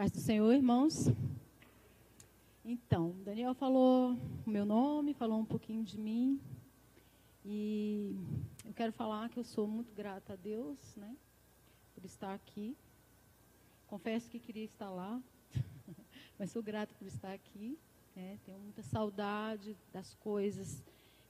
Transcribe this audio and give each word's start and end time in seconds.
Paz 0.00 0.10
do 0.12 0.18
Senhor, 0.18 0.50
irmãos. 0.54 1.08
Então, 2.64 3.14
Daniel 3.22 3.52
falou 3.52 4.16
o 4.46 4.50
meu 4.50 4.64
nome, 4.64 5.12
falou 5.12 5.38
um 5.38 5.44
pouquinho 5.44 5.84
de 5.84 5.98
mim. 5.98 6.40
E 7.44 8.16
eu 8.64 8.72
quero 8.72 8.94
falar 8.94 9.28
que 9.28 9.38
eu 9.38 9.44
sou 9.44 9.66
muito 9.66 9.92
grata 9.92 10.32
a 10.32 10.36
Deus, 10.36 10.78
né, 10.96 11.14
por 11.94 12.02
estar 12.02 12.32
aqui. 12.32 12.74
Confesso 13.88 14.30
que 14.30 14.38
queria 14.38 14.64
estar 14.64 14.88
lá, 14.88 15.20
mas 16.38 16.50
sou 16.50 16.62
grata 16.62 16.94
por 16.94 17.06
estar 17.06 17.34
aqui. 17.34 17.78
Né, 18.16 18.38
tenho 18.46 18.58
muita 18.58 18.82
saudade 18.82 19.76
das 19.92 20.14
coisas 20.14 20.82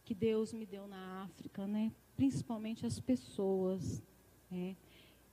que 0.05 0.15
Deus 0.15 0.53
me 0.53 0.65
deu 0.65 0.87
na 0.87 1.25
África, 1.25 1.67
né, 1.67 1.91
principalmente 2.17 2.87
as 2.87 3.01
pessoas. 3.01 4.01
Né. 4.49 4.77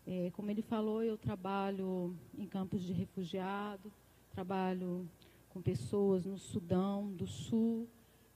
É, 0.09 0.31
como 0.31 0.49
ele 0.49 0.61
falou, 0.61 1.03
eu 1.03 1.17
trabalho 1.17 2.15
em 2.37 2.47
campos 2.47 2.81
de 2.81 2.93
refugiado, 2.93 3.91
trabalho 4.31 5.05
com 5.49 5.61
pessoas 5.61 6.25
no 6.25 6.37
Sudão 6.37 7.11
do 7.11 7.27
Sul 7.27 7.89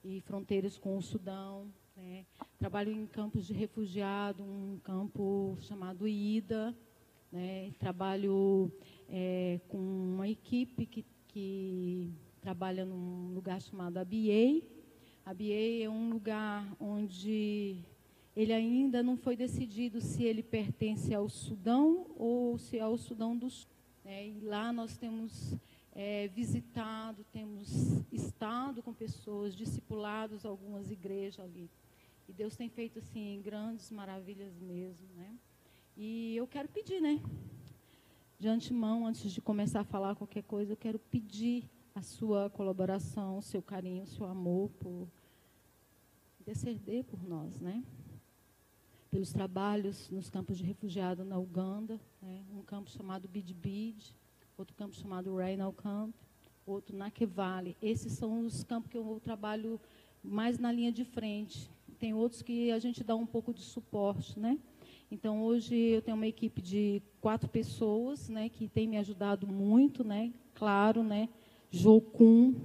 e 0.04 0.20
fronteiras 0.20 0.78
com 0.78 0.98
o 0.98 1.02
Sudão. 1.02 1.72
Né? 1.96 2.26
Trabalho 2.60 2.92
em 2.92 3.06
campos 3.06 3.48
de 3.48 3.54
refugiado, 3.54 4.44
um 4.44 4.80
campo 4.84 5.58
chamado 5.62 6.06
IDA. 6.06 6.76
Né? 7.32 7.72
Trabalho 7.80 8.70
é, 9.08 9.62
com 9.70 9.78
uma 9.78 10.28
equipe 10.28 10.86
que, 10.86 11.06
que 11.30 12.12
trabalha 12.42 12.84
num 12.84 13.34
lugar 13.34 13.62
chamado 13.62 13.96
ABA. 13.96 14.62
ABA 15.26 15.84
é 15.84 15.90
um 15.90 16.10
lugar 16.10 16.76
onde 16.78 17.78
ele 18.36 18.54
ainda 18.54 19.04
não 19.04 19.18
foi 19.18 19.36
decidido 19.36 20.00
se 20.00 20.24
ele 20.24 20.42
pertence 20.42 21.14
ao 21.14 21.28
Sudão 21.28 22.08
ou 22.18 22.58
se 22.58 22.78
é 22.78 22.82
ao 22.82 22.98
Sudão 22.98 23.36
do 23.36 23.50
Sul. 23.50 23.70
Né? 24.06 24.30
E 24.30 24.40
lá 24.42 24.72
nós 24.72 24.98
temos 24.98 25.56
é, 25.94 26.28
visitado, 26.30 27.26
temos 27.32 27.70
estado 28.12 28.82
com 28.82 28.94
pessoas, 28.94 29.56
discipulados 29.56 30.46
algumas 30.46 30.90
igrejas 30.90 31.44
ali. 31.44 31.70
E 32.28 32.34
Deus 32.34 32.56
tem 32.56 32.70
feito 32.70 33.00
assim 33.00 33.42
grandes 33.44 33.92
maravilhas 33.92 34.58
mesmo, 34.60 35.08
né? 35.18 35.36
E 35.98 36.36
eu 36.38 36.48
quero 36.48 36.70
pedir, 36.70 37.02
né? 37.02 37.20
De 38.40 38.48
antemão, 38.48 39.06
antes 39.06 39.32
de 39.32 39.42
começar 39.42 39.82
a 39.82 39.84
falar 39.84 40.16
qualquer 40.16 40.44
coisa, 40.44 40.72
eu 40.72 40.78
quero 40.78 40.98
pedir 40.98 41.70
a 41.94 42.02
sua 42.02 42.50
colaboração, 42.50 43.38
o 43.38 43.42
seu 43.42 43.62
carinho, 43.62 44.04
o 44.04 44.08
seu 44.08 44.26
amor 44.26 44.70
por 44.80 45.08
interceder 46.40 47.04
por 47.04 47.22
nós, 47.22 47.60
né? 47.60 47.84
Pelos 49.12 49.34
trabalhos 49.34 50.10
nos 50.10 50.30
campos 50.30 50.58
de 50.58 50.64
refugiado 50.64 51.26
na 51.26 51.38
Uganda, 51.38 52.00
né? 52.22 52.46
um 52.58 52.62
campo 52.62 52.90
chamado 52.90 53.28
Bidbid, 53.28 54.16
outro 54.58 54.74
campo 54.74 54.96
chamado 54.96 55.36
Rainal 55.36 55.74
Camp, 55.74 56.16
outro 56.66 56.96
na 56.96 57.12
Kevali. 57.12 57.76
Esses 57.82 58.14
são 58.14 58.46
os 58.46 58.64
campos 58.64 58.90
que 58.90 58.98
eu 58.98 59.20
trabalho 59.22 59.78
mais 60.24 60.58
na 60.58 60.72
linha 60.72 60.94
de 60.94 61.04
frente. 61.04 61.70
Tem 62.00 62.14
outros 62.14 62.42
que 62.42 62.72
a 62.72 62.80
gente 62.80 63.04
dá 63.04 63.14
um 63.14 63.26
pouco 63.26 63.54
de 63.54 63.62
suporte, 63.62 64.40
né? 64.40 64.58
Então 65.12 65.44
hoje 65.44 65.76
eu 65.76 66.02
tenho 66.02 66.16
uma 66.16 66.28
equipe 66.28 66.62
de 66.62 67.02
quatro 67.20 67.50
pessoas, 67.50 68.30
né, 68.30 68.48
que 68.48 68.70
tem 68.70 68.88
me 68.88 68.98
ajudado 68.98 69.46
muito, 69.46 70.06
né? 70.06 70.32
Claro, 70.56 71.04
né? 71.04 71.28
Jocum, 71.70 72.56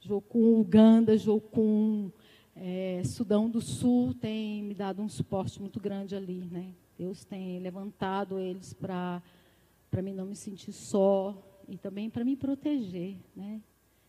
Jocum 0.00 0.58
Uganda, 0.58 1.16
Jocum 1.16 2.10
é, 2.54 3.02
Sudão 3.04 3.48
do 3.48 3.60
Sul 3.60 4.14
tem 4.14 4.62
me 4.62 4.74
dado 4.74 5.02
um 5.02 5.08
suporte 5.08 5.60
muito 5.60 5.80
grande 5.80 6.14
ali, 6.14 6.48
né? 6.50 6.72
Deus 6.98 7.24
tem 7.24 7.58
levantado 7.58 8.38
eles 8.38 8.72
para 8.72 9.22
para 9.90 10.00
mim 10.00 10.14
não 10.14 10.24
me 10.24 10.34
sentir 10.34 10.72
só 10.72 11.36
e 11.68 11.76
também 11.76 12.08
para 12.08 12.24
me 12.24 12.34
proteger, 12.34 13.16
né? 13.36 13.60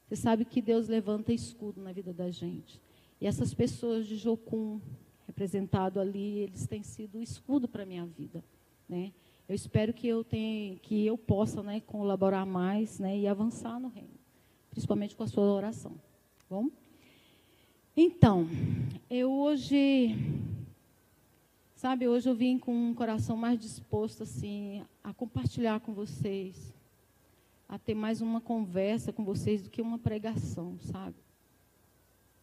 Você 0.07 0.15
sabe 0.15 0.45
que 0.45 0.61
Deus 0.61 0.87
levanta 0.87 1.33
escudo 1.33 1.81
na 1.81 1.91
vida 1.91 2.13
da 2.13 2.29
gente. 2.29 2.79
E 3.19 3.27
essas 3.27 3.53
pessoas 3.53 4.07
de 4.07 4.15
Jocum, 4.15 4.79
representado 5.27 5.99
ali, 5.99 6.39
eles 6.39 6.67
têm 6.67 6.83
sido 6.83 7.21
escudo 7.21 7.67
para 7.67 7.83
a 7.83 7.85
minha 7.85 8.05
vida, 8.05 8.43
né? 8.87 9.11
Eu 9.47 9.55
espero 9.55 9.93
que 9.93 10.07
eu 10.07 10.23
tenha, 10.23 10.77
que 10.77 11.05
eu 11.05 11.17
possa, 11.17 11.61
né, 11.61 11.81
colaborar 11.81 12.45
mais, 12.45 12.97
né, 12.97 13.17
e 13.17 13.27
avançar 13.27 13.77
no 13.77 13.89
reino, 13.89 14.17
principalmente 14.69 15.15
com 15.15 15.23
a 15.23 15.27
sua 15.27 15.43
oração. 15.43 15.99
Bom? 16.49 16.69
Então, 17.95 18.47
eu 19.07 19.31
hoje, 19.31 20.15
sabe, 21.75 22.07
hoje 22.07 22.27
eu 22.27 22.33
vim 22.33 22.57
com 22.57 22.73
um 22.73 22.91
coração 22.91 23.37
mais 23.37 23.59
disposto, 23.59 24.23
assim, 24.23 24.83
a 25.03 25.13
compartilhar 25.13 25.79
com 25.79 25.93
vocês, 25.93 26.73
a 27.69 27.77
ter 27.77 27.93
mais 27.93 28.19
uma 28.19 28.41
conversa 28.41 29.13
com 29.13 29.23
vocês 29.23 29.61
do 29.61 29.69
que 29.69 29.79
uma 29.79 29.99
pregação, 29.99 30.75
sabe? 30.79 31.15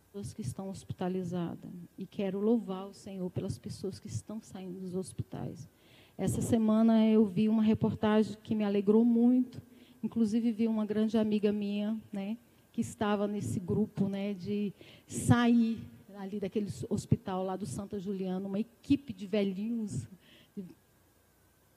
Pessoas 0.07 0.33
que 0.33 0.41
estão 0.41 0.71
hospitalizadas. 0.71 1.73
E 1.99 2.07
quero 2.07 2.39
louvar 2.39 2.87
o 2.87 2.95
Senhor 2.95 3.29
pelas 3.29 3.59
pessoas 3.59 3.99
que 3.99 4.07
estão 4.07 4.41
saindo 4.41 4.79
dos 4.79 4.95
hospitais. 4.95 5.69
Essa 6.17 6.41
semana 6.41 7.05
eu 7.09 7.27
vi 7.27 7.49
uma 7.49 7.63
reportagem 7.65 8.37
que 8.41 8.55
me 8.55 8.63
alegrou 8.63 9.05
muito. 9.05 9.61
Inclusive 10.01 10.53
vi 10.53 10.69
uma 10.69 10.87
grande 10.87 11.19
amiga 11.19 11.51
minha, 11.51 12.01
né? 12.13 12.39
Que 12.73 12.81
estava 12.81 13.27
nesse 13.27 13.59
grupo 13.59 14.09
né, 14.09 14.35
de 14.35 14.73
sair 15.07 15.79
ali 16.17 16.39
daquele 16.39 16.69
hospital 16.89 17.45
lá 17.45 17.57
do 17.57 17.67
Santa 17.67 17.99
Juliana, 17.99 18.47
uma 18.47 18.61
equipe 18.61 19.13
de 19.13 19.27
velhinhos, 19.27 20.07
de 20.55 20.65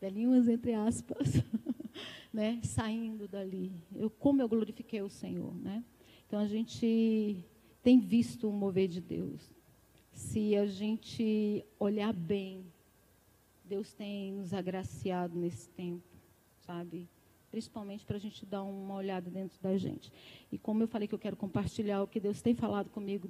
velhinhos 0.02 0.48
entre 0.48 0.74
aspas, 0.74 1.42
né, 2.32 2.60
saindo 2.64 3.28
dali. 3.28 3.72
Eu, 3.96 4.10
como 4.10 4.42
eu 4.42 4.50
glorifiquei 4.50 5.02
o 5.02 5.10
Senhor. 5.10 5.56
Né? 5.56 5.84
Então 6.28 6.40
a 6.40 6.48
gente 6.48 7.46
tem 7.82 8.00
visto 8.00 8.50
o 8.50 8.52
mover 8.52 8.88
de 8.88 9.02
Deus. 9.02 9.54
Se 10.12 10.56
a 10.56 10.66
gente 10.66 11.66
olhar 11.80 12.14
bem, 12.14 12.66
Deus 13.66 13.94
tem 13.94 14.34
nos 14.34 14.54
agraciado 14.54 15.38
nesse 15.38 15.70
tempo, 15.70 16.04
sabe? 16.60 17.08
Principalmente 17.54 18.04
para 18.04 18.16
a 18.16 18.20
gente 18.20 18.48
dar 18.48 18.64
uma 18.64 18.96
olhada 18.96 19.30
dentro 19.30 19.62
da 19.62 19.78
gente. 19.78 20.12
E 20.52 20.58
como 20.58 20.82
eu 20.82 20.88
falei 20.88 21.08
que 21.08 21.14
eu 21.14 21.20
quero 21.20 21.38
compartilhar 21.38 22.02
o 22.02 22.08
que 22.08 22.20
Deus 22.20 22.42
tem 22.42 22.56
falado 22.56 22.90
comigo 22.90 23.30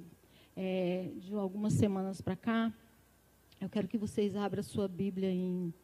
é, 0.56 1.10
de 1.16 1.34
algumas 1.34 1.74
semanas 1.74 2.22
para 2.22 2.34
cá, 2.34 2.72
eu 3.60 3.68
quero 3.68 3.86
que 3.86 3.98
vocês 3.98 4.34
abram 4.34 4.60
a 4.60 4.62
sua 4.62 4.88
Bíblia 4.88 5.30
em 5.30 5.74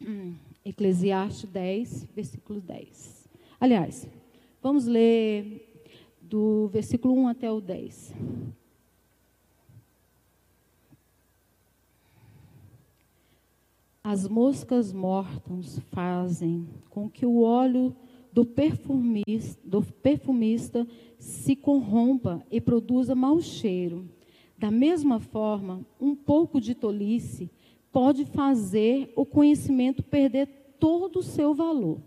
hum, 0.00 0.34
Eclesiastes 0.64 1.50
10, 1.50 2.04
versículo 2.16 2.62
10. 2.62 3.28
Aliás, 3.60 4.08
vamos 4.62 4.86
ler 4.86 5.84
do 6.22 6.68
versículo 6.68 7.12
1 7.14 7.28
até 7.28 7.52
o 7.52 7.60
10. 7.60 8.14
As 14.08 14.28
moscas 14.28 14.92
mortas 14.92 15.80
fazem 15.90 16.68
com 16.88 17.10
que 17.10 17.26
o 17.26 17.42
óleo 17.42 17.92
do 18.32 18.44
perfumista, 18.44 19.60
do 19.64 19.82
perfumista 19.82 20.86
se 21.18 21.56
corrompa 21.56 22.40
e 22.48 22.60
produza 22.60 23.16
mau 23.16 23.40
cheiro. 23.40 24.08
Da 24.56 24.70
mesma 24.70 25.18
forma, 25.18 25.84
um 26.00 26.14
pouco 26.14 26.60
de 26.60 26.72
tolice 26.72 27.50
pode 27.90 28.24
fazer 28.24 29.12
o 29.16 29.26
conhecimento 29.26 30.04
perder 30.04 30.46
todo 30.78 31.18
o 31.18 31.24
seu 31.24 31.52
valor. 31.52 31.98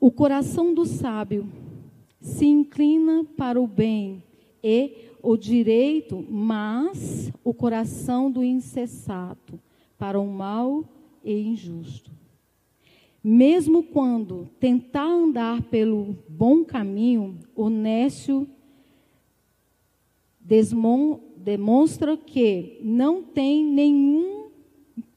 O 0.00 0.10
coração 0.10 0.74
do 0.74 0.84
sábio 0.84 1.48
se 2.20 2.46
inclina 2.46 3.24
para 3.36 3.60
o 3.60 3.66
bem 3.68 4.24
e 4.60 5.12
o 5.24 5.38
direito, 5.38 6.24
mas 6.28 7.32
o 7.42 7.54
coração 7.54 8.30
do 8.30 8.44
insensato 8.44 9.58
para 9.98 10.20
o 10.20 10.26
mal 10.26 10.84
e 11.24 11.32
injusto. 11.40 12.10
Mesmo 13.22 13.82
quando 13.82 14.50
tentar 14.60 15.06
andar 15.06 15.62
pelo 15.62 16.18
bom 16.28 16.62
caminho, 16.62 17.38
o 17.56 17.70
nécio 17.70 18.46
demonstra 21.38 22.18
que 22.18 22.78
não 22.82 23.22
tem 23.22 23.64
nenhum, 23.64 24.50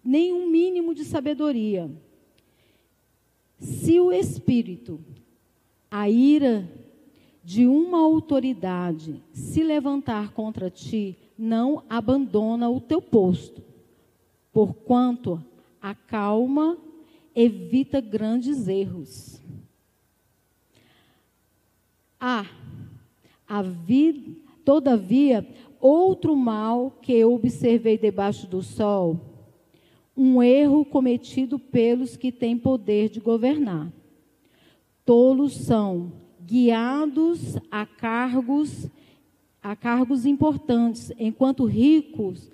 nenhum 0.01 0.49
mínimo 0.49 0.93
de 0.93 1.03
sabedoria. 1.03 1.91
Se 3.59 3.99
o 3.99 4.13
espírito, 4.13 5.01
a 5.91 6.09
ira 6.09 6.65
de 7.47 7.65
uma 7.65 7.99
autoridade 7.99 9.23
se 9.31 9.63
levantar 9.63 10.33
contra 10.33 10.69
ti, 10.69 11.17
não 11.37 11.81
abandona 11.89 12.69
o 12.69 12.81
teu 12.81 13.01
posto, 13.01 13.63
porquanto 14.51 15.41
a 15.81 15.95
calma 15.95 16.77
evita 17.33 18.01
grandes 18.01 18.67
erros. 18.67 19.41
Há, 22.19 22.45
a 23.47 23.61
vida, 23.61 24.29
todavia, 24.65 25.47
outro 25.79 26.35
mal 26.35 26.97
que 27.01 27.13
eu 27.13 27.33
observei 27.33 27.97
debaixo 27.97 28.45
do 28.45 28.61
sol, 28.61 29.21
um 30.17 30.43
erro 30.43 30.83
cometido 30.83 31.57
pelos 31.57 32.17
que 32.17 32.29
têm 32.29 32.57
poder 32.57 33.07
de 33.07 33.21
governar. 33.21 33.89
Tolos 35.05 35.55
são 35.55 36.26
guiados 36.47 37.57
a 37.69 37.85
cargos 37.85 38.89
a 39.61 39.75
cargos 39.75 40.25
importantes, 40.25 41.11
enquanto 41.19 41.65
ricos 41.65 42.49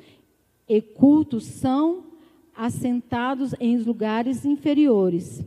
e 0.67 0.81
cultos 0.81 1.43
são 1.43 2.05
assentados 2.55 3.53
em 3.59 3.77
lugares 3.77 4.45
inferiores. 4.45 5.45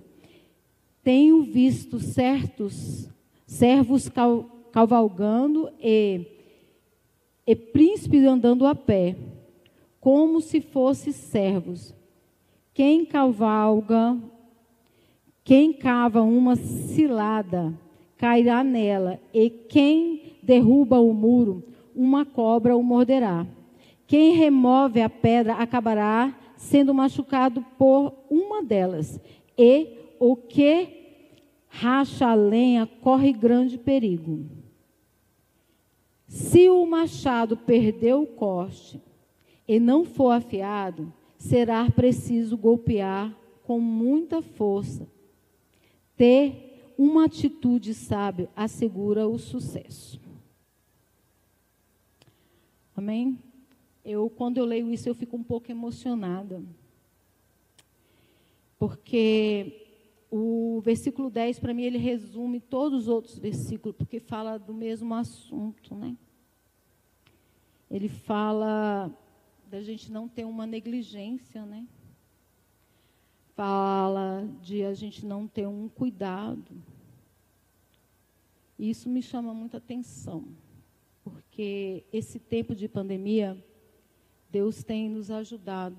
Tenho 1.03 1.43
visto 1.43 1.99
certos 1.99 3.09
servos 3.45 4.09
cal, 4.09 4.45
cavalgando 4.71 5.69
e, 5.81 6.25
e 7.45 7.57
príncipes 7.57 8.23
andando 8.25 8.65
a 8.65 8.75
pé, 8.75 9.17
como 9.99 10.41
se 10.41 10.61
fossem 10.61 11.13
servos. 11.13 11.93
Quem 12.73 13.05
cavalga, 13.05 14.17
quem 15.43 15.73
cava 15.73 16.23
uma 16.23 16.55
cilada, 16.55 17.75
cairá 18.19 18.65
nela, 18.65 19.21
e 19.33 19.51
quem 19.51 20.37
derruba 20.43 21.01
o 21.01 21.13
muro, 21.13 21.63
uma 21.95 22.25
cobra 22.25 22.77
o 22.77 22.83
morderá. 22.83 23.47
Quem 24.07 24.35
remove 24.35 25.01
a 25.01 25.09
pedra 25.09 25.55
acabará 25.55 26.35
sendo 26.57 26.95
machucado 26.95 27.65
por 27.79 28.13
uma 28.31 28.63
delas, 28.63 29.21
e 29.59 29.89
o 30.19 30.37
que 30.37 30.89
racha 31.69 32.27
a 32.27 32.35
lenha 32.35 32.87
corre 33.01 33.33
grande 33.33 33.77
perigo. 33.77 34.47
Se 36.27 36.69
o 36.69 36.85
machado 36.87 37.57
perdeu 37.57 38.23
o 38.23 38.27
corte 38.27 39.01
e 39.69 39.79
não 39.79 40.05
for 40.05 40.31
afiado, 40.31 41.13
será 41.39 41.89
preciso 41.91 42.57
golpear 42.57 43.35
com 43.63 43.79
muita 43.79 44.43
força. 44.43 45.07
Ter 46.17 46.66
uma 46.99 47.27
atitude 47.27 47.95
sábia 47.95 48.49
assegura 48.57 49.27
o 49.29 49.39
sucesso. 49.39 50.21
Amém? 52.97 53.39
Eu, 54.05 54.31
quando 54.31 54.59
eu 54.59 54.65
leio 54.65 54.91
isso, 54.91 55.09
eu 55.09 55.15
fico 55.15 55.37
um 55.37 55.43
pouco 55.43 55.71
emocionada. 55.71 56.63
Porque 58.79 59.87
o 60.31 60.81
versículo 60.83 61.31
10, 61.31 61.59
para 61.59 61.75
mim, 61.75 61.83
ele 61.83 61.99
resume 61.99 62.61
todos 62.61 63.03
os 63.03 63.09
outros 63.09 63.39
versículos, 63.39 63.97
porque 63.97 64.21
fala 64.21 64.59
do 64.59 64.73
mesmo 64.73 65.15
assunto, 65.15 65.95
né? 65.95 66.17
Ele 67.91 68.09
fala 68.09 69.11
da 69.71 69.83
gente 69.83 70.11
não 70.11 70.29
ter 70.29 70.45
uma 70.45 70.67
negligência, 70.67 71.65
né? 71.65 71.87
Fala 73.57 74.47
de 74.61 74.85
a 74.85 74.93
gente 74.93 75.25
não 75.25 75.49
ter 75.49 75.67
um 75.67 75.89
cuidado. 75.89 76.71
E 78.79 78.91
isso 78.91 79.09
me 79.09 79.23
chama 79.23 79.55
muita 79.55 79.79
atenção, 79.79 80.45
porque 81.25 82.05
esse 82.13 82.39
tempo 82.39 82.75
de 82.75 82.87
pandemia 82.87 83.57
Deus 84.51 84.85
tem 84.85 85.09
nos 85.09 85.31
ajudado 85.31 85.97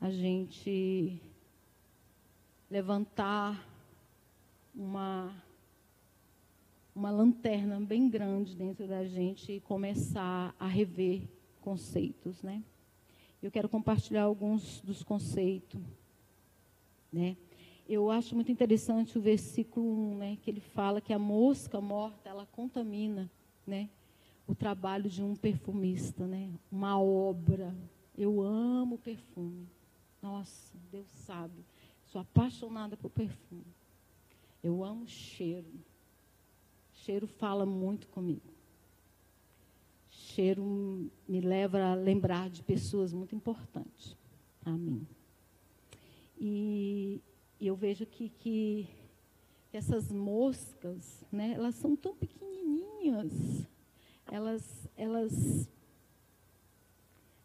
a 0.00 0.10
gente 0.10 1.20
levantar 2.70 3.62
uma 4.74 5.34
uma 6.94 7.10
lanterna 7.10 7.78
bem 7.78 8.08
grande 8.08 8.56
dentro 8.56 8.88
da 8.88 9.04
gente 9.04 9.52
e 9.52 9.60
começar 9.60 10.56
a 10.58 10.66
rever 10.66 11.28
conceitos, 11.60 12.42
né? 12.42 12.64
Eu 13.46 13.50
quero 13.52 13.68
compartilhar 13.68 14.24
alguns 14.24 14.80
dos 14.80 15.02
conceitos, 15.02 15.80
né? 17.12 17.36
Eu 17.88 18.10
acho 18.10 18.34
muito 18.34 18.50
interessante 18.50 19.16
o 19.16 19.20
versículo 19.20 19.86
1, 20.12 20.16
né, 20.16 20.38
que 20.42 20.50
ele 20.50 20.58
fala 20.60 21.00
que 21.00 21.12
a 21.12 21.18
mosca 21.18 21.80
morta, 21.80 22.28
ela 22.28 22.44
contamina, 22.46 23.30
né? 23.64 23.88
o 24.46 24.54
trabalho 24.54 25.10
de 25.10 25.22
um 25.22 25.34
perfumista, 25.34 26.26
né? 26.26 26.52
Uma 26.70 27.00
obra. 27.00 27.74
Eu 28.16 28.40
amo 28.40 28.96
perfume. 28.96 29.68
Nossa, 30.22 30.76
Deus 30.90 31.08
sabe. 31.08 31.64
Sou 32.04 32.20
apaixonada 32.20 32.96
por 32.96 33.10
perfume. 33.10 33.66
Eu 34.62 34.84
amo 34.84 35.06
cheiro. 35.06 35.72
Cheiro 36.92 37.26
fala 37.26 37.66
muito 37.66 38.06
comigo. 38.08 38.55
Cheiro 40.36 41.10
me 41.26 41.40
leva 41.40 41.82
a 41.82 41.94
lembrar 41.94 42.50
de 42.50 42.62
pessoas 42.62 43.12
muito 43.12 43.34
importantes 43.34 44.14
para 44.60 44.72
mim. 44.76 45.06
E, 46.38 47.22
e 47.58 47.66
eu 47.66 47.74
vejo 47.74 48.04
que, 48.04 48.28
que 48.28 48.86
essas 49.72 50.12
moscas, 50.12 51.24
né, 51.32 51.52
elas 51.54 51.74
são 51.76 51.96
tão 51.96 52.14
pequenininhas 52.14 53.66
elas, 54.30 54.88
elas, 54.96 55.68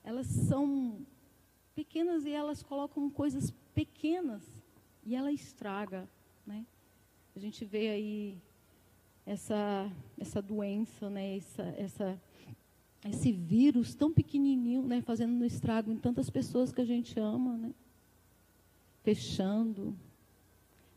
elas 0.04 0.28
são 0.28 1.06
pequenas 1.76 2.26
e 2.26 2.32
elas 2.32 2.64
colocam 2.64 3.10
coisas 3.10 3.52
pequenas 3.74 4.44
e 5.04 5.16
ela 5.16 5.32
estraga, 5.32 6.10
né? 6.46 6.66
A 7.36 7.40
gente 7.40 7.64
vê 7.64 7.90
aí 7.90 8.42
essa 9.26 9.90
essa 10.20 10.42
doença, 10.42 11.10
né? 11.10 11.38
Essa, 11.38 11.64
essa 11.78 12.22
esse 13.10 13.32
vírus 13.32 13.96
tão 13.96 14.12
pequenininho, 14.12 14.84
né? 14.84 15.02
Fazendo 15.02 15.34
um 15.34 15.46
estrago 15.46 15.92
em 15.92 15.98
tantas 15.98 16.30
pessoas 16.30 16.72
que 16.72 16.82
a 16.82 16.86
gente 16.86 17.20
ama, 17.20 17.58
né? 17.58 17.74
Fechando, 19.04 19.96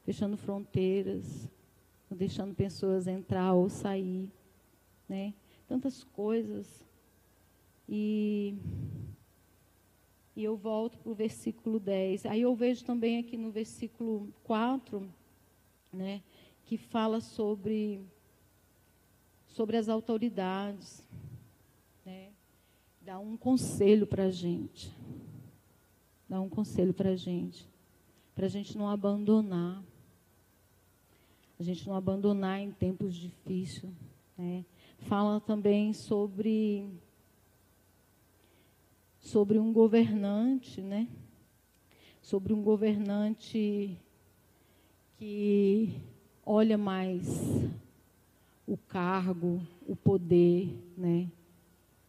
fechando 0.05 0.37
fronteiras, 0.37 1.49
deixando 2.11 2.55
pessoas 2.55 3.07
entrar 3.07 3.55
ou 3.55 3.69
sair, 3.69 4.31
né? 5.09 5.33
tantas 5.67 6.05
coisas. 6.05 6.85
E, 7.89 8.55
e 10.37 10.45
eu 10.45 10.57
volto 10.57 10.99
para 10.99 11.11
o 11.11 11.15
versículo 11.15 11.79
10. 11.79 12.27
Aí 12.27 12.43
eu 12.43 12.55
vejo 12.55 12.85
também 12.85 13.19
aqui 13.19 13.37
no 13.37 13.51
versículo 13.51 14.33
4, 14.45 15.07
né, 15.93 16.23
que 16.65 16.77
fala 16.77 17.21
sobre, 17.21 18.01
sobre 19.49 19.77
as 19.77 19.89
autoridades. 19.89 21.03
Dá 23.05 23.19
um 23.19 23.37
conselho 23.37 24.07
para 24.07 24.25
a 24.25 24.31
gente. 24.31 24.91
Dá 26.29 26.41
um 26.41 26.49
conselho 26.49 26.95
para 26.95 27.11
a 27.11 27.17
gente. 27.17 27.69
Para 28.35 28.47
a 28.47 28.49
gente 28.49 28.79
não 28.79 28.89
abandonar. 28.89 29.85
A 31.61 31.63
gente 31.63 31.87
não 31.87 31.95
abandonar 31.95 32.61
em 32.61 32.71
tempos 32.71 33.15
difíceis. 33.15 33.93
Né? 34.37 34.65
fala 35.05 35.41
também 35.41 35.93
sobre 35.93 36.89
sobre 39.21 39.59
um 39.59 39.73
governante, 39.73 40.81
né? 40.81 41.09
Sobre 42.23 42.53
um 42.53 42.63
governante 42.63 43.99
que 45.19 45.95
olha 46.45 46.77
mais 46.79 47.27
o 48.67 48.77
cargo, 48.77 49.61
o 49.87 49.95
poder, 49.95 50.75
né? 50.97 51.31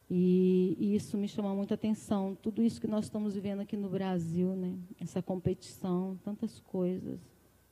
E, 0.10 0.78
e, 0.80 0.96
isso 0.96 1.18
me 1.18 1.28
chama 1.28 1.54
muita 1.54 1.74
atenção. 1.74 2.38
Tudo 2.40 2.62
isso 2.62 2.80
que 2.80 2.88
nós 2.88 3.06
estamos 3.06 3.34
vivendo 3.34 3.62
aqui 3.62 3.76
no 3.76 3.90
Brasil, 3.90 4.56
né? 4.56 4.78
Essa 5.00 5.22
competição, 5.22 6.20
tantas 6.24 6.60
coisas 6.60 7.20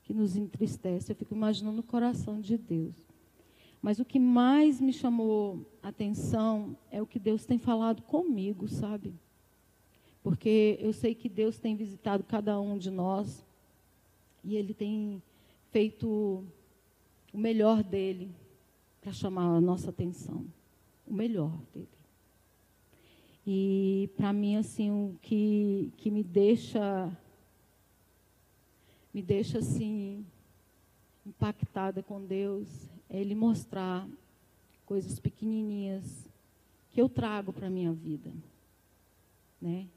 que 0.02 0.14
nos 0.14 0.36
entristece. 0.36 1.12
Eu 1.12 1.16
fico 1.16 1.34
imaginando 1.34 1.82
o 1.82 1.84
coração 1.84 2.42
de 2.42 2.58
Deus. 2.58 2.96
Mas 3.82 4.00
o 4.00 4.06
que 4.06 4.18
mais 4.18 4.80
me 4.80 4.94
chamou 4.94 5.66
atenção 5.82 6.76
é 6.90 7.02
o 7.02 7.06
que 7.06 7.20
Deus 7.20 7.46
tem 7.46 7.60
falado 7.60 8.02
comigo, 8.02 8.68
sabe? 8.68 9.14
Porque 10.24 10.78
eu 10.80 10.94
sei 10.94 11.14
que 11.14 11.28
Deus 11.28 11.60
tem 11.60 11.76
visitado 11.76 12.24
cada 12.24 12.60
um 12.60 12.78
de 12.78 12.90
nós 12.90 13.46
e 14.44 14.56
Ele 14.56 14.74
tem 14.74 15.22
feito 15.70 16.44
o 17.34 17.38
melhor 17.38 17.84
dele 17.84 18.34
para 19.02 19.12
chamar 19.12 19.58
a 19.58 19.62
nossa 19.62 19.90
atenção. 19.90 20.46
O 21.06 21.14
melhor 21.14 21.52
dele. 21.74 22.03
E 23.46 24.10
para 24.16 24.32
mim, 24.32 24.56
assim, 24.56 24.90
o 24.90 25.18
que, 25.22 25.92
que 25.98 26.10
me 26.10 26.24
deixa. 26.24 27.12
Me 29.14 29.22
deixa 29.22 29.60
assim 29.60 30.26
impactada 31.26 32.04
com 32.04 32.22
Deus 32.22 32.68
é 33.10 33.20
Ele 33.20 33.36
mostrar 33.36 34.08
coisas 34.86 35.20
pequenininhas 35.20 36.30
que 36.92 37.02
eu 37.02 37.08
trago 37.08 37.54
para 37.54 37.70
minha 37.70 37.94
vida. 37.94 38.32
Né? 39.62 39.88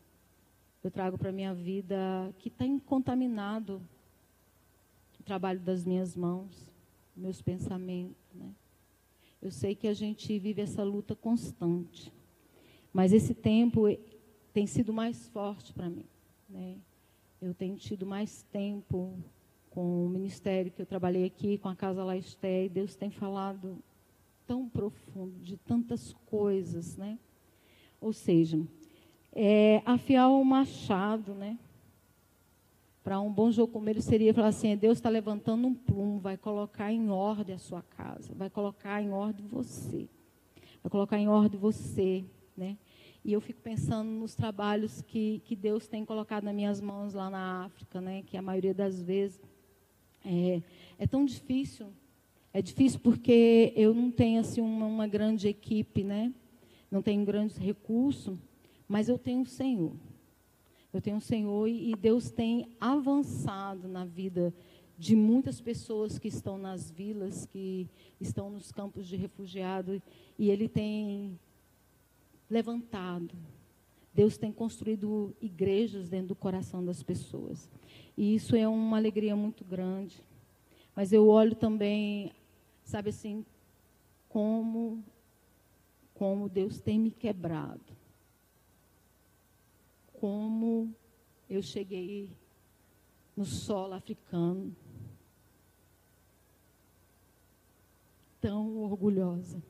Eu 0.85 0.91
trago 0.91 1.19
para 1.19 1.33
minha 1.33 1.55
vida 1.55 1.97
que 2.38 2.49
está 2.49 2.65
contaminado 2.85 3.83
o 5.19 5.23
trabalho 5.23 5.59
das 5.61 5.85
minhas 5.85 6.15
mãos, 6.15 6.73
meus 7.17 7.43
pensamentos. 7.43 8.33
Né? 8.35 8.50
Eu 9.43 9.50
sei 9.50 9.75
que 9.75 9.88
a 9.88 9.95
gente 9.95 10.38
vive 10.38 10.62
essa 10.62 10.85
luta 10.85 11.17
constante. 11.17 12.12
Mas 12.97 13.12
esse 13.12 13.35
tempo 13.35 13.83
tem 14.55 14.67
sido 14.67 14.91
mais 14.91 15.29
forte 15.29 15.71
para 15.71 15.87
mim. 15.87 16.07
Né? 16.49 16.76
Eu 17.43 17.53
tenho 17.53 17.76
tido 17.76 18.07
mais 18.07 18.43
tempo 18.45 19.12
com 19.69 20.07
o 20.07 20.09
ministério 20.09 20.73
que 20.73 20.81
eu 20.81 20.87
trabalhei 20.87 21.26
aqui, 21.26 21.59
com 21.59 21.69
a 21.69 21.76
Casa 21.76 22.03
Laisté, 22.03 22.65
e 22.65 22.69
Deus 22.71 22.97
tem 22.97 23.11
falado 23.11 23.76
tão 24.47 24.67
profundo 24.67 25.38
de 25.43 25.59
tantas 25.59 26.15
coisas, 26.25 26.97
né? 26.97 27.19
Ou 28.00 28.15
seja, 28.15 28.59
é, 29.31 29.83
afiar 29.85 30.31
o 30.31 30.43
machado, 30.43 31.35
né? 31.35 31.59
Para 33.05 33.21
um 33.21 33.31
bom 33.31 33.53
jocumeiro 33.53 34.00
seria 34.00 34.33
falar 34.33 34.49
assim: 34.49 34.75
Deus 34.75 34.97
está 34.97 35.11
levantando 35.11 35.69
um 35.69 35.75
plumo, 35.75 36.19
vai 36.19 36.38
colocar 36.38 36.91
em 36.91 37.11
ordem 37.11 37.57
a 37.57 37.59
sua 37.59 37.83
casa, 37.83 38.35
vai 38.35 38.49
colocar 38.49 39.03
em 39.03 39.11
ordem 39.11 39.47
você, 39.47 40.09
vai 40.83 40.88
colocar 40.91 41.19
em 41.19 41.29
ordem 41.29 41.61
você, 41.61 42.25
né? 42.57 42.79
E 43.26 43.33
eu 43.33 43.40
fico 43.40 43.61
pensando 43.61 44.09
nos 44.09 44.37
trabalhos 44.37 45.02
que, 45.02 45.42
que 45.45 45.56
Deus 45.56 45.88
tem 45.88 46.04
colocado 46.04 46.45
nas 46.45 46.54
minhas 46.54 46.80
mãos 46.80 47.12
lá 47.12 47.28
na 47.28 47.64
África, 47.64 48.00
né? 48.00 48.23
Que 48.25 48.37
a 48.37 48.40
maioria 48.40 48.73
das 48.73 49.02
vezes 49.02 49.40
é, 50.25 50.62
é 50.97 51.09
tão 51.09 51.25
difícil. 51.25 51.88
É 52.54 52.62
difícil 52.62 53.00
porque 53.00 53.73
eu 53.75 53.92
não 53.92 54.12
tenho 54.12 54.38
assim 54.38 54.61
uma, 54.61 54.87
uma 54.87 55.09
grande 55.09 55.49
equipe, 55.49 56.04
né? 56.04 56.33
Não 56.88 57.02
tenho 57.02 57.25
grandes 57.25 57.56
recursos, 57.56 58.38
mas 58.87 59.09
eu 59.09 59.18
tenho 59.18 59.40
o 59.40 59.45
Senhor. 59.45 59.97
Eu 60.92 61.00
tenho 61.00 61.16
o 61.16 61.21
Senhor 61.21 61.66
e, 61.66 61.90
e 61.90 61.97
Deus 61.97 62.30
tem 62.30 62.76
avançado 62.80 63.88
na 63.88 64.04
vida 64.04 64.54
de 64.97 65.16
muitas 65.16 65.61
pessoas 65.61 66.16
que 66.16 66.28
estão 66.28 66.56
nas 66.56 66.92
vilas, 66.92 67.45
que 67.45 67.88
estão 68.21 68.50
nos 68.50 68.71
campos 68.71 69.04
de 69.04 69.16
refugiados, 69.16 70.00
e 70.38 70.49
Ele 70.49 70.68
tem 70.68 71.37
levantado. 72.49 73.35
Deus 74.15 74.38
tem 74.38 74.50
construído 74.50 75.35
igrejas 75.41 76.09
dentro 76.09 76.29
do 76.29 76.35
coração 76.35 76.85
das 76.85 77.03
pessoas. 77.03 77.69
E 78.17 78.35
isso 78.35 78.57
é 78.57 78.67
uma 78.67 78.97
alegria 78.97 79.37
muito 79.37 79.65
grande. 79.65 80.23
Mas 80.95 81.12
eu 81.12 81.29
olho 81.29 81.55
também, 81.55 82.33
sabe 82.83 83.11
assim, 83.11 83.45
como 84.29 85.05
como 86.15 86.49
Deus 86.49 86.81
tem 86.81 86.99
me 86.99 87.11
quebrado. 87.11 87.95
Como 90.15 90.95
eu 91.49 91.61
cheguei 91.61 92.31
no 93.37 93.45
solo 93.45 93.93
africano 93.93 94.75
tão 98.41 98.79
orgulhosa 98.79 99.62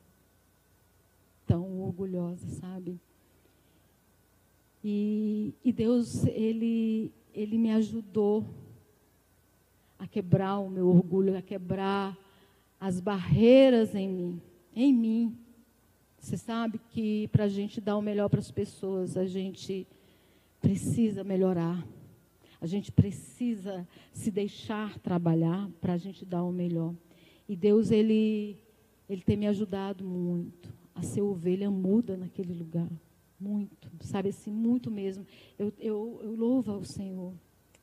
tão 1.47 1.79
orgulhosa, 1.81 2.45
sabe? 2.59 2.99
E, 4.83 5.55
e 5.63 5.71
Deus, 5.71 6.25
ele, 6.27 7.11
ele 7.33 7.57
me 7.57 7.71
ajudou 7.71 8.45
a 9.97 10.05
quebrar 10.05 10.59
o 10.59 10.69
meu 10.69 10.89
orgulho, 10.89 11.35
a 11.35 11.41
quebrar 11.41 12.15
as 12.79 12.99
barreiras 12.99 13.95
em 13.95 14.07
mim, 14.07 14.41
em 14.75 14.93
mim. 14.93 15.37
Você 16.19 16.37
sabe 16.37 16.79
que 16.89 17.27
para 17.29 17.45
a 17.45 17.49
gente 17.49 17.79
dar 17.79 17.97
o 17.97 18.01
melhor 18.01 18.29
para 18.29 18.39
as 18.39 18.51
pessoas, 18.51 19.17
a 19.17 19.25
gente 19.25 19.87
precisa 20.61 21.23
melhorar. 21.23 21.87
A 22.59 22.65
gente 22.65 22.91
precisa 22.91 23.87
se 24.11 24.29
deixar 24.29 24.99
trabalhar 24.99 25.69
para 25.79 25.93
a 25.93 25.97
gente 25.97 26.25
dar 26.25 26.43
o 26.43 26.51
melhor. 26.51 26.93
E 27.47 27.55
Deus, 27.55 27.91
Ele, 27.91 28.57
Ele 29.09 29.21
tem 29.21 29.37
me 29.37 29.47
ajudado 29.47 30.03
muito 30.03 30.76
a 30.97 31.03
ser 31.03 31.21
ovelha 31.21 31.69
muda 31.69 32.17
naquele 32.17 32.53
lugar. 32.53 32.89
Muito, 33.39 33.91
sabe 34.01 34.29
assim, 34.29 34.51
muito 34.51 34.89
mesmo. 34.89 35.25
Eu, 35.59 35.71
eu, 35.79 36.19
eu 36.23 36.35
louvo 36.35 36.71
ao 36.71 36.83
Senhor, 36.83 37.33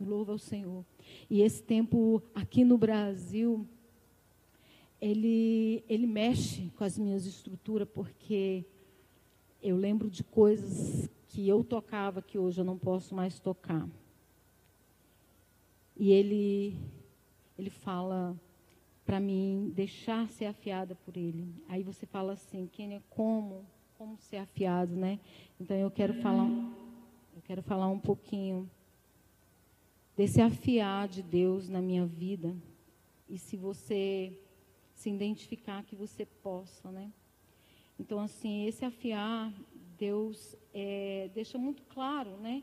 eu 0.01 0.07
louvo 0.07 0.33
ao 0.33 0.39
Senhor. 0.39 0.85
E 1.31 1.43
esse 1.43 1.63
tempo 1.63 2.23
aqui 2.35 2.65
no 2.65 2.77
Brasil, 2.77 3.67
ele, 5.01 5.85
ele 5.89 6.07
mexe 6.07 6.71
com 6.77 6.83
as 6.83 6.99
minhas 6.99 7.25
estruturas, 7.25 7.89
porque 7.89 8.65
eu 9.63 9.77
lembro 9.77 10.11
de 10.11 10.25
coisas 10.25 11.09
que 11.29 11.49
eu 11.49 11.63
tocava 11.63 12.21
que 12.21 12.39
hoje 12.39 12.61
eu 12.61 12.65
não 12.65 12.77
posso 12.77 13.15
mais 13.15 13.39
tocar. 13.39 13.89
E 15.97 16.11
ele, 16.11 16.77
ele 17.57 17.71
fala 17.71 18.37
para 19.05 19.21
mim 19.21 19.71
deixar 19.75 20.29
ser 20.29 20.47
afiada 20.47 20.95
por 20.95 21.17
ele. 21.17 21.47
Aí 21.69 21.83
você 21.83 22.07
fala 22.07 22.33
assim, 22.33 22.67
Kênia, 22.67 23.03
como, 23.11 23.65
como 23.99 24.17
ser 24.19 24.39
afiado, 24.39 24.97
né? 24.97 25.21
Então 25.61 25.77
eu 25.77 25.91
quero 25.91 26.15
falar, 26.15 26.49
eu 27.37 27.43
quero 27.45 27.63
falar 27.63 27.89
um 27.89 27.99
pouquinho 27.99 28.69
desse 30.17 30.41
afiar 30.41 31.09
de 31.09 31.23
Deus 31.23 31.69
na 31.69 31.83
minha 31.83 32.07
vida. 32.07 32.57
E 33.29 33.39
se 33.39 33.57
você 33.57 34.33
se 34.95 35.11
identificar 35.11 35.85
que 35.85 35.95
você 35.95 36.25
possa, 36.25 36.91
né? 36.91 37.13
Então 37.99 38.21
assim, 38.21 38.67
esse 38.67 38.85
afiar 38.85 39.53
Deus 39.99 40.57
é, 40.73 41.31
deixa 41.35 41.59
muito 41.59 41.83
claro, 41.85 42.31
né? 42.39 42.63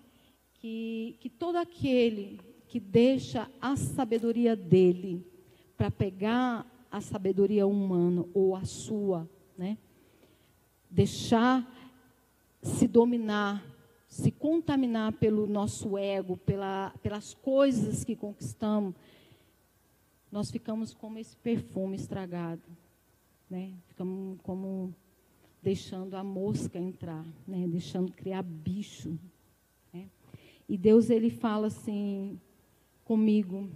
Que, 0.55 1.17
que 1.19 1.29
todo 1.29 1.55
aquele 1.55 2.39
que 2.67 2.79
deixa 2.79 3.49
a 3.59 3.75
sabedoria 3.75 4.55
dele 4.55 5.25
para 5.81 5.89
pegar 5.89 6.63
a 6.91 7.01
sabedoria 7.01 7.65
humana 7.65 8.23
ou 8.35 8.55
a 8.55 8.63
sua, 8.63 9.27
né? 9.57 9.79
Deixar 10.87 11.67
se 12.61 12.87
dominar, 12.87 13.65
se 14.07 14.29
contaminar 14.29 15.13
pelo 15.13 15.47
nosso 15.47 15.97
ego, 15.97 16.37
pela, 16.37 16.93
pelas 17.01 17.33
coisas 17.33 18.03
que 18.03 18.15
conquistamos, 18.15 18.93
nós 20.31 20.51
ficamos 20.51 20.93
como 20.93 21.17
esse 21.17 21.35
perfume 21.35 21.95
estragado, 21.95 22.61
né? 23.49 23.73
Ficamos 23.87 24.39
como 24.43 24.93
deixando 25.63 26.13
a 26.13 26.23
mosca 26.23 26.77
entrar, 26.77 27.25
né? 27.47 27.67
Deixando 27.67 28.11
criar 28.11 28.43
bicho, 28.43 29.17
né? 29.91 30.07
E 30.69 30.77
Deus 30.77 31.09
ele 31.09 31.31
fala 31.31 31.65
assim 31.65 32.39
comigo, 33.03 33.67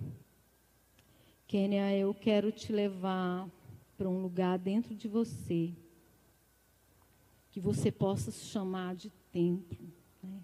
Kênia, 1.48 1.96
eu 1.96 2.12
quero 2.12 2.52
te 2.52 2.74
levar 2.74 3.48
para 3.96 4.10
um 4.10 4.20
lugar 4.20 4.58
dentro 4.58 4.96
de 4.96 5.08
você 5.08 5.72
que 7.52 7.60
você 7.60 7.92
possa 7.92 8.32
se 8.32 8.46
chamar 8.46 8.96
de 8.96 9.12
templo. 9.32 9.88
Né? 10.24 10.42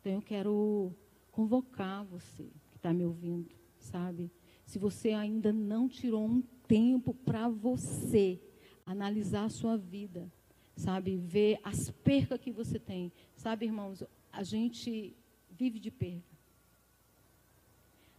Então 0.00 0.12
eu 0.14 0.22
quero 0.22 0.92
convocar 1.30 2.04
você 2.04 2.50
que 2.70 2.76
está 2.76 2.92
me 2.92 3.04
ouvindo, 3.04 3.54
sabe? 3.78 4.32
Se 4.66 4.80
você 4.80 5.12
ainda 5.12 5.52
não 5.52 5.88
tirou 5.88 6.26
um 6.26 6.42
tempo 6.66 7.14
para 7.14 7.48
você 7.48 8.40
analisar 8.84 9.44
a 9.44 9.48
sua 9.48 9.78
vida, 9.78 10.30
sabe? 10.74 11.16
Ver 11.16 11.60
as 11.62 11.90
percas 11.90 12.40
que 12.40 12.50
você 12.50 12.80
tem. 12.80 13.12
Sabe, 13.36 13.66
irmãos, 13.66 14.02
a 14.32 14.42
gente 14.42 15.16
vive 15.48 15.78
de 15.78 15.90
perda. 15.90 16.31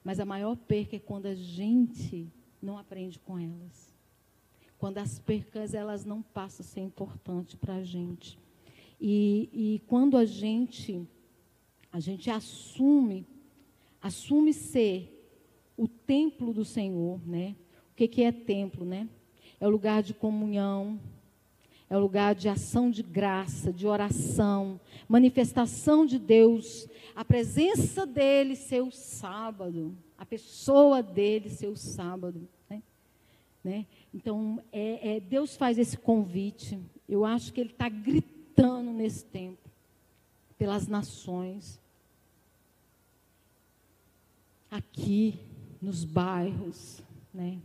Mas 0.04 0.20
a 0.20 0.26
maior 0.26 0.56
perca 0.56 0.96
é 0.96 1.00
quando 1.00 1.28
a 1.28 1.36
gente 1.36 2.28
não 2.62 2.78
aprende 2.78 3.20
com 3.20 3.38
elas. 3.38 3.94
Quando 4.78 4.98
as 4.98 5.20
percas 5.20 5.74
elas 5.74 6.04
não 6.04 6.22
passam 6.22 6.64
a 6.64 6.68
ser 6.68 6.82
importante 6.82 7.56
para 7.56 7.76
a 7.76 7.84
gente. 7.84 8.38
E, 9.00 9.50
e 9.54 9.80
quando 9.88 10.18
a 10.18 10.26
gente 10.26 11.08
a 11.92 12.00
gente 12.00 12.30
assume 12.30 13.26
assume 14.02 14.54
ser 14.54 15.10
o 15.78 15.88
templo 15.88 16.54
do 16.54 16.66
Senhor, 16.66 17.26
né? 17.26 17.56
O 17.92 17.96
que, 17.96 18.08
que 18.08 18.24
é 18.24 18.32
templo, 18.32 18.86
né? 18.86 19.08
É 19.60 19.68
o 19.68 19.70
lugar 19.70 20.04
de 20.04 20.14
comunhão, 20.14 21.00
é 21.90 21.98
o 21.98 22.00
lugar 22.00 22.34
de 22.34 22.50
ação 22.50 22.90
de 22.90 23.04
graça, 23.04 23.72
de 23.72 23.86
oração, 23.86 24.80
manifestação 25.08 26.06
de 26.06 26.18
Deus, 26.18 26.88
a 27.16 27.24
presença 27.24 28.06
dele 28.06 28.56
ser 28.56 28.82
o 28.82 28.92
sábado, 28.92 29.96
a 30.18 30.26
pessoa 30.26 31.04
dele 31.04 31.50
ser 31.50 31.68
o 31.68 31.76
sábado. 31.76 32.48
Né? 32.70 32.82
Né? 33.64 33.86
Então, 34.14 34.62
é, 34.72 35.16
é, 35.16 35.20
Deus 35.20 35.56
faz 35.56 35.78
esse 35.78 35.98
convite. 35.98 36.80
Eu 37.08 37.24
acho 37.24 37.54
que 37.54 37.62
ele 37.62 37.72
está 37.72 37.88
gritando 37.88 38.92
nesse 38.92 39.26
tempo, 39.26 39.70
pelas 40.58 40.88
nações, 40.88 41.80
aqui, 44.70 45.40
nos 45.82 46.04
bairros, 46.04 47.04
né? 47.34 47.60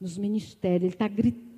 nos 0.00 0.16
ministérios, 0.16 0.82
ele 0.84 0.94
está 0.94 1.08
gritando, 1.08 1.49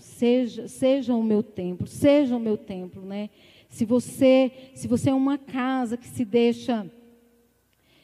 seja, 0.00 0.68
seja 0.68 1.14
o 1.14 1.22
meu 1.22 1.42
templo, 1.42 1.86
seja 1.86 2.36
o 2.36 2.40
meu 2.40 2.56
templo, 2.56 3.02
né? 3.02 3.30
Se 3.68 3.84
você, 3.84 4.50
se 4.74 4.88
você 4.88 5.10
é 5.10 5.14
uma 5.14 5.36
casa 5.36 5.96
que 5.96 6.06
se 6.06 6.24
deixa, 6.24 6.90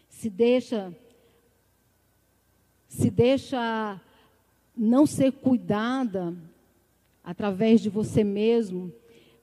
se 0.08 0.28
deixa, 0.28 0.94
se 2.88 3.10
deixa 3.10 4.00
não 4.76 5.06
ser 5.06 5.32
cuidada 5.32 6.34
através 7.22 7.80
de 7.80 7.88
você 7.88 8.22
mesmo, 8.22 8.92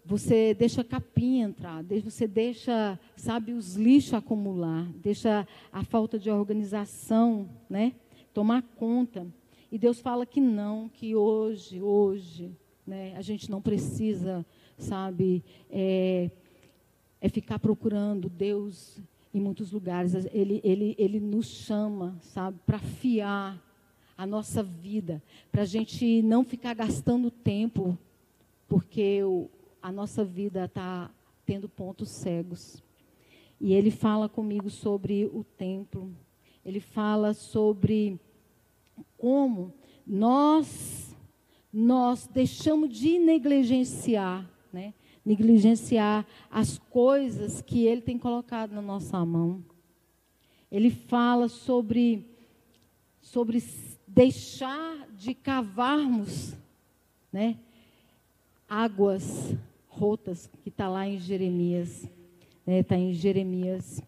você 0.05 0.53
deixa 0.53 0.83
capim 0.83 1.41
entrar, 1.41 1.83
você 2.03 2.27
deixa, 2.27 2.99
sabe, 3.15 3.53
os 3.53 3.75
lixos 3.75 4.13
acumular, 4.13 4.85
deixa 4.95 5.47
a 5.71 5.83
falta 5.83 6.19
de 6.19 6.29
organização, 6.29 7.49
né, 7.69 7.93
tomar 8.33 8.61
conta. 8.61 9.25
E 9.71 9.77
Deus 9.77 10.01
fala 10.01 10.25
que 10.25 10.41
não, 10.41 10.89
que 10.89 11.15
hoje, 11.15 11.81
hoje, 11.81 12.51
né, 12.85 13.15
a 13.15 13.21
gente 13.21 13.49
não 13.49 13.61
precisa, 13.61 14.45
sabe, 14.77 15.41
é, 15.69 16.29
é 17.21 17.29
ficar 17.29 17.57
procurando 17.57 18.27
Deus 18.27 18.99
em 19.33 19.39
muitos 19.39 19.71
lugares. 19.71 20.13
Ele, 20.33 20.59
ele, 20.61 20.93
ele 20.97 21.19
nos 21.21 21.47
chama, 21.47 22.17
sabe, 22.21 22.59
para 22.65 22.79
fiar 22.79 23.63
a 24.17 24.25
nossa 24.25 24.61
vida, 24.61 25.23
para 25.49 25.61
a 25.61 25.65
gente 25.65 26.21
não 26.21 26.43
ficar 26.43 26.73
gastando 26.73 27.31
tempo, 27.31 27.97
porque 28.67 29.23
o, 29.23 29.49
a 29.81 29.89
nossa 29.89 30.23
vida 30.25 30.65
está 30.65 31.09
tendo 31.45 31.69
pontos 31.69 32.09
cegos. 32.09 32.83
E 33.59 33.73
ele 33.73 33.89
fala 33.89 34.27
comigo 34.27 34.69
sobre 34.69 35.27
o 35.27 35.43
templo, 35.43 36.11
ele 36.65 36.81
fala 36.81 37.33
sobre 37.33 38.19
como 39.17 39.73
nós, 40.05 41.15
nós 41.71 42.27
deixamos 42.27 42.89
de 42.89 43.19
negligenciar, 43.19 44.49
né? 44.71 44.93
negligenciar 45.25 46.25
as 46.49 46.77
coisas 46.77 47.61
que 47.61 47.85
Ele 47.85 48.01
tem 48.01 48.17
colocado 48.17 48.71
na 48.71 48.81
nossa 48.81 49.23
mão. 49.25 49.63
Ele 50.71 50.89
fala 50.89 51.47
sobre, 51.47 52.25
sobre 53.21 53.63
deixar 54.07 55.07
de 55.11 55.33
cavarmos 55.33 56.55
né, 57.31 57.57
águas 58.67 59.55
rotas, 59.87 60.49
que 60.63 60.69
está 60.69 60.89
lá 60.89 61.07
em 61.07 61.19
Jeremias. 61.19 62.03
Está 62.03 62.11
né, 62.65 62.83
tá 62.83 62.97
em 62.97 63.13
Jeremias. 63.13 64.01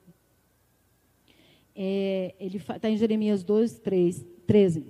É, 1.76 2.34
ele 2.40 2.58
está 2.58 2.90
em 2.90 2.98
Jeremias 2.98 3.44
2, 3.44 3.80
3, 3.80 4.26
13. 4.48 4.86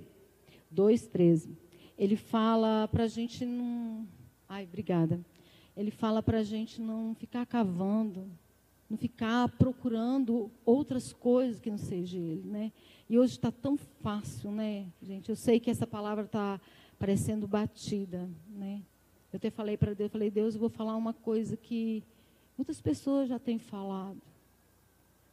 2, 0.70 1.06
13. 1.06 1.56
Ele 1.96 2.16
fala 2.16 2.88
para 2.88 3.04
a 3.04 3.08
gente 3.08 3.44
não. 3.44 4.06
Ai, 4.48 4.64
obrigada 4.64 5.20
ele 5.76 5.90
fala 5.90 6.22
para 6.22 6.38
a 6.38 6.42
gente 6.42 6.80
não 6.80 7.14
ficar 7.14 7.44
cavando, 7.46 8.30
não 8.88 8.96
ficar 8.96 9.48
procurando 9.48 10.50
outras 10.64 11.12
coisas 11.12 11.60
que 11.60 11.70
não 11.70 11.78
seja 11.78 12.16
ele, 12.16 12.48
né? 12.48 12.72
E 13.08 13.18
hoje 13.18 13.32
está 13.32 13.50
tão 13.50 13.76
fácil, 13.76 14.50
né, 14.50 14.86
gente? 15.02 15.28
Eu 15.28 15.36
sei 15.36 15.58
que 15.58 15.70
essa 15.70 15.86
palavra 15.86 16.24
está 16.24 16.60
parecendo 16.98 17.48
batida, 17.48 18.28
né? 18.48 18.82
Eu 19.32 19.36
até 19.36 19.50
falei 19.50 19.76
para 19.76 19.94
Deus, 19.94 20.12
falei, 20.12 20.30
Deus, 20.30 20.54
eu 20.54 20.60
vou 20.60 20.68
falar 20.68 20.94
uma 20.96 21.12
coisa 21.12 21.56
que 21.56 22.04
muitas 22.56 22.80
pessoas 22.80 23.28
já 23.28 23.38
têm 23.38 23.58
falado. 23.58 24.22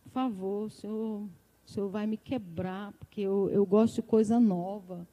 Por 0.04 0.10
favor, 0.12 0.72
Senhor, 0.72 1.30
Senhor 1.72 1.90
vai 1.90 2.06
me 2.06 2.18
quebrar, 2.18 2.92
porque 2.94 3.22
eu, 3.22 3.50
eu 3.50 3.66
gosto 3.66 3.96
de 3.96 4.02
coisa 4.02 4.40
nova. 4.40 5.08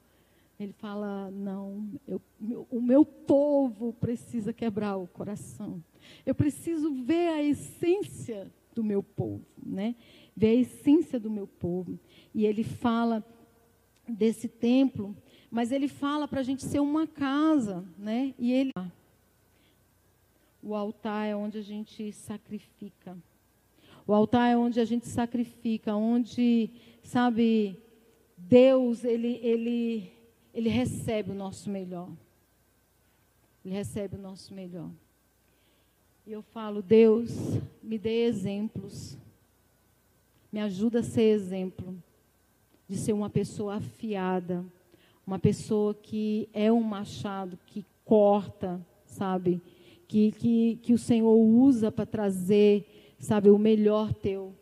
Ele 0.59 0.73
fala: 0.73 1.31
não, 1.31 1.87
eu, 2.05 2.21
meu, 2.39 2.67
o 2.69 2.81
meu 2.81 3.05
povo 3.05 3.93
precisa 3.93 4.51
quebrar 4.51 4.97
o 4.97 5.07
coração. 5.07 5.81
Eu 6.25 6.35
preciso 6.35 6.93
ver 7.03 7.29
a 7.29 7.41
essência 7.41 8.51
do 8.75 8.83
meu 8.83 9.01
povo, 9.01 9.45
né? 9.65 9.95
Ver 10.35 10.47
a 10.47 10.61
essência 10.61 11.19
do 11.19 11.29
meu 11.29 11.47
povo. 11.47 11.97
E 12.35 12.45
ele 12.45 12.63
fala 12.63 13.23
desse 14.07 14.49
templo, 14.49 15.15
mas 15.49 15.71
ele 15.71 15.87
fala 15.87 16.27
para 16.27 16.41
a 16.41 16.43
gente 16.43 16.65
ser 16.65 16.79
uma 16.79 17.07
casa, 17.07 17.85
né? 17.97 18.33
E 18.37 18.51
ele 18.51 18.71
o 20.61 20.75
altar 20.75 21.25
é 21.25 21.33
onde 21.33 21.57
a 21.57 21.61
gente 21.61 22.11
sacrifica. 22.11 23.17
O 24.09 24.13
altar 24.13 24.49
é 24.49 24.57
onde 24.57 24.79
a 24.79 24.85
gente 24.85 25.07
sacrifica, 25.07 25.95
onde, 25.95 26.71
sabe, 27.03 27.77
Deus, 28.37 29.03
ele, 29.03 29.39
ele 29.43 30.19
ele 30.53 30.69
recebe 30.69 31.31
o 31.31 31.35
nosso 31.35 31.69
melhor. 31.69 32.09
Ele 33.63 33.73
recebe 33.73 34.15
o 34.15 34.21
nosso 34.21 34.53
melhor. 34.53 34.89
E 36.25 36.31
eu 36.31 36.41
falo, 36.41 36.81
Deus, 36.81 37.31
me 37.81 37.97
dê 37.97 38.25
exemplos. 38.25 39.17
Me 40.51 40.59
ajuda 40.59 40.99
a 40.99 41.03
ser 41.03 41.33
exemplo 41.33 41.95
de 42.87 42.97
ser 42.97 43.13
uma 43.13 43.29
pessoa 43.29 43.75
afiada, 43.75 44.65
uma 45.25 45.37
pessoa 45.37 45.93
que 45.93 46.49
é 46.51 46.71
um 46.71 46.81
machado 46.81 47.57
que 47.67 47.85
corta, 48.03 48.83
sabe? 49.05 49.61
Que, 50.07 50.31
que, 50.31 50.79
que 50.81 50.93
o 50.93 50.97
Senhor 50.97 51.35
usa 51.35 51.91
para 51.91 52.05
trazer, 52.05 52.85
sabe, 53.19 53.49
o 53.49 53.57
melhor 53.57 54.13
teu. 54.13 54.55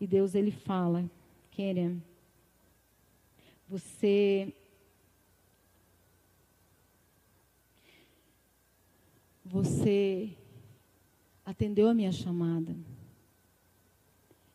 E 0.00 0.06
Deus, 0.06 0.34
Ele 0.34 0.50
fala, 0.50 1.08
Keren, 1.50 2.02
você 3.68 4.52
você 9.44 10.30
atendeu 11.44 11.88
a 11.88 11.94
minha 11.94 12.12
chamada. 12.12 12.74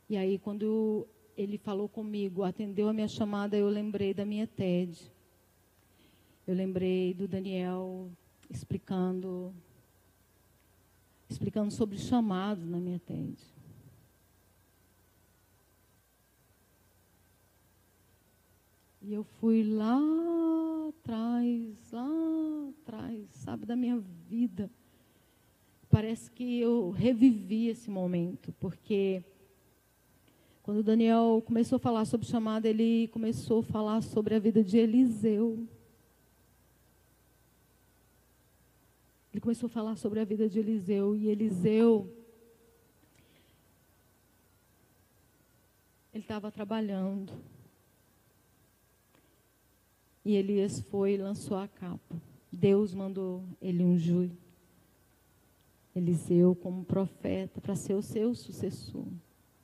E 0.09 0.15
aí 0.15 0.39
quando 0.39 1.05
ele 1.38 1.57
falou 1.57 1.89
comigo, 1.89 2.43
atendeu 2.43 2.88
a 2.88 2.93
minha 2.93 3.07
chamada, 3.07 3.57
eu 3.57 3.67
lembrei 3.67 4.13
da 4.13 4.25
minha 4.25 4.47
TED. 4.47 5.11
Eu 6.47 6.55
lembrei 6.55 7.13
do 7.13 7.27
Daniel 7.27 8.09
explicando 8.49 9.53
explicando 11.29 11.71
sobre 11.71 11.97
chamados 11.97 12.67
na 12.67 12.77
minha 12.77 12.99
TED. 12.99 13.38
E 19.01 19.13
eu 19.13 19.23
fui 19.23 19.63
lá 19.63 19.99
atrás, 20.89 21.91
lá 21.91 22.69
atrás, 22.69 23.27
sabe, 23.33 23.65
da 23.65 23.75
minha 23.75 23.99
vida. 24.27 24.69
Parece 25.89 26.31
que 26.31 26.59
eu 26.59 26.89
revivi 26.89 27.67
esse 27.67 27.89
momento, 27.89 28.51
porque 28.59 29.23
quando 30.63 30.81
Daniel 30.81 31.43
começou 31.45 31.75
a 31.75 31.79
falar 31.79 32.05
sobre 32.05 32.25
chamada, 32.25 32.67
ele 32.67 33.07
começou 33.09 33.59
a 33.59 33.63
falar 33.63 34.01
sobre 34.01 34.33
a 34.33 34.39
vida 34.39 34.63
de 34.63 34.79
Eliseu. 34.79 35.67
Ele 39.36 39.41
começou 39.41 39.67
a 39.67 39.69
falar 39.69 39.98
sobre 39.98 40.21
a 40.21 40.24
vida 40.24 40.48
de 40.48 40.60
Eliseu, 40.60 41.13
e 41.13 41.28
Eliseu 41.28 42.10
ele 46.13 46.24
estava 46.24 46.50
trabalhando. 46.50 47.34
E 50.24 50.38
Elias 50.38 50.80
foi 50.80 51.15
e 51.15 51.17
lançou 51.17 51.58
a 51.58 51.67
capa. 51.67 52.15
Deus 52.50 52.93
mandou 52.93 53.43
ele 53.62 53.84
ungir 53.84 54.32
Eliseu 55.93 56.56
como 56.56 56.86
profeta 56.86 57.60
para 57.60 57.76
ser 57.76 57.95
o 57.95 58.02
seu 58.02 58.34
sucessor. 58.34 59.06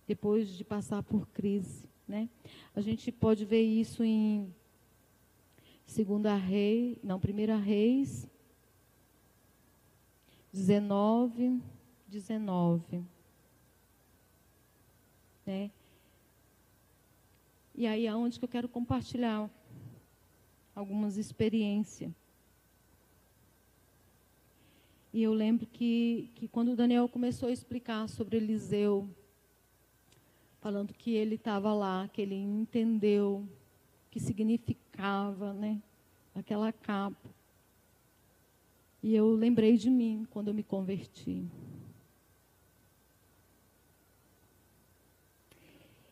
Depois 0.06 0.50
de 0.50 0.66
passar 0.66 1.02
por 1.02 1.26
crise, 1.30 1.86
né? 2.06 2.30
A 2.76 2.82
gente 2.82 3.10
pode 3.10 3.46
ver 3.46 3.62
isso 3.62 4.04
em 4.04 4.54
Segunda 5.86 6.36
Rei, 6.36 7.00
não, 7.02 7.22
Primeira 7.22 7.56
Reis 7.56 8.30
19, 10.52 11.62
19. 12.08 13.04
Né? 15.46 15.72
E 17.74 17.88
aí 17.88 18.08
aonde 18.08 18.38
que 18.38 18.46
eu 18.46 18.50
quero 18.50 18.68
compartilhar 18.68 19.50
algumas 20.76 21.18
experiências. 21.18 22.12
E 25.14 25.24
eu 25.24 25.34
lembro 25.34 25.66
que, 25.66 26.32
que 26.36 26.48
quando 26.48 26.72
o 26.72 26.76
Daniel 26.76 27.08
começou 27.10 27.50
a 27.50 27.52
explicar 27.52 28.08
sobre 28.08 28.38
Eliseu, 28.38 29.10
falando 30.62 30.94
que 30.94 31.12
ele 31.12 31.36
estava 31.36 31.74
lá, 31.74 32.08
que 32.08 32.22
ele 32.22 32.36
entendeu 32.36 33.38
o 33.38 34.10
que 34.10 34.20
significava, 34.20 35.54
né, 35.54 35.82
aquela 36.34 36.72
capa. 36.72 37.30
E 39.04 39.16
eu 39.16 39.34
lembrei 39.34 39.78
de 39.78 39.90
mim 39.90 40.28
quando 40.30 40.50
eu 40.50 40.54
me 40.54 40.64
converti. 40.64 41.48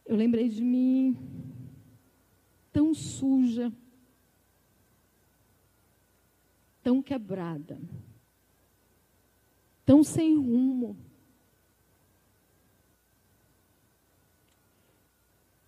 Eu 0.05 0.15
lembrei 0.15 0.49
de 0.49 0.63
mim 0.63 1.15
tão 2.73 2.95
suja, 2.95 3.71
tão 6.81 6.99
quebrada, 6.99 7.79
tão 9.85 10.03
sem 10.03 10.35
rumo. 10.35 10.97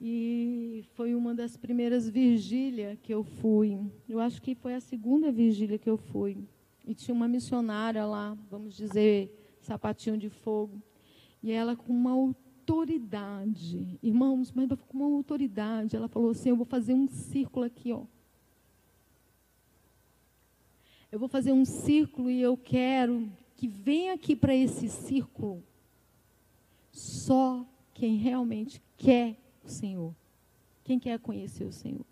E 0.04 0.84
foi 0.96 1.14
uma 1.14 1.36
das 1.36 1.56
primeiras 1.56 2.10
vigílias 2.10 2.98
que 3.04 3.14
eu 3.14 3.24
fui. 3.24 3.80
Eu 4.10 4.20
acho 4.20 4.42
que 4.42 4.56
foi 4.56 4.74
a 4.74 4.80
segunda 4.80 5.32
vigília 5.32 5.78
que 5.78 5.88
eu 5.88 5.98
fui. 5.98 6.48
E 6.86 6.94
tinha 6.94 7.14
uma 7.14 7.28
missionária 7.28 8.06
lá, 8.06 8.38
vamos 8.50 8.76
dizer, 8.76 9.58
sapatinho 9.62 10.18
de 10.18 10.30
fogo. 10.30 10.82
E 11.44 11.52
ela 11.52 11.76
com 11.76 11.92
uma 11.92 12.12
autoridade, 12.12 14.00
irmãos, 14.02 14.52
mas 14.52 14.70
com 14.88 14.98
uma 14.98 15.16
autoridade, 15.18 15.96
ela 15.96 16.08
falou 16.08 16.32
assim: 16.32 16.50
Eu 16.50 16.56
vou 16.56 16.66
fazer 16.66 16.94
um 16.94 17.08
círculo 17.08 17.66
aqui, 17.66 17.92
ó. 17.92 18.04
Eu 21.12 21.20
vou 21.20 21.28
fazer 21.28 21.52
um 21.52 21.66
círculo 21.66 22.30
e 22.30 22.42
eu 22.42 22.56
quero 22.56 23.30
que 23.58 23.68
venha 23.68 24.14
aqui 24.14 24.36
para 24.36 24.56
esse 24.56 24.88
círculo 24.88 25.62
só 26.92 27.66
quem 27.94 28.16
realmente 28.16 28.82
quer 28.98 29.38
o 29.64 29.70
Senhor. 29.70 30.16
Quem 30.84 30.98
quer 31.00 31.20
conhecer 31.20 31.64
o 31.64 31.72
Senhor. 31.72 32.06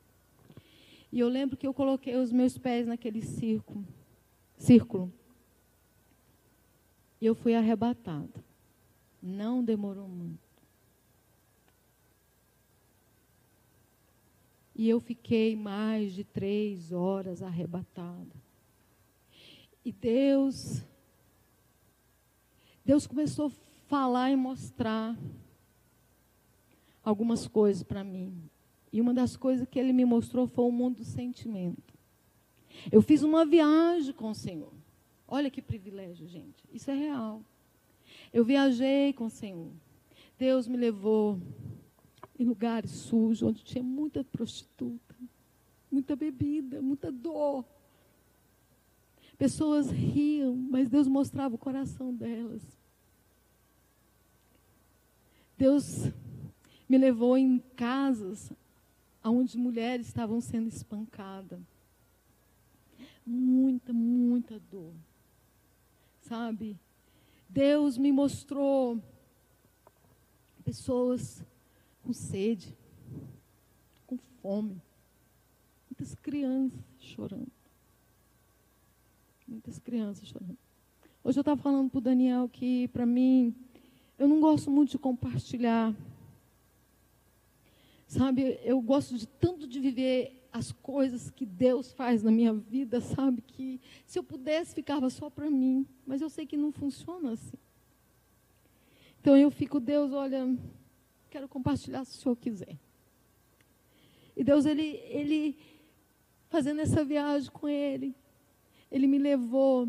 E 1.12 1.20
eu 1.20 1.28
lembro 1.28 1.58
que 1.58 1.66
eu 1.66 1.74
coloquei 1.74 2.16
os 2.16 2.32
meus 2.32 2.58
pés 2.58 2.86
naquele 2.86 3.22
círculo. 3.22 3.84
Círculo. 4.60 5.12
E 7.20 7.26
eu 7.26 7.34
fui 7.34 7.56
arrebatada. 7.56 8.44
Não 9.22 9.64
demorou 9.64 10.08
muito. 10.08 10.48
E 14.76 14.88
eu 14.88 15.00
fiquei 15.00 15.56
mais 15.56 16.14
de 16.14 16.24
três 16.24 16.92
horas 16.92 17.42
arrebatada. 17.42 18.36
E 19.84 19.92
Deus, 19.92 20.82
Deus 22.86 23.08
começou 23.08 23.48
a 23.48 23.52
falar 23.88 24.32
e 24.32 24.36
mostrar 24.36 25.18
algumas 27.04 27.48
coisas 27.48 27.84
para 27.84 28.04
mim. 28.04 28.50
E 28.92 29.02
uma 29.02 29.14
das 29.14 29.36
coisas 29.36 29.68
que 29.68 29.80
ele 29.80 29.92
me 29.92 30.06
mostrou 30.06 30.48
foi 30.48 30.66
o 30.66 30.72
mundo 30.72 30.98
do 30.98 31.04
sentimento. 31.04 31.89
Eu 32.92 33.02
fiz 33.02 33.24
uma 33.24 33.46
viagem 33.46 34.14
com 34.14 34.32
o 34.32 34.36
Senhor. 34.36 34.72
Olha 35.28 35.50
que 35.50 35.62
privilégio, 35.62 36.28
gente. 36.28 36.64
Isso 36.74 36.90
é 36.90 36.96
real. 36.96 37.42
Eu 38.34 38.44
viajei 38.44 39.14
com 39.14 39.26
o 39.26 39.30
Senhor. 39.30 39.72
Deus 40.38 40.68
me 40.68 40.78
levou 40.78 41.40
em 42.38 42.46
lugares 42.46 42.92
sujos, 42.92 43.44
onde 43.44 43.64
tinha 43.64 43.84
muita 43.84 44.24
prostituta, 44.24 45.16
muita 45.92 46.16
bebida, 46.16 46.82
muita 46.82 47.12
dor. 47.12 47.66
Pessoas 49.38 49.90
riam, 49.90 50.56
mas 50.56 50.90
Deus 50.90 51.08
mostrava 51.08 51.56
o 51.56 51.58
coração 51.58 52.14
delas. 52.14 52.62
Deus 55.58 56.10
me 56.88 56.98
levou 56.98 57.38
em 57.38 57.60
casas 57.76 58.52
onde 59.24 59.58
mulheres 59.58 60.08
estavam 60.08 60.40
sendo 60.40 60.70
espancadas. 60.70 61.60
Muita, 63.26 63.94
muita 63.94 64.60
dor. 64.72 64.94
Sabe? 66.22 66.78
Deus 67.48 67.98
me 67.98 68.12
mostrou 68.12 69.02
pessoas 70.64 71.44
com 72.04 72.14
sede, 72.14 72.76
com 74.06 74.18
fome. 74.42 74.82
Muitas 75.90 76.16
crianças 76.16 76.80
chorando. 77.00 77.52
Muitas 79.48 79.80
crianças 79.80 80.28
chorando. 80.28 80.58
Hoje 81.24 81.40
eu 81.40 81.42
estava 81.42 81.62
falando 81.62 81.90
para 81.90 81.98
o 81.98 82.02
Daniel 82.02 82.48
que, 82.48 82.88
para 82.90 83.06
mim, 83.06 83.56
eu 84.18 84.28
não 84.28 84.40
gosto 84.40 84.70
muito 84.70 84.92
de 84.92 84.98
compartilhar 85.00 85.96
Sabe, 88.10 88.60
eu 88.64 88.82
gosto 88.82 89.16
de 89.16 89.28
tanto 89.28 89.68
de 89.68 89.80
viver 89.80 90.39
as 90.52 90.72
coisas 90.72 91.30
que 91.30 91.46
Deus 91.46 91.92
faz 91.92 92.24
na 92.24 92.32
minha 92.32 92.54
vida, 92.54 93.00
sabe, 93.02 93.42
que 93.42 93.80
se 94.06 94.18
eu 94.18 94.24
pudesse 94.24 94.74
ficava 94.74 95.10
só 95.10 95.30
para 95.30 95.50
mim, 95.50 95.86
mas 96.06 96.22
eu 96.22 96.30
sei 96.30 96.46
que 96.46 96.58
não 96.58 96.72
funciona 96.72 97.34
assim. 97.34 97.58
Então 99.22 99.38
eu 99.38 99.52
fico, 99.52 99.80
Deus, 99.80 100.12
olha, 100.12 100.58
quero 101.30 101.48
compartilhar 101.48 102.04
se 102.06 102.18
o 102.18 102.22
Senhor 102.22 102.36
quiser. 102.36 102.78
E 104.36 104.44
Deus, 104.44 104.66
ele, 104.66 104.96
ele 105.08 105.58
fazendo 106.50 106.82
essa 106.82 107.06
viagem 107.06 107.52
com 107.52 107.68
Ele, 107.68 108.16
Ele 108.92 109.08
me 109.08 109.18
levou 109.18 109.88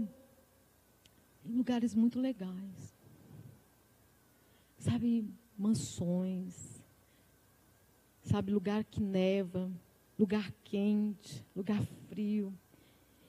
em 1.44 1.52
lugares 1.52 1.94
muito 1.94 2.20
legais. 2.20 2.94
Sabe, 4.78 5.28
mansões, 5.56 6.82
sabe, 8.22 8.52
lugar 8.52 8.84
que 8.84 9.00
neva, 9.00 9.70
lugar 10.20 10.52
quente, 10.62 11.42
lugar 11.56 11.82
frio. 12.10 12.52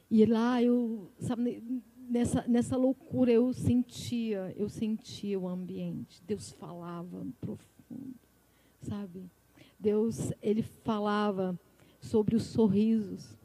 E 0.10 0.26
lá 0.26 0.62
eu, 0.62 1.10
sabe, 1.20 1.64
nessa, 1.96 2.46
nessa 2.50 2.76
loucura 2.76 3.32
eu 3.32 3.54
sentia, 3.54 4.54
eu 4.58 4.68
sentia 4.68 5.40
o 5.40 5.48
ambiente. 5.48 6.22
Deus 6.28 6.52
falava 6.52 7.26
profundo, 7.40 8.14
sabe? 8.82 9.24
Deus, 9.80 10.34
ele 10.42 10.62
falava 10.62 11.58
sobre 12.02 12.36
os 12.36 12.44
sorrisos. 12.44 13.38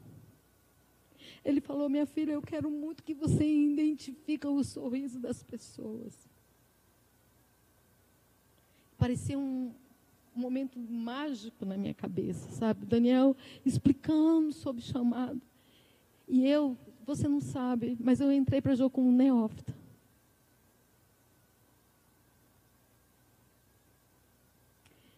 Ele 1.45 1.61
falou, 1.61 1.87
minha 1.87 2.05
filha, 2.05 2.33
eu 2.33 2.41
quero 2.41 2.69
muito 2.69 3.01
que 3.01 3.13
você 3.13 3.45
identifique 3.45 4.45
o 4.45 4.61
sorriso 4.61 5.21
das 5.21 5.41
pessoas. 5.41 6.27
Parecia 8.97 9.39
um, 9.39 9.73
um 10.37 10.41
momento 10.41 10.79
mágico 10.79 11.65
na 11.65 11.75
minha 11.75 11.95
cabeça, 11.95 12.49
sabe? 12.51 12.85
Daniel 12.85 13.35
explicando 13.65 14.53
sobre 14.53 14.83
chamado. 14.83 15.41
E 16.27 16.45
eu, 16.47 16.77
você 17.05 17.27
não 17.27 17.41
sabe, 17.41 17.97
mas 17.99 18.21
eu 18.21 18.31
entrei 18.31 18.61
para 18.61 18.75
jogo 18.75 18.91
como 18.91 19.11
neófita. 19.11 19.75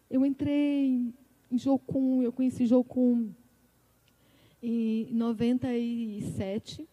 Eu 0.09 0.25
entrei 0.25 1.13
em 1.51 1.57
Jocum, 1.57 2.23
eu 2.23 2.31
conheci 2.31 2.65
Jocum 2.65 3.29
em 4.63 5.13
97. 5.13 6.87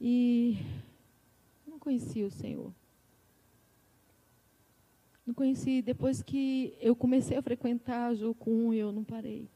E 0.00 0.58
não 1.66 1.78
conhecia 1.78 2.26
o 2.26 2.30
Senhor. 2.30 2.72
Não 5.24 5.32
conheci. 5.32 5.80
Depois 5.80 6.22
que 6.22 6.76
eu 6.80 6.96
comecei 6.96 7.36
a 7.36 7.42
frequentar 7.42 8.14
Jocum, 8.14 8.72
eu 8.72 8.90
não 8.90 9.04
parei. 9.04 9.48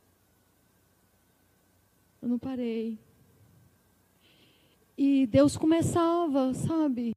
Eu 2.23 2.29
não 2.29 2.39
parei. 2.39 2.99
E 4.97 5.27
Deus 5.27 5.57
começava, 5.57 6.55
sabe, 6.55 7.13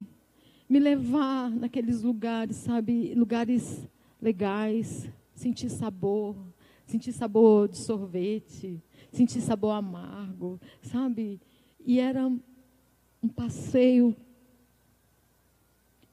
me 0.68 0.78
levar 0.78 1.50
naqueles 1.50 2.02
lugares, 2.02 2.56
sabe, 2.56 3.14
lugares 3.14 3.88
legais, 4.20 5.08
sentir 5.34 5.70
sabor, 5.70 6.36
sentir 6.84 7.12
sabor 7.12 7.68
de 7.68 7.78
sorvete, 7.78 8.82
sentir 9.10 9.40
sabor 9.40 9.70
amargo, 9.70 10.60
sabe? 10.82 11.40
E 11.86 12.00
era 12.00 12.26
um 12.26 13.28
passeio 13.28 14.14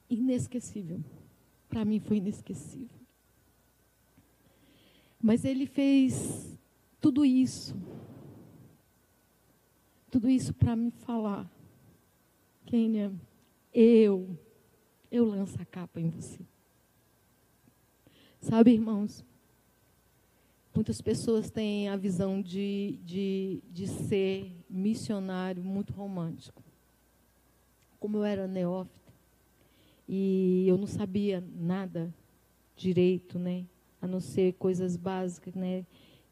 inesquecível 0.08 1.02
para 1.68 1.84
mim 1.84 2.00
foi 2.00 2.18
inesquecível. 2.18 2.98
Mas 5.20 5.44
ele 5.44 5.66
fez 5.66 6.56
tudo 7.00 7.24
isso, 7.24 7.76
tudo 10.10 10.28
isso 10.28 10.54
para 10.54 10.76
me 10.76 10.90
falar, 10.90 11.50
Kênia, 12.64 13.12
eu, 13.72 14.38
eu 15.10 15.24
lanço 15.24 15.60
a 15.60 15.64
capa 15.64 16.00
em 16.00 16.10
você. 16.10 16.40
Sabe, 18.40 18.72
irmãos, 18.72 19.24
muitas 20.74 21.00
pessoas 21.00 21.50
têm 21.50 21.88
a 21.88 21.96
visão 21.96 22.40
de, 22.40 23.00
de, 23.04 23.62
de 23.70 23.88
ser 23.88 24.64
missionário 24.70 25.62
muito 25.62 25.92
romântico. 25.92 26.62
Como 27.98 28.18
eu 28.18 28.24
era 28.24 28.46
neófita, 28.46 29.07
e 30.08 30.64
eu 30.66 30.78
não 30.78 30.86
sabia 30.86 31.44
nada 31.54 32.12
direito, 32.74 33.38
né? 33.38 33.66
A 34.00 34.06
não 34.06 34.20
ser 34.20 34.54
coisas 34.54 34.96
básicas, 34.96 35.54
né? 35.54 35.84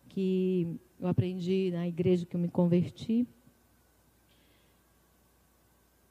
Que 0.08 0.78
eu 0.98 1.06
aprendi 1.06 1.70
na 1.70 1.86
igreja 1.86 2.24
que 2.24 2.34
eu 2.34 2.40
me 2.40 2.48
converti. 2.48 3.26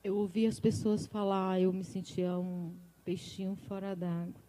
Eu 0.03 0.17
ouvi 0.17 0.45
as 0.45 0.59
pessoas 0.59 1.07
falar, 1.07 1.59
eu 1.59 1.73
me 1.73 1.83
sentia 1.83 2.37
um 2.37 2.71
peixinho 3.03 3.55
fora 3.67 3.95
d'água. 3.95 4.45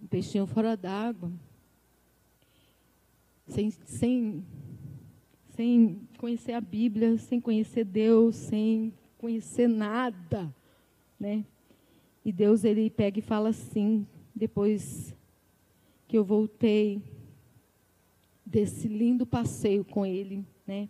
Um 0.00 0.06
peixinho 0.06 0.46
fora 0.46 0.76
d'água. 0.76 1.32
Sem, 3.48 3.70
sem 3.70 4.44
sem 5.62 6.00
conhecer 6.18 6.54
a 6.54 6.60
Bíblia, 6.60 7.16
sem 7.18 7.40
conhecer 7.40 7.84
Deus, 7.84 8.34
sem 8.34 8.92
conhecer 9.16 9.68
nada, 9.68 10.52
né? 11.20 11.44
E 12.24 12.32
Deus 12.32 12.64
ele 12.64 12.90
pega 12.90 13.20
e 13.20 13.22
fala 13.22 13.50
assim, 13.50 14.04
depois 14.34 15.14
que 16.08 16.18
eu 16.18 16.24
voltei 16.24 17.00
desse 18.44 18.88
lindo 18.88 19.24
passeio 19.24 19.84
com 19.84 20.04
ele, 20.04 20.44
né? 20.66 20.88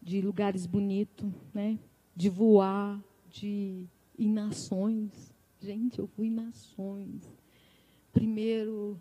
De 0.00 0.20
lugares 0.20 0.66
bonitos, 0.66 1.28
né? 1.52 1.76
De 2.14 2.28
voar, 2.28 3.02
de 3.28 3.86
ir 4.16 4.28
nações. 4.28 5.34
Gente, 5.60 5.98
eu 5.98 6.06
fui 6.06 6.30
nações. 6.30 7.28
Primeiro 8.12 9.00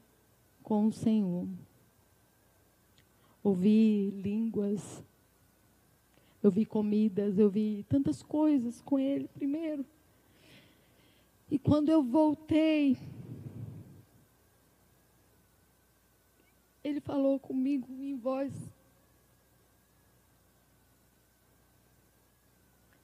com 0.63 0.87
o 0.87 0.91
Senhor. 0.91 1.47
Ouvi 3.45 4.09
línguas, 4.09 5.03
eu 6.41 6.49
vi 6.49 6.65
comidas, 6.65 7.37
eu 7.37 7.47
vi 7.47 7.85
tantas 7.87 8.23
coisas 8.23 8.81
com 8.81 8.97
ele 8.97 9.27
primeiro. 9.27 9.85
E 11.51 11.59
quando 11.59 11.89
eu 11.89 12.01
voltei, 12.01 12.97
ele 16.83 16.99
falou 16.99 17.39
comigo 17.39 17.87
em 18.01 18.15
voz 18.17 18.51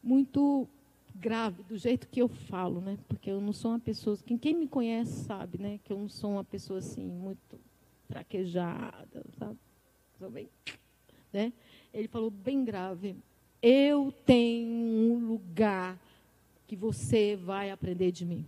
muito 0.01 0.67
grave, 1.13 1.61
do 1.61 1.77
jeito 1.77 2.07
que 2.07 2.19
eu 2.19 2.27
falo, 2.27 2.81
né? 2.81 2.97
Porque 3.07 3.29
eu 3.29 3.39
não 3.39 3.53
sou 3.53 3.69
uma 3.69 3.79
pessoa. 3.79 4.17
Quem, 4.25 4.39
quem 4.39 4.55
me 4.55 4.67
conhece 4.67 5.23
sabe, 5.23 5.59
né? 5.59 5.79
Que 5.83 5.93
eu 5.93 5.99
não 5.99 6.09
sou 6.09 6.31
uma 6.31 6.43
pessoa 6.43 6.79
assim, 6.79 7.05
muito 7.05 7.59
fraquejada, 8.07 9.23
sabe? 9.37 9.59
Bem. 10.29 10.49
Né? 11.31 11.53
Ele 11.93 12.07
falou 12.07 12.29
bem 12.29 12.63
grave: 12.63 13.15
Eu 13.61 14.11
tenho 14.25 14.69
um 14.69 15.27
lugar 15.27 15.99
que 16.67 16.75
você 16.75 17.35
vai 17.35 17.69
aprender 17.69 18.11
de 18.11 18.25
mim. 18.25 18.45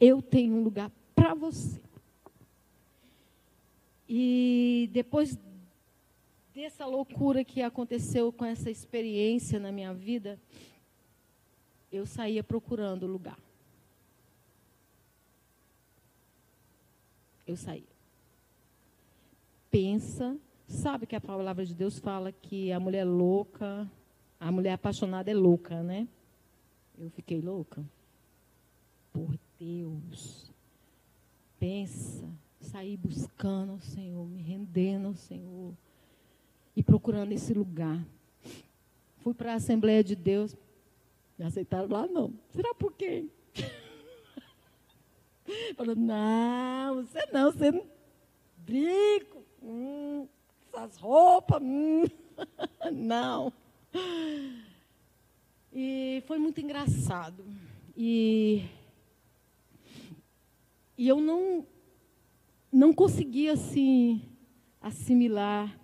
Eu 0.00 0.20
tenho 0.20 0.54
um 0.54 0.62
lugar 0.62 0.90
para 1.14 1.34
você. 1.34 1.80
E 4.08 4.90
depois 4.92 5.38
dessa 6.54 6.86
loucura 6.86 7.44
que 7.44 7.62
aconteceu 7.62 8.32
com 8.32 8.44
essa 8.44 8.70
experiência 8.70 9.58
na 9.58 9.72
minha 9.72 9.94
vida, 9.94 10.38
eu 11.90 12.06
saía 12.06 12.42
procurando 12.42 13.06
lugar. 13.06 13.38
Eu 17.46 17.56
saía. 17.56 17.82
Pensa, 19.70 20.36
sabe 20.66 21.06
que 21.06 21.16
a 21.16 21.20
palavra 21.20 21.64
de 21.64 21.74
Deus 21.74 21.98
fala 21.98 22.32
que 22.32 22.72
a 22.72 22.80
mulher 22.80 23.04
louca, 23.04 23.90
a 24.38 24.50
mulher 24.50 24.72
apaixonada 24.72 25.30
é 25.30 25.34
louca, 25.34 25.82
né? 25.82 26.08
Eu 26.98 27.10
fiquei 27.10 27.40
louca. 27.40 27.84
Por 29.12 29.38
Deus. 29.58 30.52
Pensa, 31.58 32.28
saí 32.60 32.96
buscando 32.96 33.72
ao 33.72 33.80
Senhor, 33.80 34.26
me 34.26 34.42
rendendo 34.42 35.08
ao 35.08 35.14
Senhor 35.14 35.72
e 36.76 36.82
procurando 36.82 37.32
esse 37.32 37.54
lugar. 37.54 38.04
Fui 39.18 39.32
para 39.32 39.52
a 39.52 39.56
Assembleia 39.56 40.04
de 40.04 40.14
Deus, 40.14 40.54
me 41.38 41.44
aceitaram 41.44 41.88
lá, 41.88 42.06
não. 42.06 42.34
Será 42.50 42.74
por 42.74 42.92
quê? 42.92 43.26
Falou, 45.76 45.96
não, 45.96 47.02
você 47.02 47.26
não, 47.32 47.52
você 47.52 47.70
não. 47.70 47.86
Brinco, 48.58 49.42
hum, 49.62 50.28
essas 50.74 50.96
roupas, 50.98 51.62
hum, 51.62 52.04
não. 52.92 53.52
E 55.72 56.22
foi 56.26 56.38
muito 56.38 56.60
engraçado. 56.60 57.44
E, 57.96 58.64
e 60.98 61.08
eu 61.08 61.20
não, 61.20 61.66
não 62.72 62.92
conseguia, 62.92 63.52
assim, 63.52 64.22
assimilar 64.80 65.78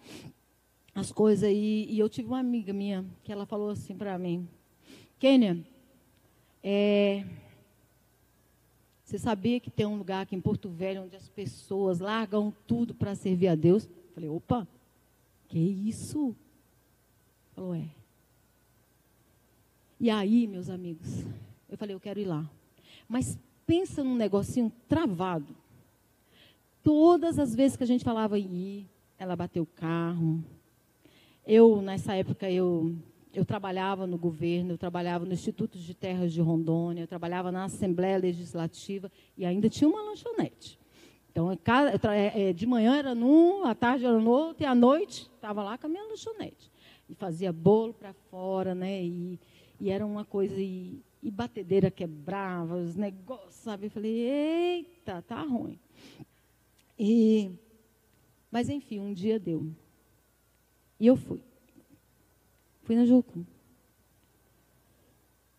as 0.94 1.12
coisas. 1.12 1.50
E, 1.50 1.86
e 1.88 1.98
eu 1.98 2.08
tive 2.08 2.28
uma 2.28 2.40
amiga 2.40 2.72
minha 2.72 3.04
que 3.22 3.32
ela 3.32 3.46
falou 3.46 3.70
assim 3.70 3.96
para 3.96 4.18
mim, 4.18 4.48
Kênia, 5.18 5.64
é, 6.62 7.24
você 9.04 9.18
sabia 9.18 9.58
que 9.58 9.70
tem 9.70 9.86
um 9.86 9.96
lugar 9.96 10.22
aqui 10.22 10.36
em 10.36 10.40
Porto 10.40 10.68
Velho 10.68 11.02
onde 11.02 11.16
as 11.16 11.28
pessoas 11.28 11.98
largam 11.98 12.54
tudo 12.66 12.94
para 12.94 13.14
servir 13.14 13.48
a 13.48 13.54
Deus? 13.54 13.86
Eu 13.86 14.14
falei, 14.14 14.28
opa, 14.28 14.68
que 15.50 15.58
isso? 15.58 16.34
Falou, 17.52 17.74
é. 17.74 17.88
E 19.98 20.08
aí, 20.08 20.46
meus 20.46 20.70
amigos, 20.70 21.26
eu 21.68 21.76
falei, 21.76 21.94
eu 21.94 22.00
quero 22.00 22.20
ir 22.20 22.24
lá. 22.24 22.48
Mas 23.08 23.38
pensa 23.66 24.02
num 24.02 24.14
negocinho 24.14 24.72
travado. 24.88 25.54
Todas 26.82 27.38
as 27.38 27.54
vezes 27.54 27.76
que 27.76 27.82
a 27.82 27.86
gente 27.86 28.04
falava 28.04 28.38
em 28.38 28.54
ir, 28.54 28.86
ela 29.18 29.36
bateu 29.36 29.64
o 29.64 29.66
carro. 29.66 30.42
Eu, 31.44 31.82
nessa 31.82 32.14
época, 32.14 32.50
eu 32.50 32.96
eu 33.32 33.44
trabalhava 33.44 34.06
no 34.06 34.18
governo, 34.18 34.72
eu 34.72 34.78
trabalhava 34.78 35.24
no 35.24 35.32
Instituto 35.32 35.78
de 35.78 35.94
Terras 35.94 36.32
de 36.32 36.40
Rondônia, 36.40 37.02
eu 37.02 37.06
trabalhava 37.06 37.52
na 37.52 37.64
Assembleia 37.64 38.18
Legislativa 38.18 39.10
e 39.36 39.44
ainda 39.44 39.68
tinha 39.68 39.88
uma 39.88 40.02
lanchonete. 40.02 40.78
Então, 41.30 41.50
é, 41.52 42.50
é, 42.50 42.52
de 42.52 42.66
manhã 42.66 42.96
era 42.96 43.14
num, 43.14 43.64
à 43.64 43.74
tarde 43.74 44.04
era 44.04 44.18
no 44.18 44.30
outro, 44.30 44.64
e 44.64 44.66
à 44.66 44.74
noite 44.74 45.30
estava 45.34 45.62
lá 45.62 45.78
com 45.78 45.86
a 45.86 45.90
minha 45.90 46.04
lanchonete. 46.04 46.70
E 47.08 47.14
fazia 47.14 47.52
bolo 47.52 47.94
para 47.94 48.12
fora, 48.12 48.74
né? 48.74 49.02
E, 49.02 49.38
e, 49.80 49.90
era 49.90 50.04
uma 50.04 50.24
coisa, 50.24 50.60
e, 50.60 51.00
e 51.22 51.30
batedeira 51.30 51.90
quebrava, 51.90 52.76
os 52.76 52.96
negócios, 52.96 53.54
sabe? 53.54 53.86
Eu 53.86 53.90
falei, 53.90 54.12
eita, 54.12 55.22
tá 55.22 55.42
ruim. 55.42 55.78
E, 56.98 57.52
mas, 58.50 58.68
enfim, 58.68 58.98
um 58.98 59.12
dia 59.12 59.38
deu. 59.38 59.70
E 60.98 61.06
eu 61.06 61.16
fui. 61.16 61.40
Fui 62.82 62.96
na 62.96 63.06
Jucu. 63.06 63.46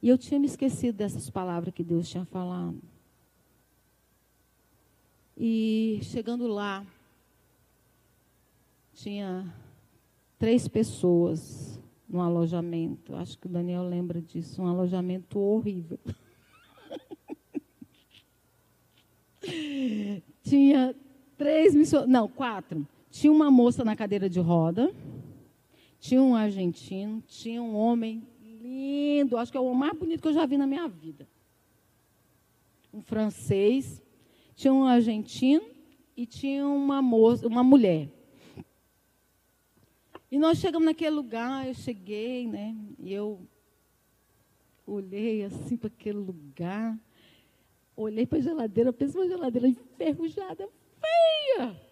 E 0.02 0.10
eu 0.10 0.18
tinha 0.18 0.40
me 0.40 0.48
esquecido 0.48 0.98
dessas 0.98 1.30
palavras 1.30 1.74
que 1.74 1.84
Deus 1.84 2.10
tinha 2.10 2.26
falado. 2.26 2.91
E 5.44 6.00
chegando 6.04 6.46
lá, 6.46 6.86
tinha 8.94 9.52
três 10.38 10.68
pessoas 10.68 11.82
no 12.08 12.22
alojamento. 12.22 13.16
Acho 13.16 13.40
que 13.40 13.48
o 13.48 13.50
Daniel 13.50 13.82
lembra 13.82 14.22
disso. 14.22 14.62
Um 14.62 14.68
alojamento 14.68 15.40
horrível. 15.40 15.98
tinha 20.44 20.96
três 21.36 21.74
missionários. 21.74 22.14
Não, 22.14 22.28
quatro. 22.28 22.88
Tinha 23.10 23.34
uma 23.34 23.50
moça 23.50 23.84
na 23.84 23.96
cadeira 23.96 24.30
de 24.30 24.40
roda 24.40 24.94
tinha 26.02 26.20
um 26.20 26.36
argentino, 26.36 27.24
tinha 27.28 27.62
um 27.62 27.76
homem 27.76 28.28
lindo, 28.42 29.38
acho 29.38 29.52
que 29.52 29.58
é 29.58 29.62
o 29.62 29.74
mais 29.74 29.94
bonito 29.94 30.20
que 30.20 30.28
eu 30.28 30.34
já 30.34 30.48
vi 30.48 30.58
na 30.58 30.66
minha 30.66 30.88
vida. 30.88 31.28
Um 32.92 33.02
francês, 33.02 34.01
tinha 34.62 34.74
um 34.74 34.86
argentino 34.86 35.66
e 36.16 36.26
tinha 36.26 36.68
uma 36.68 37.02
moça, 37.02 37.48
uma 37.48 37.64
mulher. 37.64 38.10
E 40.32 40.38
nós 40.38 40.60
chegamos 40.60 40.86
naquele 40.86 41.16
lugar, 41.16 41.68
eu 41.68 41.74
cheguei, 41.74 42.48
né? 42.48 42.76
E 43.00 43.14
eu 43.14 43.42
olhei 44.86 45.44
assim 45.44 45.76
para 45.76 45.88
aquele 45.88 46.20
lugar, 46.20 46.98
olhei 47.96 48.26
para 48.26 48.38
a 48.38 48.42
geladeira, 48.42 48.94
pensei 48.94 49.20
uma 49.20 49.28
geladeira 49.28 49.68
enferrujada, 49.68 50.70
feia 51.00 51.92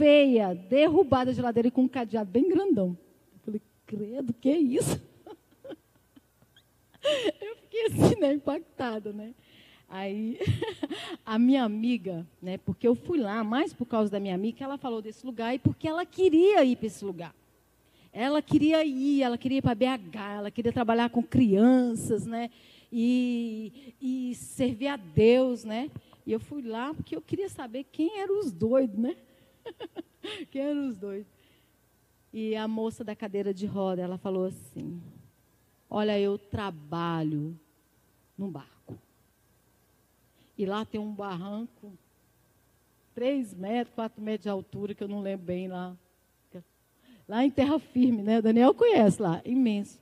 feia, 0.00 0.54
derrubada 0.54 1.30
a 1.30 1.34
geladeira 1.34 1.68
e 1.68 1.70
com 1.70 1.82
um 1.82 1.88
cadeado 1.88 2.30
bem 2.30 2.48
grandão. 2.48 2.96
Eu 3.34 3.38
falei, 3.40 3.60
credo, 3.84 4.32
que 4.32 4.48
é 4.48 4.56
isso? 4.56 4.98
Eu 7.38 7.56
fiquei 7.56 7.86
assim, 7.86 8.18
né, 8.18 8.32
impactada, 8.32 9.12
né? 9.12 9.34
Aí, 9.92 10.38
a 11.26 11.36
minha 11.36 11.64
amiga, 11.64 12.24
né, 12.40 12.58
porque 12.58 12.86
eu 12.86 12.94
fui 12.94 13.18
lá 13.18 13.42
mais 13.42 13.72
por 13.72 13.86
causa 13.86 14.08
da 14.08 14.20
minha 14.20 14.36
amiga, 14.36 14.64
ela 14.64 14.78
falou 14.78 15.02
desse 15.02 15.26
lugar 15.26 15.52
e 15.52 15.58
porque 15.58 15.88
ela 15.88 16.06
queria 16.06 16.64
ir 16.64 16.76
para 16.76 16.86
esse 16.86 17.04
lugar. 17.04 17.34
Ela 18.12 18.40
queria 18.40 18.84
ir, 18.84 19.22
ela 19.22 19.36
queria 19.36 19.58
ir 19.58 19.62
para 19.62 19.74
BH, 19.74 20.16
ela 20.36 20.50
queria 20.50 20.72
trabalhar 20.72 21.10
com 21.10 21.22
crianças, 21.22 22.24
né? 22.24 22.50
E, 22.92 23.94
e 24.00 24.34
servir 24.36 24.86
a 24.86 24.96
Deus, 24.96 25.64
né? 25.64 25.90
E 26.24 26.32
eu 26.32 26.38
fui 26.38 26.62
lá 26.62 26.94
porque 26.94 27.16
eu 27.16 27.22
queria 27.22 27.48
saber 27.48 27.84
quem 27.90 28.20
eram 28.20 28.38
os 28.38 28.52
doidos, 28.52 28.96
né? 28.96 29.16
Quem 30.50 30.62
eram 30.62 30.88
os 30.88 30.96
dois? 30.96 31.26
E 32.32 32.54
a 32.54 32.68
moça 32.68 33.02
da 33.02 33.16
cadeira 33.16 33.52
de 33.52 33.66
roda, 33.66 34.02
ela 34.02 34.18
falou 34.18 34.44
assim: 34.44 35.00
Olha, 35.88 36.18
eu 36.18 36.38
trabalho 36.38 37.58
num 38.36 38.50
barco. 38.50 38.79
E 40.60 40.66
lá 40.66 40.84
tem 40.84 41.00
um 41.00 41.10
barranco, 41.10 41.90
três 43.14 43.54
metros, 43.54 43.94
quatro 43.94 44.20
metros 44.20 44.42
de 44.42 44.50
altura, 44.50 44.94
que 44.94 45.02
eu 45.02 45.08
não 45.08 45.22
lembro 45.22 45.46
bem 45.46 45.68
lá. 45.68 45.96
Lá 47.26 47.42
em 47.42 47.50
terra 47.50 47.78
firme, 47.78 48.22
né? 48.22 48.40
O 48.40 48.42
Daniel 48.42 48.74
conhece 48.74 49.22
lá, 49.22 49.40
imenso. 49.42 49.98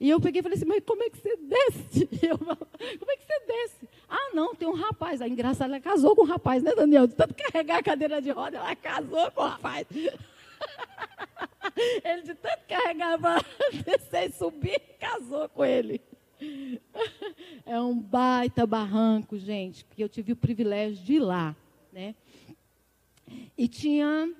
E 0.00 0.08
eu 0.08 0.18
peguei 0.18 0.40
e 0.40 0.42
falei 0.42 0.56
assim, 0.56 0.64
mas 0.64 0.82
como 0.82 1.02
é 1.02 1.10
que 1.10 1.18
você 1.18 1.36
desce? 1.36 2.08
Eu, 2.26 2.38
como 2.38 3.10
é 3.10 3.16
que 3.18 3.26
você 3.26 3.38
desce? 3.46 3.86
Ah, 4.08 4.30
não, 4.32 4.54
tem 4.54 4.66
um 4.66 4.72
rapaz. 4.72 5.20
A 5.20 5.28
engraçado, 5.28 5.68
ela 5.68 5.78
casou 5.78 6.16
com 6.16 6.22
um 6.22 6.26
rapaz, 6.26 6.62
né, 6.62 6.74
Daniel? 6.74 7.06
De 7.06 7.14
tanto 7.14 7.34
carregar 7.34 7.76
a 7.76 7.82
cadeira 7.82 8.22
de 8.22 8.30
roda, 8.30 8.56
ela 8.56 8.74
casou 8.76 9.30
com 9.32 9.42
o 9.42 9.44
um 9.44 9.48
rapaz. 9.48 9.86
Ele 12.02 12.22
de 12.22 12.34
tanto 12.34 12.64
carregar 12.66 13.18
para 13.18 13.44
descer 13.84 14.30
e 14.30 14.32
subir, 14.32 14.80
casou 14.98 15.50
com 15.50 15.62
ele. 15.62 16.00
É 17.64 17.80
um 17.80 17.98
baita 17.98 18.64
barranco, 18.64 19.36
gente, 19.36 19.84
porque 19.84 20.02
eu 20.02 20.08
tive 20.08 20.32
o 20.32 20.36
privilégio 20.36 21.04
de 21.04 21.14
ir 21.14 21.18
lá, 21.18 21.56
né? 21.92 22.14
E 23.58 23.66
tinha 23.66 24.32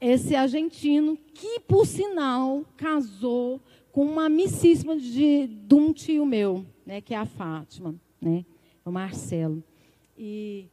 esse 0.00 0.34
argentino 0.34 1.18
que, 1.34 1.60
por 1.60 1.86
sinal, 1.86 2.64
casou 2.76 3.60
com 3.92 4.04
uma 4.04 4.26
amicíssima 4.26 4.96
de, 4.96 5.46
de 5.46 5.74
um 5.74 5.92
tio 5.92 6.24
meu, 6.24 6.64
né, 6.86 7.00
que 7.00 7.12
é 7.12 7.18
a 7.18 7.26
Fátima, 7.26 7.94
né, 8.20 8.44
o 8.84 8.90
Marcelo. 8.90 9.62
E, 10.16 10.68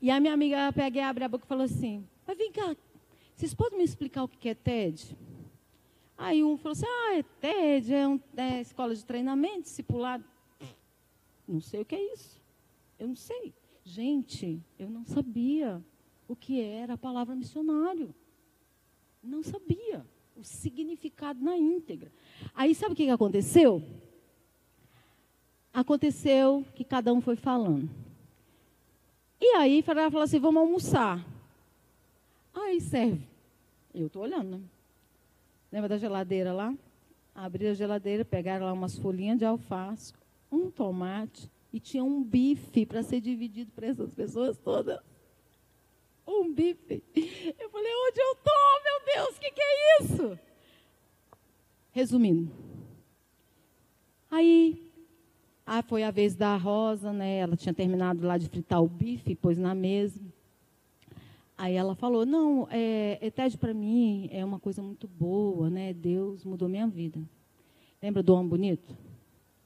e 0.00 0.10
a 0.10 0.20
minha 0.20 0.32
amiga 0.32 0.72
pega 0.72 0.98
e 0.98 1.02
abre 1.02 1.24
a 1.24 1.28
boca 1.28 1.44
e 1.44 1.48
falou 1.48 1.64
assim, 1.64 2.06
mas 2.26 2.38
vem 2.38 2.52
cá, 2.52 2.76
vocês 3.34 3.52
podem 3.52 3.78
me 3.78 3.84
explicar 3.84 4.24
o 4.24 4.28
que 4.28 4.48
é 4.48 4.54
TED? 4.54 5.16
Aí 6.18 6.42
um 6.42 6.56
falou 6.56 6.72
assim, 6.72 6.86
ah, 6.86 7.18
é 7.18 7.22
TED, 7.22 7.94
é, 7.94 8.08
um, 8.08 8.20
é 8.36 8.60
escola 8.60 8.94
de 8.94 9.04
treinamento, 9.04 9.62
discipulado. 9.62 10.24
Não 11.46 11.60
sei 11.60 11.80
o 11.80 11.84
que 11.84 11.94
é 11.94 12.12
isso. 12.12 12.40
Eu 12.98 13.08
não 13.08 13.14
sei. 13.14 13.54
Gente, 13.84 14.60
eu 14.78 14.88
não 14.88 15.04
sabia 15.04 15.84
o 16.26 16.34
que 16.34 16.60
era 16.60 16.94
a 16.94 16.98
palavra 16.98 17.36
missionário. 17.36 18.14
Não 19.22 19.42
sabia 19.42 20.04
o 20.34 20.42
significado 20.42 21.42
na 21.42 21.56
íntegra. 21.56 22.10
Aí 22.54 22.74
sabe 22.74 22.92
o 22.92 22.96
que 22.96 23.08
aconteceu? 23.10 23.82
Aconteceu 25.72 26.64
que 26.74 26.84
cada 26.84 27.12
um 27.12 27.20
foi 27.20 27.36
falando. 27.36 27.88
E 29.40 29.56
aí 29.56 29.84
ela 29.86 30.10
falou 30.10 30.24
assim: 30.24 30.38
vamos 30.38 30.60
almoçar. 30.60 31.24
Aí 32.54 32.80
serve. 32.80 33.22
Eu 33.94 34.06
estou 34.06 34.22
olhando, 34.22 34.58
né? 34.58 34.60
Lembra 35.76 35.90
da 35.90 35.98
geladeira 35.98 36.54
lá? 36.54 36.74
Abri 37.34 37.66
a 37.66 37.74
geladeira, 37.74 38.24
pegaram 38.24 38.64
lá 38.64 38.72
umas 38.72 38.98
folhinhas 38.98 39.36
de 39.36 39.44
alface, 39.44 40.10
um 40.50 40.70
tomate 40.70 41.50
e 41.70 41.78
tinha 41.78 42.02
um 42.02 42.24
bife 42.24 42.86
para 42.86 43.02
ser 43.02 43.20
dividido 43.20 43.70
para 43.72 43.88
essas 43.88 44.14
pessoas 44.14 44.56
todas. 44.56 44.98
Um 46.26 46.50
bife. 46.50 47.04
Eu 47.60 47.68
falei, 47.68 47.92
onde 48.08 48.18
eu 48.18 48.32
estou, 48.32 48.82
meu 48.84 49.14
Deus, 49.14 49.36
o 49.36 49.38
que, 49.38 49.50
que 49.50 49.60
é 49.60 50.02
isso? 50.02 50.38
Resumindo. 51.90 52.50
Aí, 54.30 54.90
ah, 55.66 55.82
foi 55.82 56.04
a 56.04 56.10
vez 56.10 56.34
da 56.34 56.56
Rosa, 56.56 57.12
né? 57.12 57.36
Ela 57.36 57.54
tinha 57.54 57.74
terminado 57.74 58.26
lá 58.26 58.38
de 58.38 58.48
fritar 58.48 58.82
o 58.82 58.88
bife, 58.88 59.36
pôs 59.36 59.58
na 59.58 59.74
mesa. 59.74 60.22
Aí 61.58 61.74
ela 61.74 61.94
falou, 61.94 62.26
não, 62.26 62.68
é, 62.70 63.18
ETED 63.22 63.56
para 63.56 63.72
mim 63.72 64.28
é 64.30 64.44
uma 64.44 64.60
coisa 64.60 64.82
muito 64.82 65.08
boa, 65.08 65.70
né? 65.70 65.92
Deus 65.94 66.44
mudou 66.44 66.68
minha 66.68 66.86
vida. 66.86 67.20
Lembra 68.02 68.22
do 68.22 68.34
homem 68.34 68.48
bonito? 68.48 68.96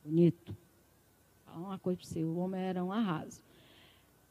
Bonito. 0.05 0.57
Uma 1.55 1.79
coisa 1.79 1.99
para 1.99 2.09
você, 2.09 2.23
o 2.23 2.37
homem 2.37 2.61
era 2.61 2.85
um 2.85 2.93
arraso. 2.93 3.43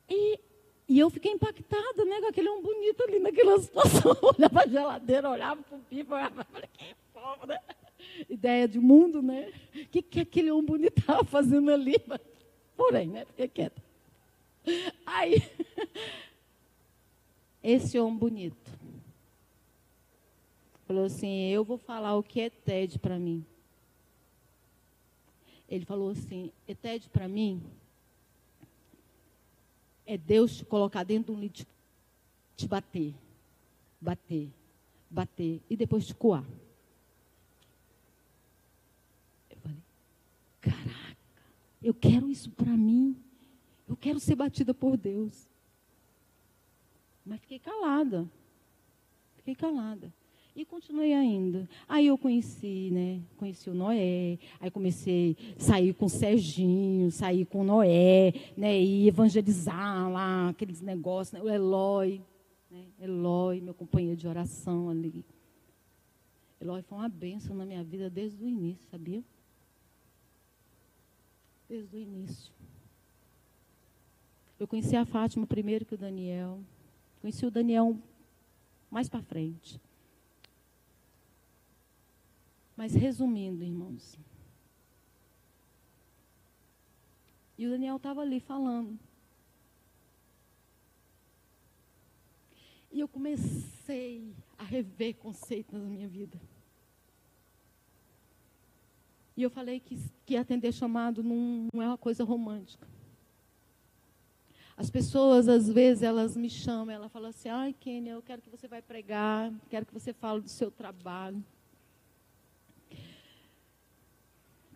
E, 0.07 0.39
e 0.87 0.97
eu 0.97 1.09
fiquei 1.09 1.33
impactada, 1.33 2.05
né, 2.05 2.21
com 2.21 2.27
aquele 2.27 2.49
homem 2.49 2.63
bonito 2.63 3.03
ali 3.03 3.19
naquela 3.19 3.59
situação. 3.61 4.15
olhava 4.21 4.49
para 4.49 4.63
a 4.63 4.67
geladeira, 4.67 5.29
olhava 5.29 5.61
para 5.61 5.77
o 5.77 5.81
pipo, 5.81 6.13
olhava, 6.13 6.45
falei, 6.45 6.69
que 6.71 6.95
povo, 7.13 7.45
né? 7.45 7.59
ideia 8.29 8.67
de 8.67 8.79
mundo, 8.79 9.21
né? 9.21 9.51
O 9.75 9.85
que, 9.87 10.01
que 10.01 10.19
aquele 10.21 10.51
homem 10.51 10.65
bonito 10.65 10.99
estava 10.99 11.23
fazendo 11.23 11.71
ali? 11.71 11.95
Porém, 12.75 13.07
né? 13.07 13.25
Fiquei 13.25 13.47
quieta. 13.47 13.81
Aí, 15.05 15.43
esse 17.63 17.99
homem 17.99 18.17
bonito 18.17 18.79
falou 20.87 21.05
assim: 21.05 21.49
Eu 21.49 21.63
vou 21.63 21.77
falar 21.77 22.15
o 22.15 22.23
que 22.23 22.41
é 22.41 22.49
TED 22.49 22.97
para 22.99 23.19
mim. 23.19 23.45
Ele 25.67 25.85
falou 25.85 26.09
assim: 26.11 26.51
é 26.67 26.73
TED 26.73 27.09
para 27.09 27.27
mim 27.27 27.61
é 30.09 30.17
Deus 30.17 30.57
te 30.57 30.65
colocar 30.65 31.03
dentro 31.03 31.31
de 31.31 31.37
um 31.37 31.39
livro, 31.39 31.67
te 32.57 32.67
bater, 32.67 33.13
bater, 34.01 34.49
bater 35.07 35.61
e 35.69 35.77
depois 35.77 36.07
te 36.07 36.15
coar. 36.15 36.43
Caraca, 40.59 41.17
eu 41.79 41.93
quero 41.93 42.27
isso 42.27 42.49
para 42.49 42.75
mim. 42.75 43.15
Eu 43.87 43.95
quero 43.95 44.19
ser 44.19 44.33
batida 44.33 44.73
por 44.73 44.97
Deus. 44.97 45.48
Mas 47.29 47.39
fiquei 47.41 47.59
calada. 47.59 48.29
Fiquei 49.35 49.55
calada. 49.55 50.11
E 50.55 50.65
continuei 50.65 51.13
ainda. 51.13 51.69
Aí 51.87 52.07
eu 52.07 52.17
conheci, 52.17 52.89
né? 52.91 53.21
Conheci 53.37 53.69
o 53.69 53.73
Noé. 53.73 54.37
Aí 54.59 54.69
comecei 54.69 55.37
a 55.55 55.61
sair 55.61 55.93
com 55.93 56.05
o 56.05 56.09
Serginho, 56.09 57.11
sair 57.11 57.45
com 57.45 57.61
o 57.61 57.63
Noé, 57.63 58.33
né? 58.57 58.77
E 58.81 59.07
evangelizar 59.07 60.11
lá, 60.11 60.49
aqueles 60.49 60.81
negócios, 60.81 61.33
né? 61.33 61.41
O 61.41 61.49
Eloy. 61.49 62.21
Né? 62.69 62.85
Eloy, 62.99 63.61
meu 63.61 63.73
companheiro 63.73 64.17
de 64.17 64.27
oração 64.27 64.89
ali. 64.89 65.23
Eloy 66.59 66.81
foi 66.81 66.97
uma 66.97 67.09
bênção 67.09 67.55
na 67.55 67.65
minha 67.65 67.83
vida 67.83 68.09
desde 68.09 68.43
o 68.43 68.47
início, 68.47 68.85
sabia? 68.89 69.23
desde 71.69 71.95
o 71.95 71.99
início. 71.99 72.51
Eu 74.59 74.67
conheci 74.67 74.95
a 74.95 75.05
Fátima 75.05 75.45
primeiro 75.45 75.85
que 75.85 75.93
o 75.93 75.97
Daniel. 75.97 76.59
Conheci 77.21 77.45
o 77.45 77.51
Daniel 77.51 77.97
mais 78.89 79.09
para 79.09 79.21
frente. 79.21 79.79
Mas 82.75 82.93
resumindo, 82.93 83.63
irmãos. 83.63 84.17
E 87.57 87.67
o 87.67 87.69
Daniel 87.69 87.97
estava 87.97 88.21
ali 88.21 88.39
falando. 88.39 88.97
E 92.91 93.01
eu 93.01 93.07
comecei 93.07 94.33
a 94.57 94.63
rever 94.63 95.15
conceitos 95.15 95.79
na 95.79 95.87
minha 95.87 96.07
vida. 96.07 96.39
E 99.35 99.43
eu 99.43 99.49
falei 99.49 99.79
que, 99.79 99.97
que 100.25 100.35
atender 100.35 100.71
chamado 100.71 101.21
não, 101.21 101.67
não 101.73 101.81
é 101.81 101.87
uma 101.87 101.97
coisa 101.97 102.23
romântica. 102.23 102.87
As 104.79 104.89
pessoas, 104.89 105.49
às 105.49 105.67
vezes, 105.67 106.03
elas 106.03 106.37
me 106.37 106.49
chamam, 106.49 106.95
ela 106.95 107.09
fala 107.09 107.27
assim, 107.27 107.49
ai, 107.49 107.75
Kênia, 107.77 108.13
eu 108.13 108.21
quero 108.21 108.41
que 108.41 108.49
você 108.49 108.65
vai 108.65 108.81
pregar, 108.81 109.51
quero 109.69 109.85
que 109.85 109.93
você 109.93 110.13
fale 110.13 110.39
do 110.39 110.47
seu 110.47 110.71
trabalho. 110.71 111.43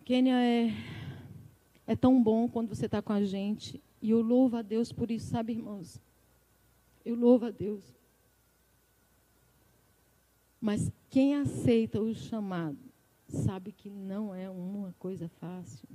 Kênia, 0.04 0.34
é, 0.34 0.70
é 1.86 1.96
tão 1.96 2.22
bom 2.22 2.46
quando 2.46 2.68
você 2.68 2.84
está 2.84 3.00
com 3.00 3.14
a 3.14 3.24
gente. 3.24 3.82
E 4.02 4.10
eu 4.10 4.20
louvo 4.20 4.58
a 4.58 4.62
Deus 4.62 4.92
por 4.92 5.10
isso, 5.10 5.30
sabe, 5.30 5.54
irmãos? 5.54 5.98
Eu 7.02 7.14
louvo 7.14 7.46
a 7.46 7.50
Deus. 7.50 7.82
Mas 10.60 10.92
quem 11.08 11.34
aceita 11.34 11.98
o 11.98 12.14
chamado 12.14 12.76
sabe 13.26 13.72
que 13.72 13.88
não 13.88 14.34
é 14.34 14.50
uma 14.50 14.94
coisa 14.98 15.30
fácil. 15.40 15.88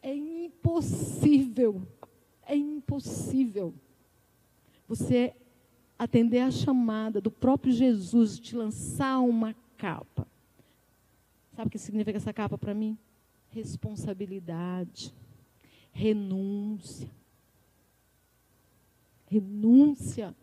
É 0.00 0.14
impossível, 0.14 1.82
é 2.50 2.56
impossível 2.56 3.72
você 4.88 5.34
atender 5.98 6.40
a 6.40 6.50
chamada 6.50 7.20
do 7.20 7.30
próprio 7.30 7.72
Jesus, 7.72 8.38
te 8.38 8.56
lançar 8.56 9.20
uma 9.20 9.54
capa. 9.76 10.26
Sabe 11.54 11.68
o 11.68 11.70
que 11.70 11.78
significa 11.78 12.16
essa 12.16 12.32
capa 12.32 12.58
para 12.58 12.74
mim? 12.74 12.98
Responsabilidade, 13.50 15.14
renúncia. 15.92 17.10
Renúncia. 19.26 20.34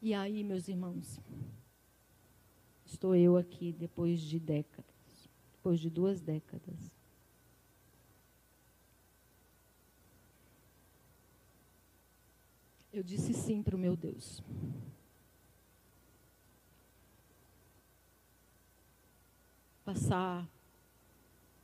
E 0.00 0.14
aí, 0.14 0.42
meus 0.42 0.66
irmãos, 0.66 1.20
estou 2.86 3.14
eu 3.14 3.36
aqui 3.36 3.70
depois 3.70 4.20
de 4.20 4.38
décadas, 4.38 4.89
depois 5.60 5.78
de 5.78 5.90
duas 5.90 6.22
décadas. 6.22 6.96
Eu 12.90 13.02
disse 13.02 13.34
sim 13.34 13.62
para 13.62 13.76
o 13.76 13.78
meu 13.78 13.94
Deus. 13.94 14.42
Passar 19.84 20.48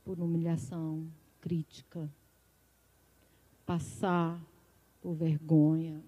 por 0.05 0.19
humilhação, 0.19 1.11
crítica, 1.41 2.07
passar 3.65 4.39
por 5.01 5.15
vergonha. 5.15 6.03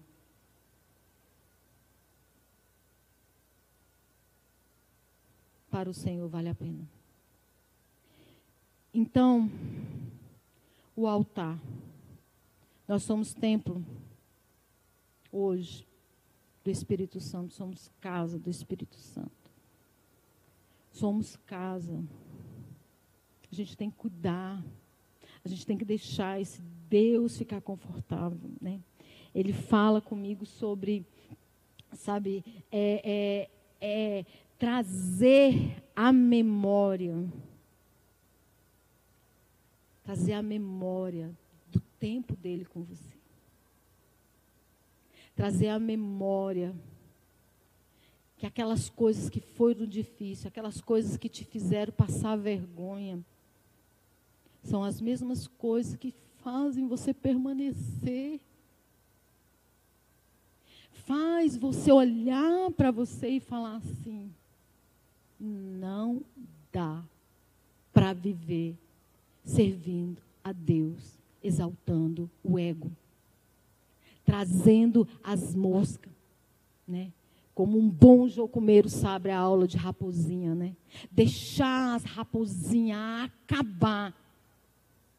Para 5.68 5.90
o 5.90 5.94
Senhor 5.94 6.28
vale 6.28 6.48
a 6.48 6.54
pena. 6.54 6.99
Então, 8.92 9.50
o 10.96 11.06
altar. 11.06 11.58
Nós 12.88 13.04
somos 13.04 13.32
templo 13.32 13.84
hoje 15.30 15.86
do 16.64 16.70
Espírito 16.70 17.20
Santo, 17.20 17.54
somos 17.54 17.88
casa 18.00 18.38
do 18.38 18.50
Espírito 18.50 18.96
Santo. 18.96 19.30
Somos 20.90 21.36
casa. 21.46 22.04
A 23.50 23.54
gente 23.54 23.76
tem 23.76 23.90
que 23.90 23.96
cuidar. 23.96 24.62
A 25.44 25.48
gente 25.48 25.64
tem 25.64 25.78
que 25.78 25.84
deixar 25.84 26.40
esse 26.40 26.60
Deus 26.88 27.38
ficar 27.38 27.60
confortável, 27.60 28.50
né? 28.60 28.80
Ele 29.32 29.52
fala 29.52 30.00
comigo 30.00 30.44
sobre, 30.44 31.06
sabe, 31.92 32.44
é, 32.70 33.48
é, 33.80 34.18
é 34.18 34.26
trazer 34.58 35.80
a 35.94 36.12
memória, 36.12 37.24
trazer 40.10 40.32
a 40.32 40.42
memória 40.42 41.30
do 41.70 41.78
tempo 42.00 42.34
dele 42.34 42.64
com 42.64 42.82
você, 42.82 43.16
trazer 45.36 45.68
a 45.68 45.78
memória 45.78 46.74
que 48.36 48.44
aquelas 48.44 48.88
coisas 48.88 49.30
que 49.30 49.38
foram 49.38 49.86
difíceis, 49.86 50.46
aquelas 50.46 50.80
coisas 50.80 51.16
que 51.16 51.28
te 51.28 51.44
fizeram 51.44 51.92
passar 51.92 52.34
vergonha, 52.34 53.24
são 54.64 54.82
as 54.82 55.00
mesmas 55.00 55.46
coisas 55.46 55.94
que 55.94 56.12
fazem 56.42 56.88
você 56.88 57.14
permanecer. 57.14 58.40
Faz 60.90 61.56
você 61.56 61.92
olhar 61.92 62.68
para 62.72 62.90
você 62.90 63.28
e 63.28 63.38
falar 63.38 63.76
assim: 63.76 64.34
não 65.38 66.20
dá 66.72 67.00
para 67.92 68.12
viver 68.12 68.76
servindo 69.44 70.22
a 70.42 70.52
Deus, 70.52 71.18
exaltando 71.42 72.30
o 72.42 72.58
ego, 72.58 72.90
trazendo 74.24 75.06
as 75.22 75.54
moscas, 75.54 76.12
né? 76.86 77.12
Como 77.54 77.78
um 77.78 77.88
bom 77.90 78.26
jocomeiro 78.28 78.88
sabe 78.88 79.30
a 79.30 79.38
aula 79.38 79.66
de 79.66 79.76
raposinha, 79.76 80.54
né? 80.54 80.74
Deixar 81.10 81.94
as 81.94 82.04
raposinhas 82.04 83.24
acabar 83.24 84.14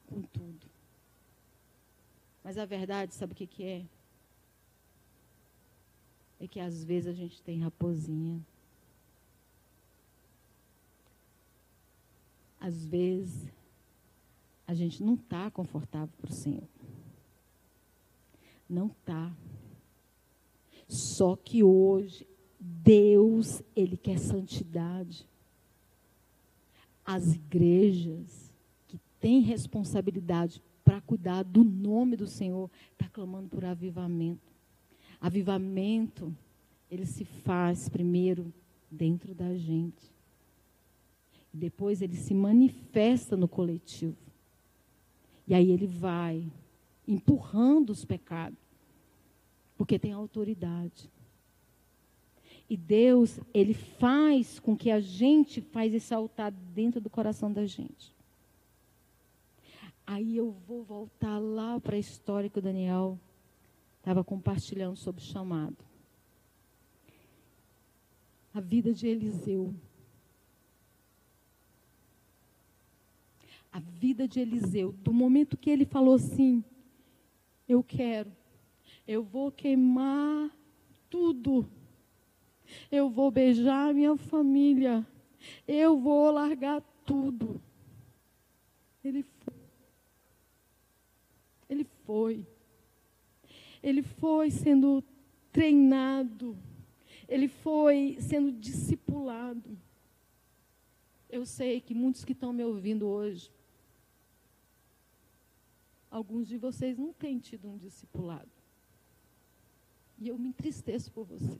com 0.07 0.21
tudo. 0.21 0.67
Mas 2.43 2.57
a 2.57 2.65
verdade, 2.65 3.13
sabe 3.13 3.33
o 3.33 3.35
que, 3.35 3.45
que 3.45 3.63
é? 3.63 3.85
É 6.39 6.47
que 6.47 6.59
às 6.59 6.83
vezes 6.83 7.07
a 7.07 7.13
gente 7.13 7.41
tem 7.41 7.59
raposinha. 7.59 8.39
Às 12.59 12.85
vezes 12.85 13.45
a 14.71 14.73
gente 14.73 15.03
não 15.03 15.15
está 15.15 15.51
confortável 15.51 16.15
para 16.17 16.31
o 16.31 16.33
Senhor. 16.33 16.63
Não 18.69 18.87
está. 18.87 19.35
Só 20.87 21.35
que 21.35 21.61
hoje 21.61 22.25
Deus, 22.57 23.61
Ele 23.75 23.97
quer 23.97 24.17
santidade. 24.17 25.27
As 27.03 27.35
igrejas 27.35 28.49
que 28.87 28.97
têm 29.19 29.41
responsabilidade 29.41 30.63
para 30.85 31.01
cuidar 31.01 31.43
do 31.43 31.65
nome 31.65 32.15
do 32.15 32.25
Senhor, 32.25 32.71
está 32.93 33.09
clamando 33.09 33.49
por 33.49 33.65
avivamento. 33.65 34.53
Avivamento, 35.19 36.33
ele 36.89 37.05
se 37.05 37.25
faz 37.25 37.89
primeiro 37.89 38.53
dentro 38.89 39.35
da 39.35 39.53
gente. 39.53 40.09
Depois 41.53 42.01
ele 42.01 42.15
se 42.15 42.33
manifesta 42.33 43.35
no 43.35 43.49
coletivo. 43.49 44.30
E 45.47 45.53
aí 45.53 45.71
ele 45.71 45.87
vai 45.87 46.45
empurrando 47.07 47.89
os 47.89 48.05
pecados. 48.05 48.59
Porque 49.77 49.97
tem 49.97 50.13
autoridade. 50.13 51.09
E 52.69 52.77
Deus, 52.77 53.39
ele 53.53 53.73
faz 53.73 54.59
com 54.59 54.77
que 54.77 54.89
a 54.91 54.99
gente 54.99 55.59
faz 55.59 55.93
esse 55.93 56.13
altar 56.13 56.51
dentro 56.51 57.01
do 57.01 57.09
coração 57.09 57.51
da 57.51 57.65
gente. 57.65 58.15
Aí 60.07 60.37
eu 60.37 60.51
vou 60.67 60.83
voltar 60.83 61.37
lá 61.37 61.79
para 61.79 61.95
a 61.95 61.99
história 61.99 62.49
que 62.49 62.59
o 62.59 62.61
Daniel 62.61 63.19
estava 63.97 64.23
compartilhando 64.23 64.95
sobre 64.95 65.21
o 65.21 65.25
chamado. 65.25 65.77
A 68.53 68.59
vida 68.59 68.93
de 68.93 69.07
Eliseu. 69.07 69.73
A 73.71 73.79
vida 73.79 74.27
de 74.27 74.39
Eliseu, 74.39 74.91
do 74.93 75.13
momento 75.13 75.57
que 75.57 75.69
ele 75.69 75.85
falou 75.85 76.15
assim: 76.15 76.63
Eu 77.67 77.83
quero, 77.83 78.31
eu 79.07 79.23
vou 79.23 79.51
queimar 79.51 80.51
tudo 81.09 81.69
eu 82.91 83.09
vou 83.09 83.31
beijar 83.31 83.93
minha 83.93 84.15
família, 84.15 85.05
eu 85.67 85.99
vou 85.99 86.31
largar 86.31 86.81
tudo. 87.05 87.61
Ele 89.03 89.23
foi. 89.23 89.53
Ele 91.69 91.83
foi. 92.05 92.47
Ele 93.81 94.01
foi 94.01 94.51
sendo 94.51 95.03
treinado. 95.51 96.57
Ele 97.27 97.47
foi 97.47 98.17
sendo 98.19 98.51
discipulado. 98.51 99.77
Eu 101.29 101.45
sei 101.45 101.79
que 101.79 101.93
muitos 101.93 102.25
que 102.25 102.33
estão 102.33 102.51
me 102.51 102.63
ouvindo 102.63 103.07
hoje, 103.07 103.49
alguns 106.11 106.47
de 106.47 106.57
vocês 106.57 106.97
não 106.97 107.11
têm 107.13 107.39
tido 107.39 107.67
um 107.67 107.77
discipulado. 107.77 108.51
E 110.19 110.27
eu 110.27 110.37
me 110.37 110.49
entristeço 110.49 111.11
por 111.11 111.25
você 111.25 111.59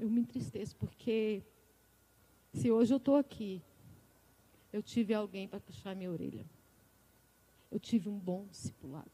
eu 0.00 0.08
me 0.08 0.22
entristeço, 0.22 0.74
porque 0.76 1.42
se 2.54 2.70
hoje 2.70 2.92
eu 2.92 2.96
estou 2.96 3.16
aqui, 3.16 3.60
eu 4.72 4.82
tive 4.82 5.12
alguém 5.12 5.46
para 5.46 5.60
puxar 5.60 5.94
minha 5.94 6.10
orelha. 6.10 6.44
Eu 7.70 7.78
tive 7.78 8.08
um 8.08 8.18
bom 8.18 8.46
discipulado. 8.50 9.10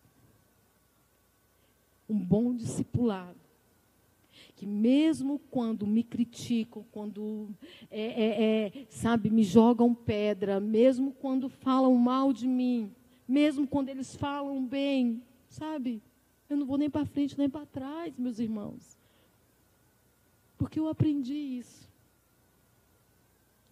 Um 2.09 2.19
bom 2.19 2.55
discipulado. 2.55 3.39
Que 4.55 4.67
mesmo 4.67 5.39
quando 5.51 5.87
me 5.87 6.03
criticam, 6.03 6.85
quando, 6.93 7.49
é, 7.91 8.01
é, 8.01 8.67
é, 8.67 8.87
sabe, 8.89 9.29
me 9.29 9.43
jogam 9.43 9.95
pedra, 9.95 10.61
mesmo 10.61 11.12
quando 11.12 11.49
falam 11.49 11.95
mal 11.97 12.33
de 12.33 12.47
mim, 12.47 12.95
mesmo 13.27 13.66
quando 13.66 13.89
eles 13.89 14.14
falam 14.14 14.64
bem, 14.64 15.22
sabe? 15.49 16.03
Eu 16.49 16.57
não 16.57 16.66
vou 16.66 16.79
nem 16.79 16.89
para 16.89 17.05
frente 17.05 17.37
nem 17.39 17.51
para 17.51 17.66
trás, 17.66 18.16
meus 18.16 18.39
irmãos. 18.39 18.97
Porque 20.57 20.79
eu 20.79 20.89
aprendi 20.89 21.35
isso. 21.35 21.91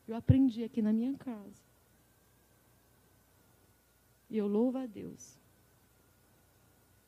Eu 0.07 0.17
aprendi 0.17 0.65
aqui 0.65 0.83
na 0.83 0.93
minha 0.93 1.15
casa. 1.15 1.63
E 4.29 4.37
eu 4.37 4.47
louvo 4.47 4.79
a 4.79 4.87
Deus. 4.87 5.39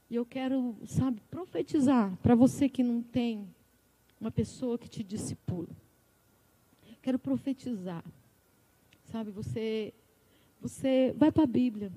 E 0.09 0.15
eu 0.15 0.25
quero, 0.25 0.77
sabe, 0.87 1.21
profetizar 1.31 2.17
para 2.19 2.35
você 2.35 2.69
que 2.69 2.83
não 2.83 3.03
tem 3.03 3.49
uma 4.21 4.31
pessoa 4.31 4.79
que 4.79 4.89
te 4.89 5.03
discipula. 5.03 5.69
Quero 7.03 7.19
profetizar. 7.19 8.05
Sabe, 9.05 9.31
você 9.31 9.95
você 10.61 11.15
vai 11.17 11.31
para 11.31 11.45
a 11.45 11.47
Bíblia. 11.47 11.93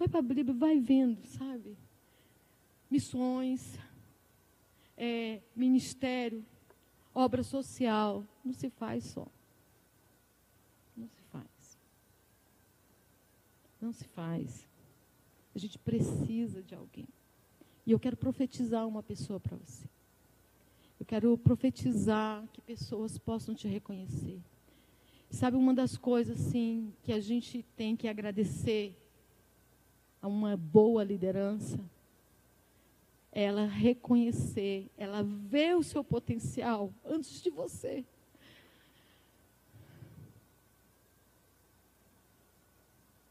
Vai 0.00 0.08
para 0.08 0.20
a 0.20 0.22
Bíblia, 0.22 0.54
vai 0.54 0.80
vendo, 0.80 1.22
sabe? 1.26 1.76
Missões, 2.90 3.78
é, 4.96 5.42
ministério, 5.54 6.42
obra 7.14 7.42
social, 7.42 8.24
não 8.42 8.54
se 8.54 8.70
faz 8.70 9.04
só. 9.04 9.26
Não 10.96 11.06
se 11.06 11.20
faz. 11.24 11.78
Não 13.78 13.92
se 13.92 14.04
faz. 14.04 14.66
A 15.54 15.58
gente 15.58 15.78
precisa 15.78 16.62
de 16.62 16.74
alguém. 16.74 17.06
E 17.84 17.92
eu 17.92 18.00
quero 18.00 18.16
profetizar 18.16 18.88
uma 18.88 19.02
pessoa 19.02 19.38
para 19.38 19.58
você. 19.58 19.86
Eu 20.98 21.04
quero 21.04 21.36
profetizar 21.36 22.48
que 22.54 22.62
pessoas 22.62 23.18
possam 23.18 23.54
te 23.54 23.68
reconhecer. 23.68 24.40
Sabe 25.28 25.58
uma 25.58 25.74
das 25.74 25.98
coisas 25.98 26.40
assim 26.40 26.90
que 27.02 27.12
a 27.12 27.20
gente 27.20 27.62
tem 27.76 27.94
que 27.94 28.08
agradecer 28.08 28.96
a 30.20 30.28
uma 30.28 30.56
boa 30.56 31.02
liderança? 31.04 31.78
ela 33.32 33.64
reconhecer, 33.66 34.90
ela 34.96 35.22
ver 35.22 35.76
o 35.76 35.82
seu 35.82 36.02
potencial 36.02 36.92
antes 37.04 37.40
de 37.40 37.50
você. 37.50 38.04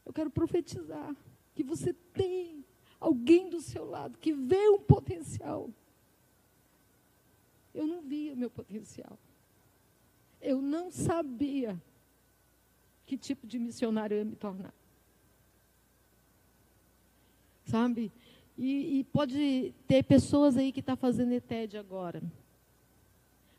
Eu 0.04 0.12
quero 0.12 0.30
profetizar 0.30 1.14
que 1.54 1.62
você 1.62 1.92
tem 1.92 2.64
alguém 2.98 3.48
do 3.50 3.60
seu 3.60 3.84
lado 3.84 4.18
que 4.18 4.32
vê 4.32 4.68
um 4.70 4.80
potencial. 4.80 5.70
Eu 7.74 7.86
não 7.86 8.00
via 8.00 8.34
meu 8.34 8.50
potencial. 8.50 9.18
Eu 10.40 10.60
não 10.60 10.90
sabia 10.90 11.80
que 13.06 13.16
tipo 13.16 13.46
de 13.46 13.58
missionário 13.58 14.14
eu 14.14 14.18
ia 14.20 14.24
me 14.24 14.34
tornar. 14.34 14.74
Sabe? 17.70 18.10
E, 18.58 18.98
e 18.98 19.04
pode 19.04 19.72
ter 19.86 20.02
pessoas 20.02 20.56
aí 20.56 20.72
que 20.72 20.80
estão 20.80 20.96
tá 20.96 21.00
fazendo 21.00 21.32
ETED 21.32 21.78
agora. 21.78 22.20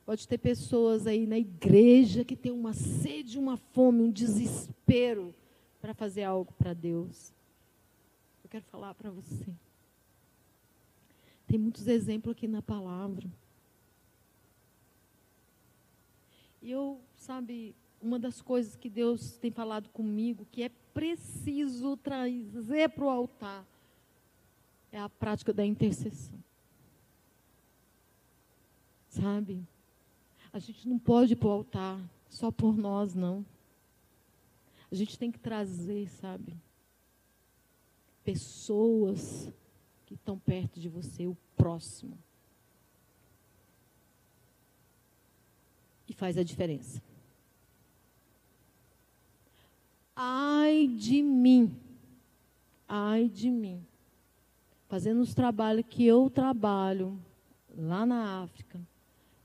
Pode 0.05 0.28
ter 0.28 0.38
pessoas 0.38 1.07
aí 1.07 1.26
na 1.26 1.39
igreja 1.39 2.26
que 2.26 2.36
tem 2.36 2.51
uma 2.51 2.74
sede, 2.74 3.39
uma 3.39 3.55
fome, 3.55 4.01
um 4.01 4.12
desespero 4.12 5.34
para 5.80 5.93
fazer 5.93 6.24
algo 6.24 6.51
para 6.53 6.74
Deus. 6.74 7.34
Eu 8.43 8.49
quero 8.49 8.66
falar 8.66 8.93
para 8.95 9.09
você. 9.09 9.47
Tem 11.47 11.57
muitos 11.57 11.88
exemplos 11.88 12.34
aqui 12.34 12.49
na 12.49 12.62
palavra. 12.62 13.30
E 16.62 16.70
eu, 16.70 16.99
sabe, 17.16 17.74
uma 18.01 18.20
das 18.20 18.41
coisas 18.41 18.76
que 18.76 18.89
Deus 18.89 19.38
tem 19.38 19.51
falado 19.51 19.88
comigo, 19.89 20.45
que 20.51 20.64
é 20.64 20.70
preciso 20.93 21.95
trazer 21.95 22.89
para 22.89 23.05
o 23.05 23.09
altar, 23.09 23.66
é 24.91 24.99
a 24.99 25.09
prática 25.09 25.53
da 25.53 25.65
intercessão. 25.65 26.37
Sabe? 29.09 29.65
A 30.51 30.59
gente 30.59 30.87
não 30.87 30.99
pode 30.99 31.33
ir 31.33 31.35
para 31.37 31.47
o 31.47 31.51
altar 31.51 31.99
só 32.29 32.51
por 32.51 32.75
nós, 32.75 33.13
não. 33.13 33.45
A 34.91 34.95
gente 34.95 35.17
tem 35.17 35.31
que 35.31 35.39
trazer, 35.39 36.09
sabe? 36.09 36.55
Pessoas 38.23 39.51
que 40.05 40.13
estão 40.13 40.37
perto 40.37 40.79
de 40.79 40.89
você, 40.89 41.25
o 41.25 41.37
próximo. 41.55 42.17
E 46.07 46.13
faz 46.13 46.37
a 46.37 46.43
diferença. 46.43 47.01
Ai 50.13 50.87
de 50.87 51.23
mim, 51.23 51.73
ai 52.87 53.29
de 53.29 53.49
mim, 53.49 53.85
fazendo 54.91 55.21
os 55.21 55.33
trabalhos 55.33 55.85
que 55.89 56.05
eu 56.05 56.29
trabalho 56.29 57.17
lá 57.77 58.05
na 58.05 58.43
África, 58.43 58.77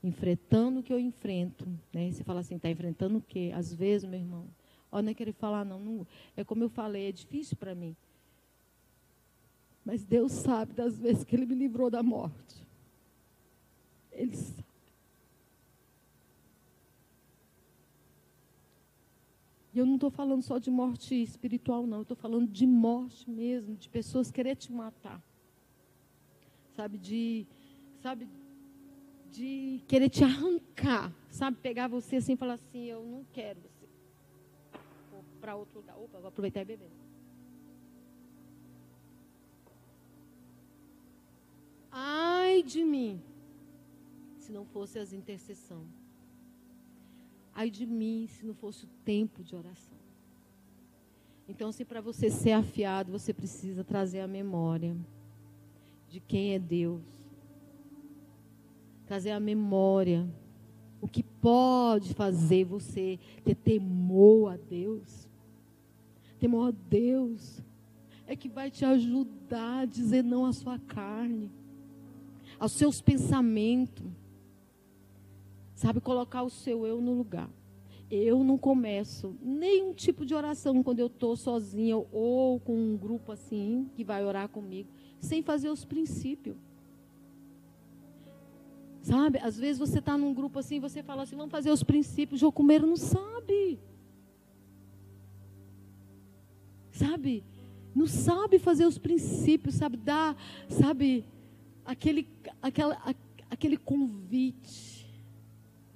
enfrentando 0.03 0.81
o 0.81 0.83
que 0.83 0.91
eu 0.91 0.99
enfrento. 0.99 1.65
Né? 1.93 2.11
Você 2.11 2.21
fala 2.21 2.41
assim, 2.41 2.57
está 2.57 2.69
enfrentando 2.69 3.19
o 3.19 3.21
quê? 3.21 3.53
Às 3.55 3.73
vezes, 3.73 4.09
meu 4.09 4.19
irmão, 4.19 4.45
ó, 4.91 5.01
não 5.01 5.09
é 5.09 5.13
querer 5.13 5.31
falar, 5.31 5.63
não, 5.63 5.79
não 5.79 6.07
é 6.35 6.43
como 6.43 6.65
eu 6.65 6.69
falei, 6.69 7.07
é 7.07 7.11
difícil 7.13 7.55
para 7.55 7.73
mim. 7.73 7.95
Mas 9.85 10.03
Deus 10.03 10.33
sabe 10.33 10.73
das 10.73 10.99
vezes 10.99 11.23
que 11.23 11.33
Ele 11.33 11.45
me 11.45 11.55
livrou 11.55 11.89
da 11.89 12.03
morte. 12.03 12.67
Ele 14.11 14.35
sabe. 14.35 14.65
E 19.73 19.79
eu 19.79 19.85
não 19.85 19.95
estou 19.95 20.09
falando 20.09 20.41
só 20.41 20.57
de 20.57 20.69
morte 20.69 21.15
espiritual, 21.15 21.87
não. 21.87 21.99
Eu 21.99 22.01
estou 22.01 22.17
falando 22.17 22.49
de 22.49 22.67
morte 22.67 23.29
mesmo, 23.29 23.77
de 23.77 23.87
pessoas 23.87 24.29
querer 24.29 24.57
te 24.57 24.73
matar. 24.73 25.23
Sabe, 26.77 26.99
de, 26.99 27.47
sabe, 28.03 28.27
de 29.31 29.81
querer 29.87 30.09
te 30.09 30.23
arrancar. 30.23 31.11
Sabe, 31.27 31.57
pegar 31.57 31.87
você 31.87 32.17
assim 32.17 32.33
e 32.33 32.37
falar 32.37 32.53
assim, 32.53 32.85
eu 32.85 33.03
não 33.03 33.25
quero 33.33 33.59
você. 33.59 33.87
Vou 35.11 35.23
para 35.41 35.55
outro 35.55 35.79
lugar. 35.79 35.97
Opa, 35.97 36.19
vou 36.19 36.27
aproveitar 36.27 36.61
e 36.61 36.65
beber. 36.65 36.91
Ai 41.91 42.61
de 42.61 42.83
mim, 42.83 43.19
se 44.37 44.51
não 44.51 44.63
fosse 44.63 44.99
as 44.99 45.13
intercessão. 45.13 45.83
Ai 47.55 47.71
de 47.71 47.87
mim, 47.87 48.27
se 48.27 48.45
não 48.45 48.53
fosse 48.53 48.85
o 48.85 48.89
tempo 49.03 49.43
de 49.43 49.55
oração. 49.55 49.97
Então, 51.47 51.71
se 51.71 51.83
para 51.83 52.01
você 52.01 52.29
ser 52.29 52.51
afiado, 52.51 53.11
você 53.11 53.33
precisa 53.33 53.83
trazer 53.83 54.19
a 54.19 54.27
memória 54.27 54.95
de 56.09 56.19
quem 56.19 56.53
é 56.53 56.59
Deus. 56.59 57.03
Trazer 59.05 59.31
a 59.31 59.39
memória. 59.39 60.27
O 60.99 61.07
que 61.07 61.23
pode 61.23 62.13
fazer 62.13 62.65
você 62.65 63.19
ter 63.43 63.55
temor 63.55 64.53
a 64.53 64.57
Deus. 64.57 65.27
Temor 66.39 66.69
a 66.69 66.71
Deus 66.89 67.61
é 68.25 68.35
que 68.35 68.49
vai 68.49 68.69
te 68.69 68.83
ajudar 68.83 69.81
a 69.81 69.85
dizer 69.85 70.23
não 70.23 70.45
à 70.45 70.53
sua 70.53 70.79
carne 70.79 71.51
aos 72.59 72.71
seus 72.73 73.01
pensamentos. 73.01 74.05
Sabe, 75.75 76.01
colocar 76.01 76.43
o 76.43 76.49
seu 76.49 76.85
eu 76.85 76.99
no 76.99 77.13
lugar. 77.13 77.49
Eu 78.09 78.43
não 78.43 78.57
começo 78.57 79.35
nenhum 79.41 79.93
tipo 79.93 80.25
de 80.25 80.33
oração 80.33 80.81
quando 80.81 80.99
eu 80.99 81.07
estou 81.07 81.35
sozinha 81.35 81.97
ou 82.11 82.59
com 82.59 82.73
um 82.73 82.97
grupo 82.97 83.31
assim 83.31 83.89
que 83.95 84.03
vai 84.03 84.23
orar 84.23 84.47
comigo, 84.47 84.89
sem 85.19 85.41
fazer 85.41 85.69
os 85.69 85.83
princípios. 85.85 86.57
Sabe, 89.01 89.39
às 89.39 89.57
vezes 89.57 89.79
você 89.79 89.99
está 89.99 90.17
num 90.17 90.33
grupo 90.33 90.59
assim, 90.59 90.79
você 90.79 91.01
fala 91.01 91.23
assim, 91.23 91.35
vamos 91.35 91.51
fazer 91.51 91.71
os 91.71 91.83
princípios, 91.83 92.41
o 92.41 92.45
Jocumeiro 92.45 92.85
não 92.85 92.97
sabe. 92.97 93.79
Sabe? 96.91 97.43
Não 97.95 98.07
sabe 98.07 98.59
fazer 98.59 98.85
os 98.85 98.97
princípios, 98.97 99.75
sabe? 99.75 99.97
Dar, 99.97 100.35
sabe? 100.69 101.25
aquele, 101.87 102.27
aquela, 102.61 103.01
aquele 103.49 103.77
convite. 103.77 105.07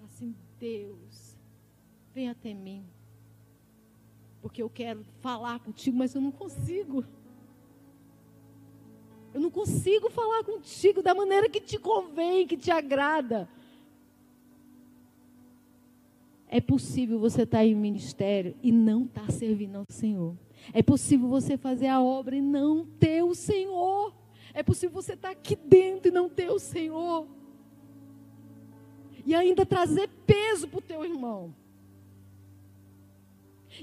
Assim, 0.05 0.33
Deus, 0.57 1.37
vem 2.13 2.29
até 2.29 2.53
mim. 2.53 2.85
Porque 4.41 4.63
eu 4.63 4.69
quero 4.69 5.05
falar 5.19 5.59
contigo, 5.59 5.97
mas 5.97 6.15
eu 6.15 6.21
não 6.21 6.31
consigo. 6.31 7.03
Eu 9.33 9.39
não 9.39 9.49
consigo 9.49 10.09
falar 10.09 10.43
contigo 10.43 11.01
da 11.01 11.13
maneira 11.13 11.49
que 11.49 11.61
te 11.61 11.77
convém, 11.77 12.45
que 12.45 12.57
te 12.57 12.69
agrada. 12.69 13.47
É 16.47 16.59
possível 16.59 17.17
você 17.17 17.43
estar 17.43 17.65
em 17.65 17.73
ministério 17.73 18.55
e 18.61 18.73
não 18.73 19.05
estar 19.05 19.31
servindo 19.31 19.77
ao 19.77 19.85
Senhor. 19.87 20.35
É 20.73 20.83
possível 20.83 21.29
você 21.29 21.55
fazer 21.55 21.87
a 21.87 22.01
obra 22.01 22.35
e 22.35 22.41
não 22.41 22.85
ter 22.85 23.23
o 23.23 23.33
Senhor. 23.33 24.13
É 24.53 24.61
possível 24.61 25.01
você 25.01 25.13
estar 25.13 25.29
aqui 25.29 25.55
dentro 25.55 26.09
e 26.09 26.11
não 26.11 26.27
ter 26.27 26.51
o 26.51 26.59
Senhor. 26.59 27.25
E 29.25 29.33
ainda 29.33 29.65
trazer 29.65 30.09
peso 30.27 30.67
para 30.67 30.79
o 30.79 30.81
teu 30.81 31.05
irmão. 31.05 31.55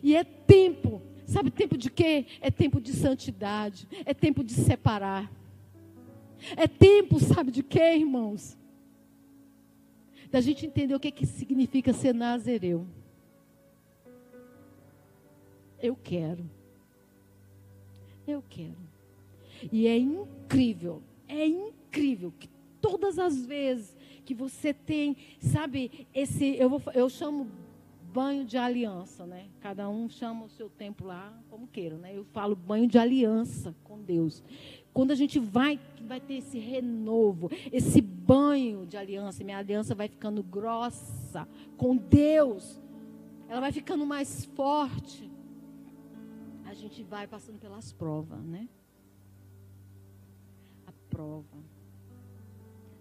E 0.03 0.15
é 0.15 0.23
tempo, 0.23 1.01
sabe 1.25 1.51
tempo 1.51 1.79
de 1.79 1.91
quê? 1.91 2.27
É 2.39 2.51
tempo 2.51 2.83
de 2.83 2.93
santidade, 2.93 3.89
é 4.05 4.13
tempo 4.13 4.45
de 4.45 4.53
separar. 4.53 5.38
É 6.57 6.67
tempo, 6.67 7.19
sabe 7.19 7.51
de 7.51 7.63
quê, 7.63 7.97
irmãos? 7.97 8.57
Da 10.31 10.41
gente 10.41 10.67
entender 10.67 10.95
o 10.95 11.01
que, 11.01 11.11
que 11.11 11.27
significa 11.27 11.93
ser 11.93 12.15
nazireu. 12.15 12.87
Eu 15.81 15.97
quero. 15.97 16.49
Eu 18.27 18.43
quero. 18.49 18.77
E 19.73 19.87
é 19.87 19.97
incrível, 19.97 21.03
é 21.27 21.47
incrível 21.47 22.33
que 22.39 22.49
todas 22.81 23.19
as 23.19 23.45
vezes 23.45 23.97
que 24.25 24.35
você 24.35 24.75
tem, 24.75 25.17
sabe, 25.41 26.07
esse, 26.15 26.57
eu, 26.57 26.69
vou, 26.69 26.83
eu 26.95 27.09
chamo 27.09 27.49
banho 28.13 28.45
de 28.45 28.57
aliança, 28.57 29.27
né? 29.27 29.47
Cada 29.61 29.89
um 29.89 30.09
chama 30.09 30.45
o 30.45 30.49
seu 30.49 30.69
tempo 30.69 31.05
lá 31.05 31.33
como 31.49 31.67
queira, 31.67 31.97
né? 31.97 32.17
Eu 32.17 32.25
falo 32.25 32.55
banho 32.55 32.87
de 32.87 32.99
aliança 32.99 33.75
com 33.85 34.01
Deus. 34.01 34.43
Quando 34.93 35.11
a 35.11 35.15
gente 35.15 35.39
vai, 35.39 35.79
vai 36.03 36.21
ter 36.21 36.35
esse 36.35 36.59
renovo, 36.59 37.51
esse 37.73 38.01
banho 38.01 38.87
de 38.87 38.97
aliança, 38.97 39.45
minha 39.45 39.59
aliança 39.59 39.95
vai 39.95 40.09
ficando 40.09 40.43
grossa 40.43 41.47
com 41.77 41.97
Deus, 41.97 42.81
ela 43.49 43.61
vai 43.61 43.73
ficando 43.73 44.05
mais 44.05 44.45
forte. 44.45 45.31
A 46.65 46.75
gente 46.75 47.03
vai 47.03 47.27
passando 47.27 47.59
pelas 47.59 47.93
provas, 47.93 48.45
né? 48.45 48.69
prova, 51.19 51.59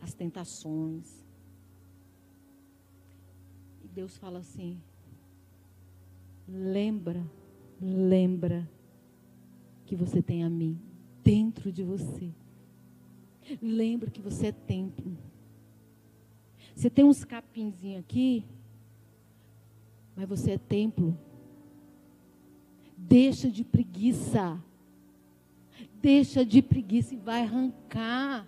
as 0.02 0.14
tentações. 0.14 1.24
E 3.84 3.88
Deus 3.88 4.18
fala 4.18 4.40
assim: 4.40 4.82
lembra, 6.48 7.24
lembra 7.80 8.68
que 9.86 9.96
você 9.96 10.20
tem 10.20 10.44
a 10.44 10.50
mim 10.50 10.80
dentro 11.28 11.74
de 11.74 11.84
você. 11.84 12.32
Lembra 13.62 14.10
que 14.10 14.22
você 14.22 14.48
é 14.48 14.52
templo. 14.54 15.18
Você 16.74 16.90
tem 16.90 17.04
uns 17.04 17.26
capinzinhos 17.26 18.00
aqui, 18.00 18.46
mas 20.16 20.30
você 20.30 20.52
é 20.52 20.58
templo. 20.58 21.18
Deixa 22.96 23.52
de 23.52 23.66
preguiça. 23.66 24.58
Deixa 26.02 26.46
de 26.46 26.62
preguiça 26.62 27.14
e 27.14 27.18
vai 27.18 27.42
arrancar. 27.42 28.48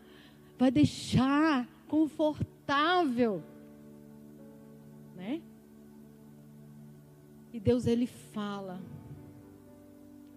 Vai 0.58 0.72
deixar 0.72 1.68
confortável. 1.90 3.44
Né? 5.18 5.42
E 7.52 7.60
Deus 7.60 7.86
ele 7.86 8.08
fala, 8.08 8.82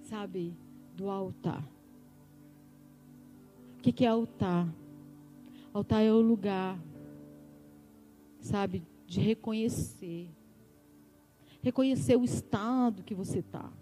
sabe, 0.02 0.52
do 0.96 1.08
altar. 1.08 1.71
O 3.82 3.84
que, 3.84 3.90
que 3.90 4.04
é 4.04 4.08
altar? 4.08 4.72
Altar 5.74 6.04
é 6.04 6.12
o 6.12 6.20
lugar, 6.20 6.78
sabe, 8.38 8.86
de 9.08 9.18
reconhecer. 9.18 10.30
Reconhecer 11.60 12.16
o 12.16 12.22
estado 12.22 13.02
que 13.02 13.12
você 13.12 13.40
está. 13.40 13.72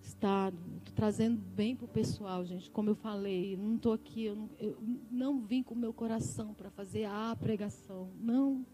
Estado. 0.00 0.56
Estou 0.78 0.94
trazendo 0.94 1.38
bem 1.54 1.76
para 1.76 1.84
o 1.84 1.88
pessoal, 1.88 2.46
gente. 2.46 2.70
Como 2.70 2.88
eu 2.88 2.94
falei, 2.94 3.58
não 3.58 3.76
estou 3.76 3.92
aqui, 3.92 4.24
eu 4.24 4.34
não, 4.34 4.50
eu 4.58 4.78
não 5.10 5.38
vim 5.38 5.62
com 5.62 5.74
o 5.74 5.78
meu 5.78 5.92
coração 5.92 6.54
para 6.54 6.70
fazer 6.70 7.04
a 7.04 7.36
pregação. 7.38 8.08
Não. 8.18 8.64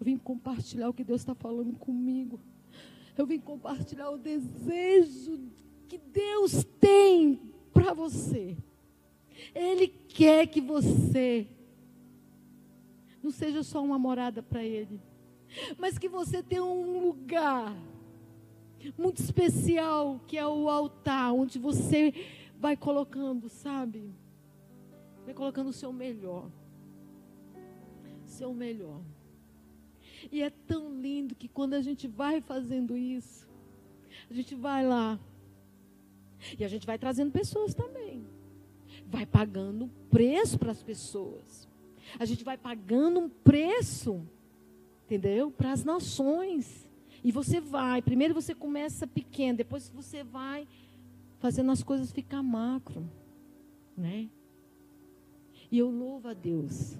Eu 0.00 0.04
vim 0.04 0.16
compartilhar 0.16 0.88
o 0.88 0.92
que 0.92 1.04
Deus 1.04 1.20
está 1.20 1.36
falando 1.36 1.78
comigo. 1.78 2.40
Eu 3.16 3.24
vim 3.28 3.38
compartilhar 3.38 4.10
o 4.10 4.18
desejo 4.18 5.61
que 5.92 5.98
Deus 5.98 6.64
tem 6.80 7.38
para 7.70 7.92
você. 7.92 8.56
Ele 9.54 9.86
quer 9.86 10.46
que 10.46 10.58
você 10.58 11.46
não 13.22 13.30
seja 13.30 13.62
só 13.62 13.84
uma 13.84 13.98
morada 13.98 14.42
para 14.42 14.64
Ele, 14.64 14.98
mas 15.76 15.98
que 15.98 16.08
você 16.08 16.42
tenha 16.42 16.64
um 16.64 16.98
lugar 17.08 17.76
muito 18.96 19.18
especial, 19.18 20.18
que 20.26 20.38
é 20.38 20.46
o 20.46 20.66
altar, 20.70 21.34
onde 21.34 21.58
você 21.58 22.14
vai 22.58 22.74
colocando, 22.74 23.50
sabe? 23.50 24.14
Vai 25.26 25.34
colocando 25.34 25.68
o 25.68 25.74
seu 25.74 25.92
melhor. 25.92 26.50
Seu 28.24 28.54
melhor. 28.54 29.02
E 30.30 30.42
é 30.42 30.48
tão 30.48 30.98
lindo 30.98 31.34
que 31.34 31.48
quando 31.48 31.74
a 31.74 31.82
gente 31.82 32.08
vai 32.08 32.40
fazendo 32.40 32.96
isso, 32.96 33.46
a 34.30 34.32
gente 34.32 34.54
vai 34.54 34.86
lá. 34.86 35.20
E 36.58 36.64
a 36.64 36.68
gente 36.68 36.86
vai 36.86 36.98
trazendo 36.98 37.30
pessoas 37.30 37.74
também. 37.74 38.24
Vai 39.06 39.26
pagando 39.26 39.90
preço 40.10 40.58
para 40.58 40.70
as 40.70 40.82
pessoas. 40.82 41.68
A 42.18 42.24
gente 42.24 42.44
vai 42.44 42.56
pagando 42.56 43.20
um 43.20 43.28
preço, 43.28 44.22
entendeu? 45.04 45.50
Para 45.50 45.72
as 45.72 45.84
nações. 45.84 46.88
E 47.24 47.30
você 47.30 47.60
vai, 47.60 48.02
primeiro 48.02 48.34
você 48.34 48.54
começa 48.54 49.06
pequeno, 49.06 49.58
depois 49.58 49.88
você 49.88 50.24
vai 50.24 50.66
fazendo 51.38 51.70
as 51.70 51.82
coisas 51.82 52.12
ficar 52.12 52.42
macro, 52.42 53.08
né? 53.96 54.28
E 55.70 55.78
eu 55.78 55.90
louvo 55.90 56.28
a 56.28 56.34
Deus. 56.34 56.98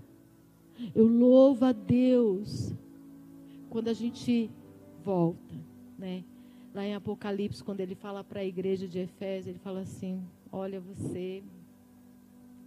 Eu 0.95 1.07
louvo 1.07 1.65
a 1.65 1.73
Deus 1.73 2.73
quando 3.69 3.89
a 3.89 3.93
gente 3.93 4.51
volta, 5.05 5.55
né? 5.99 6.25
Lá 6.75 6.87
em 6.87 6.95
Apocalipse, 6.95 7.63
quando 7.63 7.81
ele 7.81 7.95
fala 7.95 8.25
para 8.25 8.41
a 8.41 8.45
igreja 8.45 8.89
de 8.89 8.99
Efésio, 8.99 9.51
ele 9.51 9.59
fala 9.59 9.81
assim: 9.81 10.27
Olha, 10.51 10.81
você 10.81 11.43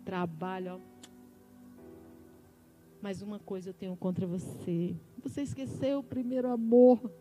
trabalha, 0.03 0.75
ó. 0.75 0.79
Mas 3.01 3.21
uma 3.23 3.39
coisa 3.39 3.69
eu 3.69 3.73
tenho 3.73 3.95
contra 3.95 4.27
você. 4.27 4.95
Você 5.23 5.41
esqueceu 5.41 5.99
o 5.99 6.03
primeiro 6.03 6.51
amor. 6.51 7.11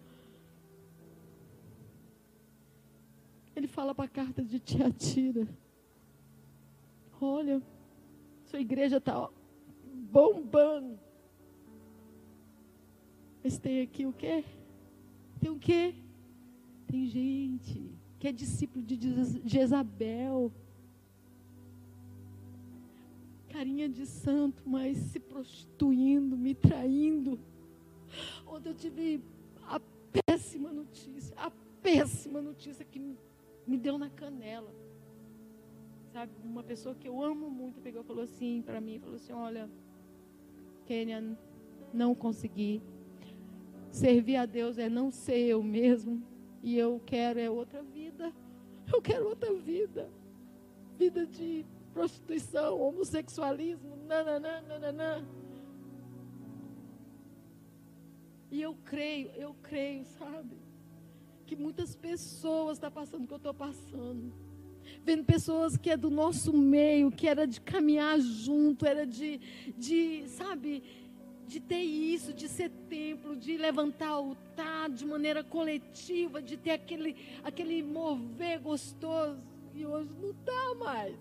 Ele 3.57 3.66
fala 3.66 3.95
para 3.95 4.05
a 4.05 4.09
carta 4.09 4.43
de 4.43 4.59
Tiatira: 4.61 5.49
Olha, 7.18 7.62
sua 8.45 8.61
igreja 8.61 8.99
está 8.99 9.30
bombando. 10.12 10.99
Mas 13.43 13.59
tem 13.59 13.80
aqui 13.80 14.05
o 14.05 14.12
quê? 14.12 14.45
Tem 15.41 15.51
o 15.51 15.59
quê? 15.59 15.95
Tem 16.95 17.07
gente 17.07 17.91
que 18.21 18.29
é 18.29 18.31
discípulo 18.31 18.85
de 18.85 18.97
Jezabel. 19.45 20.53
Carinha 23.49 23.89
de 23.89 24.07
santo, 24.07 24.63
mas 24.65 24.97
se 24.99 25.19
prostituindo, 25.19 26.37
me 26.37 26.55
traindo. 26.55 27.37
Onde 28.47 28.69
eu 28.69 28.75
tive 28.75 29.21
a 29.65 29.81
péssima 30.25 30.73
notícia, 30.73 31.35
a 31.37 31.51
péssima 31.83 32.41
notícia 32.41 32.85
que 32.85 33.01
me, 33.67 33.77
deu 33.77 33.99
na 33.99 34.09
canela. 34.09 34.73
Sabe, 36.13 36.31
uma 36.45 36.63
pessoa 36.63 36.95
que 36.95 37.09
eu 37.09 37.21
amo 37.21 37.51
muito 37.51 37.81
pegou 37.81 38.03
e 38.03 38.05
falou 38.05 38.23
assim 38.23 38.63
para 38.65 38.81
mim, 38.81 39.01
falou 39.01 39.17
assim, 39.17 39.33
olha, 39.33 39.69
Kenyan, 40.87 41.37
não 41.93 42.15
consegui 42.15 42.81
Servir 43.91 44.37
a 44.37 44.47
Deus 44.47 44.79
é 44.79 44.89
não 44.89 45.11
ser 45.11 45.39
eu 45.39 45.61
mesmo. 45.61 46.34
E 46.65 46.79
eu 46.79 46.99
quero 47.05 47.39
é 47.39 47.51
outra 47.51 47.83
vida. 47.83 48.33
Eu 48.91 49.03
quero 49.03 49.29
outra 49.29 49.53
vida. 49.53 50.09
Vida 50.99 51.27
de 51.27 51.67
prostituição, 51.93 52.81
homossexualismo, 52.81 53.95
nananã, 54.07 54.62
nananã. 54.62 55.23
E 58.51 58.62
eu 58.62 58.75
creio, 58.83 59.31
eu 59.37 59.55
creio, 59.62 60.07
sabe? 60.19 60.57
Que 61.45 61.55
muitas 61.55 61.95
pessoas 61.95 62.79
estão 62.79 62.91
tá 62.91 62.99
passando 62.99 63.25
o 63.25 63.27
que 63.27 63.35
eu 63.35 63.37
estou 63.37 63.53
passando. 63.53 64.33
Vendo 65.05 65.23
pessoas 65.23 65.77
que 65.77 65.91
é 65.91 65.99
do 65.99 66.09
nosso 66.09 66.51
meio, 66.51 67.11
que 67.11 67.29
era 67.29 67.47
de 67.47 67.61
caminhar 67.61 68.19
junto, 68.21 68.87
era 68.87 69.07
de, 69.07 69.39
de 69.77 70.25
sabe, 70.29 70.83
de 71.47 71.61
ter 71.61 71.83
isso, 71.83 72.33
de 72.33 72.49
ser 72.49 72.71
templo, 72.89 73.37
de 73.37 73.57
levantar 73.57 74.09
altar 74.09 74.91
de 74.91 75.05
maneira 75.05 75.45
coletiva, 75.45 76.43
de 76.43 76.57
ter 76.57 76.71
aquele, 76.73 77.17
aquele 77.43 77.83
mover 77.83 78.61
gostoso. 78.61 79.41
E 79.75 79.85
hoje 79.85 80.11
não 80.21 80.31
está 80.31 80.75
mais. 80.77 81.17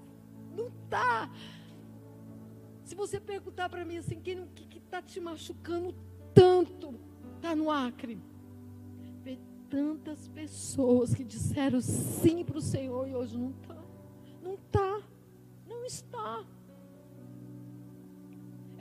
Não 0.55 0.67
está. 0.67 1.29
Se 2.83 2.95
você 2.95 3.19
perguntar 3.19 3.69
para 3.69 3.83
mim 3.85 3.97
assim, 3.97 4.19
quem 4.19 4.45
que 4.47 4.77
está 4.77 5.01
te 5.01 5.19
machucando 5.19 5.95
tanto, 6.33 6.99
está 7.35 7.55
no 7.55 7.71
Acre. 7.71 8.19
Ver 9.23 9.39
tantas 9.69 10.27
pessoas 10.27 11.13
que 11.13 11.23
disseram 11.23 11.81
sim 11.81 12.43
para 12.43 12.57
o 12.57 12.61
Senhor 12.61 13.07
e 13.07 13.15
hoje 13.15 13.37
não 13.37 13.51
está. 13.51 13.83
Não 14.41 14.53
está. 14.55 15.01
Não 15.67 15.85
está. 15.85 16.45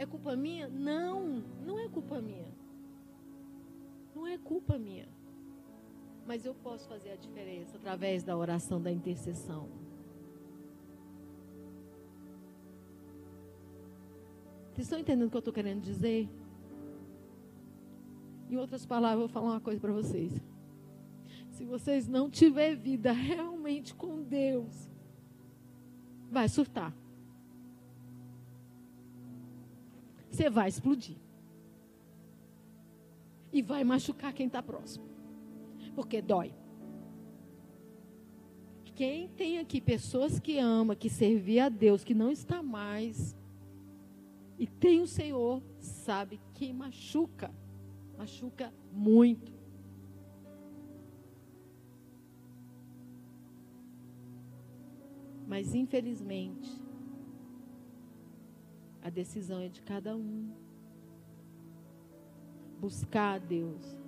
É 0.03 0.07
culpa 0.07 0.35
minha? 0.35 0.69
Não, 0.69 1.45
não 1.65 1.79
é 1.79 1.89
culpa 1.89 2.21
minha. 2.21 2.53
Não 4.13 4.27
é 4.27 4.37
culpa 4.37 4.77
minha. 4.77 5.07
Mas 6.27 6.45
eu 6.45 6.53
posso 6.57 6.89
fazer 6.89 7.11
a 7.11 7.15
diferença 7.15 7.77
através 7.77 8.25
da 8.25 8.37
oração 8.37 8.83
da 8.83 8.91
intercessão. 8.91 9.69
Vocês 14.73 14.87
estão 14.87 14.99
entendendo 14.99 15.29
o 15.29 15.31
que 15.31 15.37
eu 15.37 15.39
estou 15.39 15.55
querendo 15.55 15.81
dizer? 15.81 16.29
Em 18.51 18.57
outras 18.57 18.85
palavras, 18.85 19.21
eu 19.23 19.29
vou 19.29 19.29
falar 19.29 19.53
uma 19.53 19.61
coisa 19.61 19.81
para 19.81 19.93
vocês. 19.93 20.33
Se 21.51 21.65
vocês 21.65 22.09
não 22.09 22.29
tiverem 22.29 22.75
vida 22.75 23.13
realmente 23.13 23.95
com 23.95 24.21
Deus, 24.21 24.91
vai 26.29 26.49
surtar. 26.49 26.93
Você 30.33 30.49
vai 30.49 30.69
explodir. 30.69 31.17
E 33.53 33.61
vai 33.61 33.85
machucar 33.85 34.33
quem 34.33 34.47
está 34.47 34.63
próximo. 34.63 35.05
Porque 35.95 36.23
dói. 36.23 36.55
Quem 38.95 39.29
tem 39.29 39.59
aqui 39.59 39.81
pessoas 39.81 40.41
que 40.41 40.59
ama, 40.59 40.97
que 40.97 41.11
servia 41.11 41.67
a 41.67 41.69
Deus, 41.69 42.03
que 42.05 42.15
não 42.15 42.31
está 42.31 42.63
mais, 42.63 43.37
e 44.59 44.67
tem 44.67 45.01
o 45.01 45.07
Senhor, 45.07 45.63
sabe 45.79 46.41
que 46.55 46.73
machuca. 46.73 47.53
Machuca 48.17 48.73
muito. 48.91 49.53
Mas 55.47 55.75
infelizmente, 55.75 56.82
a 59.03 59.11
decisão 59.11 59.61
é 59.61 59.69
de 59.69 59.83
cada 59.83 60.17
um. 60.17 60.49
Buscar 62.81 63.35
a 63.35 63.39
Deus. 63.39 64.01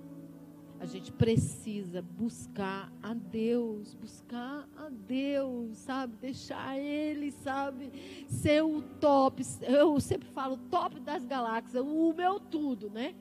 A 0.79 0.85
gente 0.85 1.11
precisa 1.11 2.01
buscar 2.01 2.91
a 3.01 3.13
Deus, 3.13 3.93
buscar 3.93 4.67
a 4.75 4.89
Deus, 4.89 5.77
sabe? 5.77 6.15
Deixar 6.17 6.77
Ele, 6.77 7.31
sabe? 7.31 7.91
Ser 8.27 8.63
o 8.63 8.81
top. 8.81 9.41
Eu 9.61 9.99
sempre 9.99 10.27
falo 10.29 10.57
top 10.69 10.99
das 10.99 11.25
galáxias, 11.25 11.83
o 11.85 12.13
meu 12.13 12.39
tudo, 12.39 12.89
né? 12.89 13.15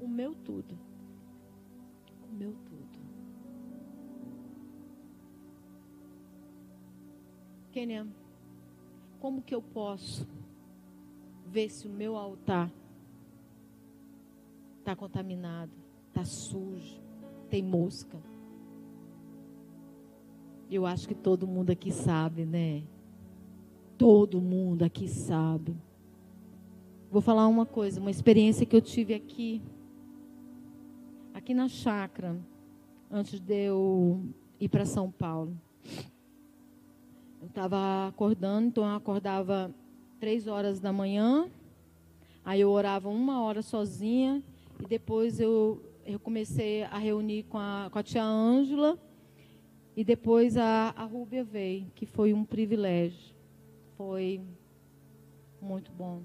O 0.00 0.06
meu 0.06 0.34
tudo. 0.34 0.78
O 2.30 2.34
meu 2.34 2.52
tudo. 2.52 2.98
Kenia, 7.72 8.06
como 9.18 9.42
que 9.42 9.54
eu 9.54 9.62
posso 9.62 10.26
ver 11.48 11.70
se 11.70 11.88
o 11.88 11.90
meu 11.90 12.16
altar 12.16 12.70
está 14.78 14.94
contaminado, 14.94 15.72
está 16.08 16.24
sujo, 16.24 17.00
tem 17.48 17.62
mosca. 17.62 18.18
Eu 20.70 20.84
acho 20.84 21.08
que 21.08 21.14
todo 21.14 21.46
mundo 21.46 21.70
aqui 21.70 21.90
sabe, 21.90 22.44
né? 22.44 22.82
Todo 23.96 24.40
mundo 24.40 24.82
aqui 24.82 25.08
sabe. 25.08 25.74
Vou 27.10 27.22
falar 27.22 27.48
uma 27.48 27.64
coisa, 27.64 28.00
uma 28.00 28.10
experiência 28.10 28.66
que 28.66 28.76
eu 28.76 28.82
tive 28.82 29.14
aqui, 29.14 29.62
aqui 31.32 31.54
na 31.54 31.68
chácara, 31.68 32.36
antes 33.10 33.40
de 33.40 33.64
eu 33.64 34.22
ir 34.60 34.68
para 34.68 34.84
São 34.84 35.10
Paulo. 35.10 35.58
Eu 37.40 37.46
estava 37.48 38.08
acordando, 38.08 38.68
então 38.68 38.84
eu 38.84 38.94
acordava 38.94 39.74
três 40.18 40.46
horas 40.46 40.80
da 40.80 40.92
manhã, 40.92 41.48
aí 42.44 42.60
eu 42.60 42.70
orava 42.70 43.08
uma 43.08 43.42
hora 43.42 43.62
sozinha, 43.62 44.42
e 44.80 44.86
depois 44.86 45.40
eu, 45.40 45.82
eu 46.04 46.18
comecei 46.18 46.82
a 46.84 46.98
reunir 46.98 47.44
com 47.44 47.58
a, 47.58 47.88
com 47.90 47.98
a 47.98 48.02
tia 48.02 48.24
Ângela, 48.24 48.98
e 49.96 50.04
depois 50.04 50.56
a, 50.56 50.94
a 50.96 51.04
Rúbia 51.04 51.42
veio, 51.42 51.90
que 51.94 52.06
foi 52.06 52.32
um 52.32 52.44
privilégio. 52.44 53.34
Foi 53.96 54.40
muito 55.60 55.90
bom. 55.90 56.22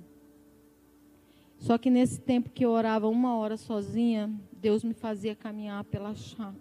Só 1.58 1.78
que 1.78 1.90
nesse 1.90 2.20
tempo 2.20 2.50
que 2.50 2.64
eu 2.64 2.70
orava 2.70 3.08
uma 3.08 3.36
hora 3.36 3.58
sozinha, 3.58 4.32
Deus 4.52 4.84
me 4.84 4.94
fazia 4.94 5.36
caminhar 5.36 5.84
pela 5.86 6.14
chácara. 6.14 6.56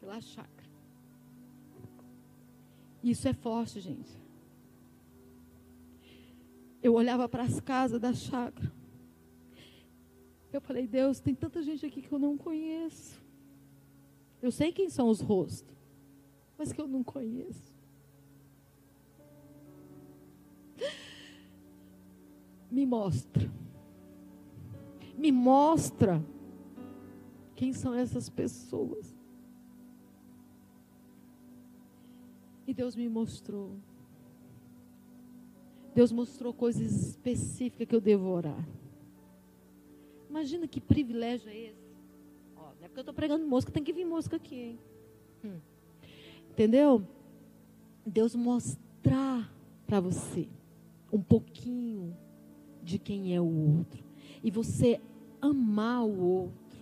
Pela 0.00 0.20
chácara. 0.20 0.68
Isso 3.02 3.28
é 3.28 3.32
forte, 3.32 3.80
gente. 3.80 4.25
Eu 6.86 6.94
olhava 6.94 7.28
para 7.28 7.42
as 7.42 7.58
casas 7.58 8.00
da 8.00 8.14
chácara. 8.14 8.72
Eu 10.52 10.60
falei, 10.60 10.86
Deus, 10.86 11.18
tem 11.18 11.34
tanta 11.34 11.60
gente 11.60 11.84
aqui 11.84 12.00
que 12.00 12.12
eu 12.12 12.16
não 12.16 12.38
conheço. 12.38 13.20
Eu 14.40 14.52
sei 14.52 14.70
quem 14.70 14.88
são 14.88 15.08
os 15.08 15.20
rostos, 15.20 15.76
mas 16.56 16.72
que 16.72 16.80
eu 16.80 16.86
não 16.86 17.02
conheço. 17.02 17.74
Me 22.70 22.86
mostra. 22.86 23.50
Me 25.18 25.32
mostra 25.32 26.24
quem 27.56 27.72
são 27.72 27.94
essas 27.94 28.28
pessoas. 28.28 29.12
E 32.64 32.72
Deus 32.72 32.94
me 32.94 33.08
mostrou. 33.08 33.76
Deus 35.96 36.12
mostrou 36.12 36.52
coisas 36.52 36.92
específicas 36.92 37.88
que 37.88 37.94
eu 37.94 38.02
devo 38.02 38.28
orar. 38.28 38.68
Imagina 40.28 40.68
que 40.68 40.78
privilégio 40.78 41.48
é 41.48 41.56
esse. 41.56 41.86
É 42.82 42.86
porque 42.86 42.98
eu 42.98 43.00
estou 43.00 43.14
pregando 43.14 43.46
mosca, 43.46 43.72
tem 43.72 43.82
que 43.82 43.94
vir 43.94 44.04
mosca 44.04 44.36
aqui, 44.36 44.56
hein? 44.56 44.78
Hum. 45.42 45.58
Entendeu? 46.50 47.02
Deus 48.04 48.34
mostrar 48.34 49.50
para 49.86 49.98
você 49.98 50.46
um 51.10 51.22
pouquinho 51.22 52.14
de 52.82 52.98
quem 52.98 53.34
é 53.34 53.40
o 53.40 53.78
outro. 53.78 54.04
E 54.44 54.50
você 54.50 55.00
amar 55.40 56.04
o 56.04 56.20
outro. 56.20 56.78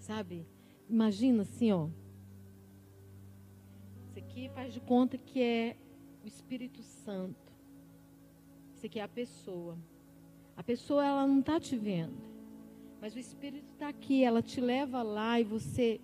Sabe? 0.00 0.44
Imagina 0.90 1.42
assim, 1.42 1.70
ó. 1.70 1.86
Isso 4.08 4.18
aqui 4.18 4.48
faz 4.48 4.74
de 4.74 4.80
conta 4.80 5.16
que 5.16 5.40
é 5.40 5.76
o 6.22 6.26
Espírito 6.26 6.82
Santo. 6.82 7.52
Isso 8.74 8.86
aqui 8.86 8.98
é 8.98 9.02
a 9.02 9.08
pessoa. 9.08 9.76
A 10.56 10.62
pessoa, 10.62 11.04
ela 11.04 11.26
não 11.26 11.40
está 11.40 11.58
te 11.58 11.76
vendo. 11.76 12.16
Mas 13.00 13.14
o 13.14 13.18
Espírito 13.18 13.66
está 13.72 13.88
aqui, 13.88 14.22
ela 14.22 14.42
te 14.42 14.60
leva 14.60 15.02
lá 15.02 15.40
e 15.40 15.44
você 15.44 16.00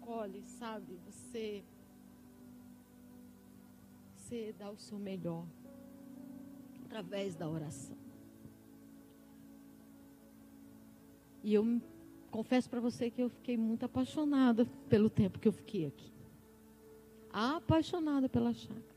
acolhe, 0.00 0.42
sabe? 0.42 0.98
Você, 1.06 1.62
você 4.16 4.54
dá 4.58 4.70
o 4.70 4.76
seu 4.76 4.98
melhor 4.98 5.46
através 6.84 7.36
da 7.36 7.48
oração. 7.48 7.96
E 11.44 11.54
eu 11.54 11.80
confesso 12.30 12.68
para 12.68 12.80
você 12.80 13.10
que 13.10 13.22
eu 13.22 13.28
fiquei 13.28 13.56
muito 13.56 13.84
apaixonada 13.84 14.66
pelo 14.88 15.08
tempo 15.08 15.38
que 15.38 15.46
eu 15.46 15.52
fiquei 15.52 15.86
aqui. 15.86 16.12
Apaixonada 17.32 18.28
pela 18.28 18.52
chácara. 18.52 18.87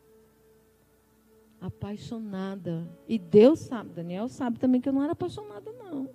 Apaixonada. 1.62 2.90
E 3.08 3.18
Deus 3.18 3.60
sabe, 3.60 3.92
Daniel 3.92 4.28
sabe 4.28 4.60
também 4.60 4.82
que 4.82 4.90
eu 4.90 4.94
não 4.94 5.04
era 5.04 5.14
apaixonada, 5.14 5.72
não 5.72 6.10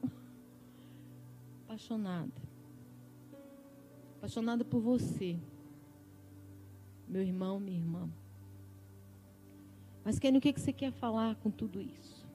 apaixonada. 1.77 2.33
Apaixonada 4.17 4.65
por 4.65 4.81
você, 4.81 5.39
meu 7.07 7.23
irmão, 7.23 7.61
minha 7.61 7.79
irmã. 7.79 8.09
Mas, 10.03 10.19
Kenny, 10.19 10.39
o 10.39 10.41
que 10.41 10.59
você 10.59 10.73
quer 10.73 10.91
falar 10.93 11.37
com 11.37 11.51
tudo 11.51 11.83
isso? 11.83 12.27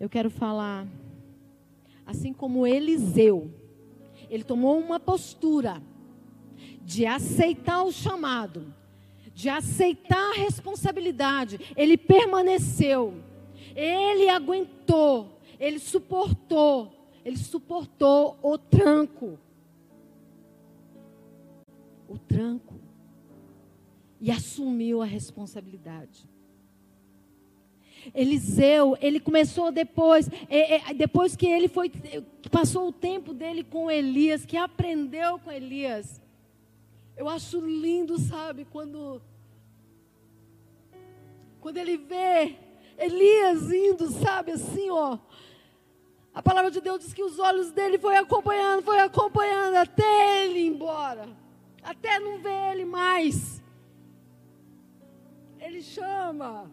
Eu 0.00 0.08
quero 0.08 0.28
falar, 0.28 0.88
assim 2.04 2.32
como 2.32 2.66
Eliseu, 2.66 3.54
ele 4.28 4.42
tomou 4.42 4.80
uma 4.80 4.98
postura 4.98 5.80
de 6.82 7.06
aceitar 7.06 7.84
o 7.84 7.92
chamado, 7.92 8.74
de 9.36 9.50
aceitar 9.50 10.30
a 10.30 10.38
responsabilidade. 10.38 11.60
Ele 11.76 11.98
permaneceu, 11.98 13.22
ele 13.74 14.30
aguentou, 14.30 15.38
ele 15.60 15.78
suportou, 15.78 16.90
ele 17.22 17.36
suportou 17.36 18.38
o 18.42 18.56
tranco. 18.56 19.38
O 22.08 22.16
tranco. 22.18 22.80
E 24.18 24.30
assumiu 24.30 25.02
a 25.02 25.04
responsabilidade. 25.04 26.26
Eliseu, 28.14 28.96
ele 29.02 29.20
começou 29.20 29.70
depois, 29.70 30.30
é, 30.48 30.76
é, 30.76 30.94
depois 30.94 31.36
que 31.36 31.46
ele 31.46 31.68
foi, 31.68 31.92
passou 32.50 32.88
o 32.88 32.92
tempo 32.92 33.34
dele 33.34 33.62
com 33.62 33.90
Elias, 33.90 34.46
que 34.46 34.56
aprendeu 34.56 35.38
com 35.40 35.52
Elias. 35.52 36.22
Eu 37.16 37.28
acho 37.28 37.60
lindo, 37.60 38.18
sabe, 38.18 38.64
quando 38.64 39.22
quando 41.60 41.78
ele 41.78 41.96
vê 41.96 42.56
Elias 42.98 43.72
indo, 43.72 44.08
sabe, 44.10 44.52
assim, 44.52 44.88
ó, 44.90 45.18
a 46.32 46.42
palavra 46.42 46.70
de 46.70 46.80
Deus 46.80 47.00
diz 47.00 47.14
que 47.14 47.22
os 47.22 47.38
olhos 47.38 47.72
dele 47.72 47.98
foi 47.98 48.14
acompanhando, 48.16 48.82
foi 48.82 49.00
acompanhando 49.00 49.76
até 49.76 50.44
ele 50.44 50.58
ir 50.60 50.66
embora. 50.66 51.26
Até 51.82 52.18
não 52.18 52.38
ver 52.38 52.72
ele 52.72 52.84
mais. 52.84 53.62
Ele 55.58 55.80
chama 55.80 56.70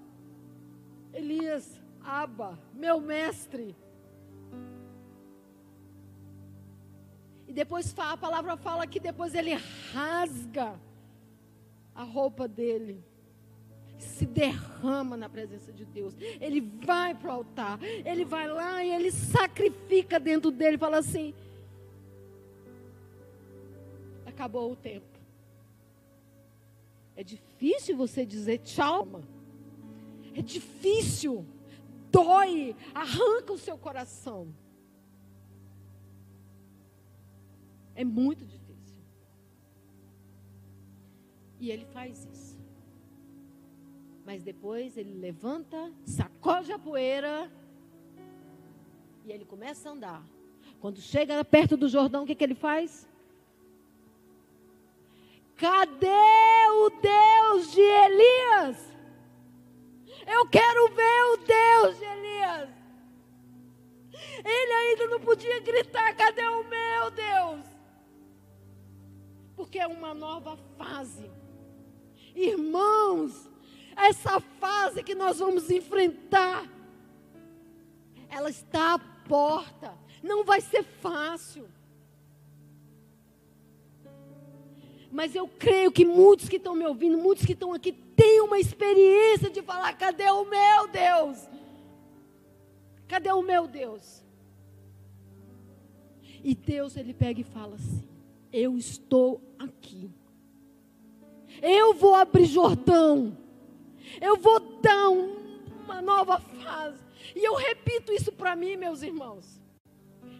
Elias, 1.14 1.82
Aba, 2.04 2.60
meu 2.74 3.00
mestre. 3.00 3.76
E 7.54 7.56
depois 7.56 7.94
a 8.00 8.18
palavra 8.18 8.58
fala 8.58 8.88
que 8.88 9.00
depois 9.00 9.36
ele 9.36 9.54
rasga 9.94 10.74
a 11.94 12.02
roupa 12.02 12.48
dele 12.48 13.06
se 14.00 14.26
derrama 14.26 15.16
na 15.16 15.30
presença 15.30 15.72
de 15.72 15.86
Deus. 15.86 16.16
Ele 16.42 16.60
vai 16.60 17.14
para 17.14 17.30
o 17.30 17.32
altar, 17.32 17.78
ele 17.84 18.26
vai 18.26 18.48
lá 18.48 18.84
e 18.84 18.90
ele 18.92 19.12
sacrifica 19.12 20.20
dentro 20.20 20.50
dele, 20.50 20.80
fala 20.80 20.98
assim: 20.98 21.32
acabou 24.26 24.72
o 24.72 24.76
tempo. 24.76 25.06
É 27.16 27.24
difícil 27.24 27.96
você 27.96 28.26
dizer 28.26 28.62
tchau. 28.64 29.22
É 30.34 30.42
difícil, 30.42 31.46
dói, 32.12 32.76
arranca 32.96 33.54
o 33.54 33.60
seu 33.60 33.78
coração. 33.78 34.52
É 37.96 38.04
muito 38.04 38.46
difícil. 38.46 39.02
E 41.60 41.72
ele 41.72 41.86
faz 41.86 42.26
isso. 42.26 42.54
Mas 44.26 44.42
depois 44.44 44.98
ele 44.98 45.14
levanta, 45.14 45.92
sacode 46.06 46.72
a 46.72 46.80
poeira 46.80 47.52
e 49.26 49.32
ele 49.32 49.46
começa 49.46 49.90
a 49.90 49.92
andar. 49.92 50.24
Quando 50.80 51.00
chega 51.00 51.44
perto 51.44 51.78
do 51.78 51.88
Jordão, 51.88 52.24
o 52.24 52.26
que, 52.26 52.36
que 52.36 52.44
ele 52.44 52.56
faz? 52.56 53.08
Cadê 55.56 56.08
o 56.72 56.90
Deus 56.90 57.72
de 57.72 57.82
Elias? 57.82 58.94
Eu 60.28 60.48
quero 60.48 60.90
ver 60.90 61.24
o 61.34 61.38
Deus 61.38 62.00
de 62.00 62.06
Elias. 62.06 62.70
Ele 64.44 64.74
ainda 64.74 65.08
não 65.08 65.20
podia 65.20 65.60
gritar: 65.60 66.16
cadê 66.16 66.46
o 66.48 66.64
meu 66.64 67.12
Deus? 67.12 67.73
Porque 69.56 69.80
é 69.80 69.88
uma 69.88 70.14
nova 70.14 70.58
fase. 70.78 71.30
Irmãos, 72.36 73.50
essa 73.96 74.40
fase 74.40 75.04
que 75.04 75.16
nós 75.16 75.40
vamos 75.40 75.70
enfrentar. 75.70 76.70
Ela 78.30 78.50
está 78.50 78.96
à 78.96 79.00
porta. 79.00 79.94
Não 80.22 80.44
vai 80.44 80.62
ser 80.62 80.84
fácil. 80.84 81.68
Mas 85.12 85.36
eu 85.36 85.48
creio 85.48 85.92
que 85.92 86.04
muitos 86.04 86.50
que 86.50 86.56
estão 86.56 86.74
me 86.74 86.86
ouvindo, 86.86 87.18
muitos 87.20 87.46
que 87.46 87.54
estão 87.54 87.72
aqui, 87.72 87.92
têm 87.92 88.42
uma 88.42 88.58
experiência 88.58 89.50
de 89.50 89.62
falar: 89.62 89.94
cadê 89.94 90.30
o 90.32 90.46
meu 90.46 90.88
Deus? 90.88 91.48
Cadê 93.08 93.32
o 93.32 93.44
meu 93.44 93.68
Deus? 93.68 94.24
E 96.44 96.56
Deus, 96.56 96.98
ele 96.98 97.14
pega 97.14 97.42
e 97.42 97.44
fala 97.44 97.76
assim: 97.76 98.13
Eu 98.54 98.78
estou 98.78 99.42
aqui. 99.58 100.10
Eu 101.62 101.94
vou 101.96 102.16
abrir 102.16 102.46
Jordão. 102.46 103.36
Eu 104.22 104.38
vou 104.38 104.60
dar 104.82 105.10
uma 105.10 106.02
nova 106.02 106.40
fase. 106.40 107.04
E 107.36 107.44
eu 107.44 107.56
repito 107.56 108.14
isso 108.14 108.32
para 108.32 108.56
mim, 108.56 108.78
meus 108.78 109.02
irmãos. 109.02 109.60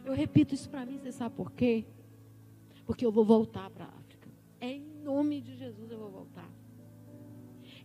Eu 0.06 0.14
repito 0.14 0.54
isso 0.54 0.70
para 0.70 0.86
mim, 0.86 1.00
você 1.00 1.12
sabe 1.12 1.36
por 1.36 1.52
quê? 1.52 1.86
Porque 2.86 3.06
eu 3.06 3.12
vou 3.12 3.26
voltar 3.26 3.70
para 3.70 3.86
a 3.86 4.04
é 4.64 4.76
em 4.76 4.86
nome 5.04 5.42
de 5.42 5.58
Jesus 5.58 5.92
eu 5.92 6.00
vou 6.00 6.10
voltar. 6.10 6.50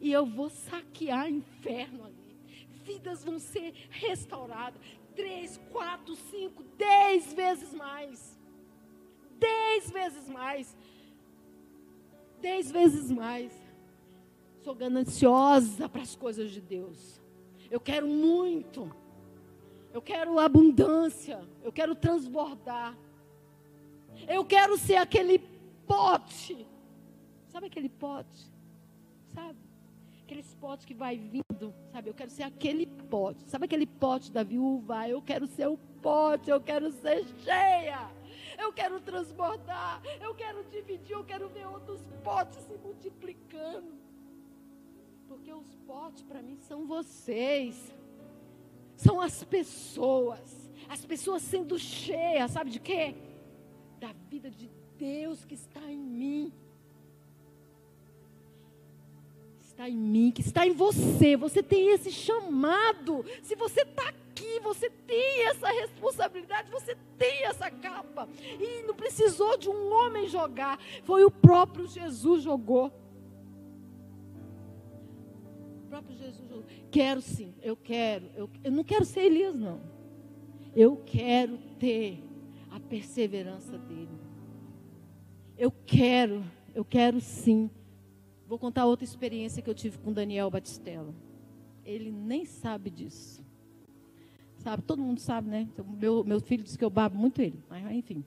E 0.01 0.13
eu 0.13 0.25
vou 0.25 0.49
saquear 0.49 1.29
inferno 1.29 2.05
ali. 2.05 2.39
Vidas 2.85 3.25
vão 3.25 3.41
ser 3.41 3.75
restauradas. 3.91 4.81
Três, 5.17 5.61
quatro, 5.73 6.15
cinco, 6.15 6.63
dez 6.77 7.33
vezes 7.33 7.75
mais. 7.75 8.38
Dez 9.39 9.91
vezes 9.91 10.29
mais. 10.29 10.77
Dez 12.41 12.71
vezes 12.71 13.11
mais. 13.11 13.53
Sou 14.63 14.75
gananciosa 14.75 15.89
para 15.89 16.03
as 16.03 16.15
coisas 16.15 16.51
de 16.51 16.61
Deus. 16.61 17.21
Eu 17.71 17.81
quero 17.81 18.07
muito. 18.07 18.91
Eu 19.93 20.03
quero 20.03 20.39
abundância. 20.39 21.41
Eu 21.63 21.73
quero 21.73 21.95
transbordar. 21.95 22.97
Eu 24.27 24.45
quero 24.45 24.77
ser 24.77 24.97
aquele 24.97 25.39
pote. 25.87 26.67
Sabe 27.49 27.67
aquele 27.67 27.89
pote? 27.89 28.51
Sabe? 29.35 29.59
Aqueles 30.25 30.55
potes 30.57 30.85
que 30.85 30.93
vai 30.93 31.17
vindo, 31.17 31.75
sabe? 31.91 32.11
Eu 32.11 32.15
quero 32.15 32.31
ser 32.31 32.43
aquele 32.43 32.87
pote. 32.87 33.49
Sabe 33.49 33.65
aquele 33.65 33.87
pote 33.87 34.31
da 34.31 34.43
viúva? 34.43 35.09
Eu 35.09 35.23
quero 35.23 35.47
ser 35.47 35.69
o 35.69 35.79
pote, 36.03 36.51
eu 36.51 36.61
quero 36.61 36.93
ser 36.93 37.25
cheia. 37.43 38.18
Eu 38.59 38.73
quero 38.73 39.01
transbordar, 39.01 40.03
eu 40.21 40.35
quero 40.35 40.65
dividir, 40.65 41.13
eu 41.13 41.25
quero 41.25 41.49
ver 41.49 41.67
outros 41.67 42.03
potes 42.25 42.59
se 42.65 42.77
multiplicando. 42.77 43.97
Porque 45.29 45.53
os 45.53 45.75
potes 45.87 46.23
para 46.25 46.43
mim 46.43 46.57
são 46.57 46.85
vocês. 46.85 47.95
São 48.97 49.21
as 49.21 49.45
pessoas. 49.45 50.71
As 50.89 51.05
pessoas 51.05 51.43
sendo 51.43 51.79
cheias, 51.79 52.51
sabe 52.51 52.71
de 52.71 52.81
quê? 52.81 53.15
Da 54.01 54.13
vida 54.29 54.51
de 54.51 54.69
Deus 54.99 55.45
que 55.45 55.55
está 55.55 55.81
em 55.83 55.99
mim. 55.99 56.53
Está 59.61 59.89
em 59.89 59.97
mim, 59.97 60.33
que 60.33 60.41
está 60.41 60.67
em 60.67 60.73
você. 60.73 61.37
Você 61.37 61.63
tem 61.63 61.93
esse 61.93 62.11
chamado. 62.11 63.25
Se 63.43 63.55
você 63.55 63.83
está 63.83 64.09
aqui, 64.09 64.28
você 64.59 64.91
tem 64.91 65.47
essa 65.47 65.69
responsabilidade, 65.69 66.71
você 66.71 66.97
tem 67.17 67.45
essa 67.45 67.71
capa. 67.71 68.29
E 68.59 68.83
não 68.87 68.95
precisou 68.95 69.57
de 69.57 69.69
um 69.69 69.93
homem 69.93 70.29
jogar. 70.29 70.79
Foi 71.03 71.25
o 71.25 71.31
próprio 71.31 71.87
Jesus 71.87 72.43
jogou. 72.43 72.93
O 75.85 75.89
próprio 75.89 76.17
Jesus 76.17 76.49
jogou. 76.49 76.65
Quero 76.91 77.21
sim, 77.21 77.55
eu 77.63 77.77
quero. 77.77 78.31
Eu, 78.35 78.51
eu 78.65 78.71
não 78.71 78.85
quero 78.85 79.05
ser 79.05 79.21
Elias, 79.21 79.59
não. 79.59 79.81
Eu 80.75 81.03
quero 81.05 81.59
ter 81.79 82.23
a 82.71 82.79
perseverança 82.79 83.79
dele. 83.79 84.19
Eu 85.57 85.73
quero, 85.73 86.45
eu 86.75 86.85
quero 86.85 87.21
sim. 87.21 87.71
Vou 88.47 88.59
contar 88.59 88.87
outra 88.87 89.05
experiência 89.05 89.63
que 89.63 89.69
eu 89.69 89.75
tive 89.75 89.99
com 89.99 90.13
Daniel 90.13 90.51
Batistella. 90.51 91.15
Ele 91.85 92.11
nem 92.11 92.45
sabe 92.45 92.91
disso. 92.91 93.48
Sabe, 94.59 94.83
todo 94.83 95.03
mundo 95.03 95.21
sabe, 95.21 95.49
né? 95.49 95.63
Então, 95.63 95.85
meu, 95.85 96.25
meu 96.25 96.41
filho 96.41 96.63
disse 96.63 96.77
que 96.77 96.85
eu 96.85 96.91
babo 96.91 97.17
muito 97.17 97.41
ele. 97.41 97.63
Mas, 97.69 97.91
enfim, 97.93 98.25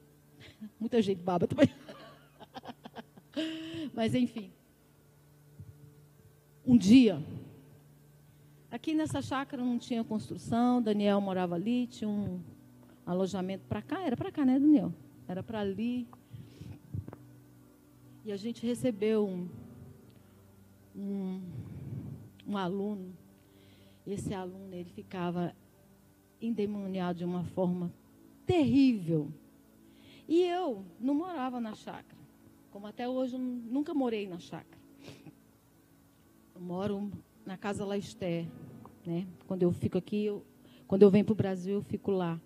muita 0.79 1.01
gente 1.01 1.21
baba 1.21 1.47
também. 1.47 1.69
Mas, 3.93 4.15
enfim. 4.15 4.51
Um 6.65 6.77
dia, 6.77 7.21
aqui 8.69 8.93
nessa 8.93 9.21
chácara 9.21 9.63
não 9.63 9.77
tinha 9.77 10.03
construção, 10.03 10.81
Daniel 10.81 11.19
morava 11.19 11.55
ali, 11.55 11.87
tinha 11.87 12.09
um 12.09 12.39
alojamento 13.05 13.65
para 13.67 13.81
cá, 13.81 14.03
era 14.03 14.15
para 14.15 14.31
cá, 14.31 14.45
né, 14.45 14.59
Daniel? 14.59 14.93
Era 15.27 15.41
para 15.41 15.59
ali, 15.59 16.07
e 18.23 18.31
a 18.31 18.37
gente 18.37 18.63
recebeu 18.65 19.27
um, 19.27 19.49
um, 20.95 21.41
um 22.47 22.55
aluno. 22.55 23.17
Esse 24.05 24.31
aluno, 24.33 24.73
ele 24.75 24.89
ficava 24.89 25.55
endemoniado 26.41 27.19
de 27.19 27.25
uma 27.25 27.43
forma 27.43 27.93
terrível. 28.45 29.31
E 30.27 30.41
eu 30.43 30.83
não 30.99 31.13
morava 31.13 31.59
na 31.59 31.75
chácara. 31.75 32.19
Como 32.71 32.87
até 32.87 33.07
hoje 33.07 33.37
nunca 33.37 33.93
morei 33.93 34.27
na 34.27 34.39
chácara. 34.39 34.81
Eu 36.55 36.61
moro 36.61 37.11
na 37.45 37.57
casa 37.57 37.85
Laisté. 37.85 38.47
Né? 39.05 39.27
Quando 39.47 39.63
eu 39.63 39.71
fico 39.71 39.97
aqui, 39.97 40.25
eu, 40.25 40.45
quando 40.87 41.03
eu 41.03 41.09
venho 41.09 41.25
para 41.25 41.33
o 41.33 41.35
Brasil, 41.35 41.75
eu 41.75 41.81
fico 41.81 42.11
lá. 42.11 42.39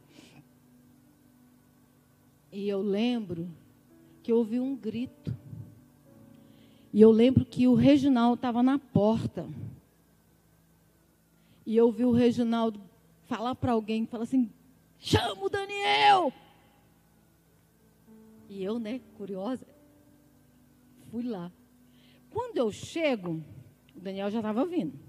E 2.51 2.67
eu 2.67 2.81
lembro 2.81 3.49
que 4.23 4.31
eu 4.31 4.37
ouvi 4.37 4.59
um 4.59 4.75
grito. 4.75 5.35
E 6.91 7.01
eu 7.01 7.11
lembro 7.11 7.45
que 7.45 7.67
o 7.67 7.75
Reginaldo 7.75 8.35
estava 8.35 8.63
na 8.63 8.79
porta. 8.79 9.47
E 11.65 11.75
eu 11.75 11.91
vi 11.91 12.05
o 12.05 12.11
Reginaldo 12.11 12.79
falar 13.25 13.55
para 13.55 13.73
alguém, 13.73 14.05
falar 14.05 14.23
assim: 14.23 14.49
chama 14.99 15.45
o 15.45 15.49
Daniel! 15.49 16.33
E 18.47 18.63
eu, 18.63 18.79
né, 18.79 19.01
curiosa, 19.17 19.67
fui 21.11 21.23
lá. 21.23 21.51
Quando 22.29 22.57
eu 22.57 22.71
chego, 22.71 23.43
o 23.95 23.99
Daniel 23.99 24.29
já 24.29 24.39
estava 24.39 24.65
vindo. 24.65 24.99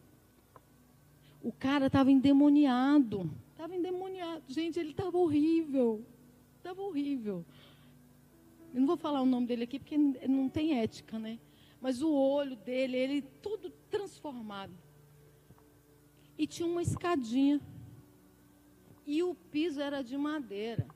O 1.42 1.52
cara 1.52 1.86
estava 1.86 2.10
endemoniado. 2.10 3.30
Estava 3.52 3.76
endemoniado. 3.76 4.42
Gente, 4.48 4.78
ele 4.80 4.90
estava 4.90 5.16
horrível. 5.18 6.04
Estava 6.56 6.82
horrível. 6.82 7.44
Eu 8.72 8.80
não 8.80 8.86
vou 8.86 8.96
falar 8.96 9.22
o 9.22 9.26
nome 9.26 9.46
dele 9.46 9.64
aqui 9.64 9.78
porque 9.78 9.96
não 9.96 10.48
tem 10.48 10.78
ética, 10.78 11.18
né? 11.18 11.38
mas 11.80 12.02
o 12.02 12.12
olho 12.12 12.56
dele, 12.56 12.96
ele 12.96 13.22
todo 13.22 13.70
transformado. 13.90 14.72
E 16.36 16.46
tinha 16.46 16.68
uma 16.68 16.82
escadinha. 16.82 17.60
E 19.06 19.22
o 19.22 19.34
piso 19.34 19.80
era 19.80 20.02
de 20.02 20.16
madeira. 20.16 20.86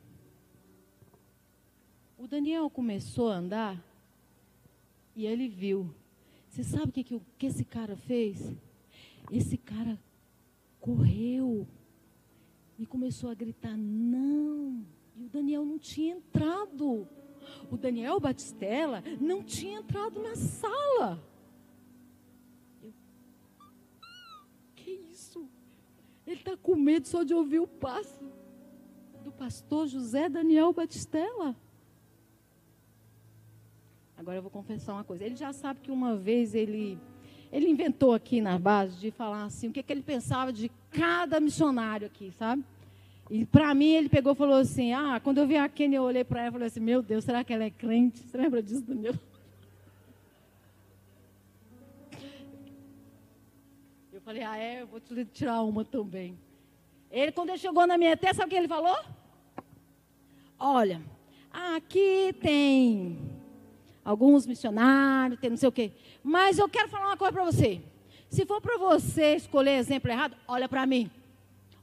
O 2.18 2.26
Daniel 2.26 2.68
começou 2.68 3.30
a 3.30 3.36
andar 3.36 3.82
e 5.14 5.26
ele 5.26 5.48
viu. 5.48 5.94
Você 6.48 6.64
sabe 6.64 6.88
o 6.88 6.92
que, 6.92 7.04
que, 7.04 7.20
que 7.38 7.46
esse 7.46 7.64
cara 7.64 7.96
fez? 7.96 8.54
Esse 9.30 9.56
cara 9.56 9.98
correu 10.80 11.66
e 12.78 12.84
começou 12.84 13.30
a 13.30 13.34
gritar: 13.34 13.76
não. 13.76 14.84
E 15.16 15.24
o 15.24 15.28
Daniel 15.28 15.64
não 15.64 15.78
tinha 15.78 16.16
entrado 16.16 17.08
o 17.70 17.76
Daniel 17.76 18.20
Batistella 18.20 19.02
não 19.20 19.42
tinha 19.42 19.78
entrado 19.78 20.20
na 20.20 20.34
sala. 20.34 21.22
Eu, 22.82 22.92
que 24.74 24.90
isso? 24.90 25.48
Ele 26.30 26.38
está 26.38 26.56
com 26.56 26.76
medo 26.76 27.08
só 27.08 27.24
de 27.24 27.34
ouvir 27.34 27.58
o 27.58 27.66
passo 27.66 28.22
do 29.24 29.32
pastor 29.32 29.88
José 29.88 30.28
Daniel 30.28 30.72
Batistella. 30.72 31.56
Agora 34.16 34.38
eu 34.38 34.42
vou 34.42 34.50
confessar 34.50 34.92
uma 34.92 35.02
coisa. 35.02 35.24
Ele 35.24 35.34
já 35.34 35.52
sabe 35.52 35.80
que 35.80 35.90
uma 35.90 36.16
vez 36.16 36.54
ele 36.54 36.96
ele 37.50 37.68
inventou 37.68 38.14
aqui 38.14 38.40
na 38.40 38.56
base 38.60 38.96
de 38.96 39.10
falar 39.10 39.42
assim 39.42 39.70
o 39.70 39.72
que, 39.72 39.82
que 39.82 39.92
ele 39.92 40.02
pensava 40.02 40.52
de 40.52 40.70
cada 40.92 41.40
missionário 41.40 42.06
aqui, 42.06 42.30
sabe? 42.30 42.64
E 43.28 43.44
para 43.44 43.74
mim 43.74 43.90
ele 43.90 44.08
pegou 44.08 44.32
e 44.32 44.36
falou 44.36 44.54
assim: 44.54 44.92
Ah, 44.92 45.18
quando 45.18 45.38
eu 45.38 45.48
vi 45.48 45.56
a 45.56 45.68
Kenny, 45.68 45.96
eu 45.96 46.04
olhei 46.04 46.22
para 46.22 46.42
ela 46.42 46.48
e 46.50 46.52
falei 46.52 46.66
assim: 46.68 46.78
Meu 46.78 47.02
Deus, 47.02 47.24
será 47.24 47.42
que 47.42 47.52
ela 47.52 47.64
é 47.64 47.70
crente? 47.70 48.20
Você 48.20 48.38
lembra 48.38 48.62
disso, 48.62 48.82
Daniel? 48.82 49.14
Eu 54.20 54.24
falei: 54.24 54.42
Ah, 54.42 54.58
é, 54.58 54.82
eu 54.82 54.86
vou 54.86 55.00
te 55.00 55.24
tirar 55.24 55.62
uma 55.62 55.82
também. 55.82 56.38
Ele, 57.10 57.32
quando 57.32 57.48
ele 57.48 57.58
chegou 57.58 57.86
na 57.86 57.96
minha 57.96 58.16
testa, 58.16 58.36
sabe 58.36 58.48
o 58.48 58.50
que 58.50 58.56
ele 58.56 58.68
falou? 58.68 58.96
Olha, 60.58 61.00
aqui 61.50 62.34
tem 62.38 63.18
alguns 64.04 64.46
missionários, 64.46 65.40
tem 65.40 65.48
não 65.48 65.56
sei 65.56 65.68
o 65.70 65.72
quê. 65.72 65.90
Mas 66.22 66.58
eu 66.58 66.68
quero 66.68 66.90
falar 66.90 67.06
uma 67.06 67.16
coisa 67.16 67.32
para 67.32 67.44
você. 67.44 67.80
Se 68.28 68.44
for 68.44 68.60
para 68.60 68.76
você 68.76 69.36
escolher 69.36 69.78
exemplo 69.78 70.10
errado, 70.10 70.36
olha 70.46 70.68
para 70.68 70.84
mim. 70.84 71.10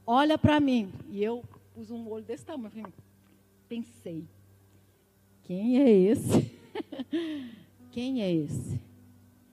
olha 0.06 0.38
para 0.38 0.60
mim. 0.60 0.92
E 1.10 1.22
eu 1.22 1.44
pus 1.74 1.90
um 1.90 2.08
olho 2.08 2.24
desse 2.24 2.46
tamanho. 2.46 2.92
Pensei, 3.68 4.24
quem 5.42 5.82
é 5.82 5.90
esse? 5.90 6.56
quem 7.90 8.22
é 8.22 8.32
esse? 8.32 8.80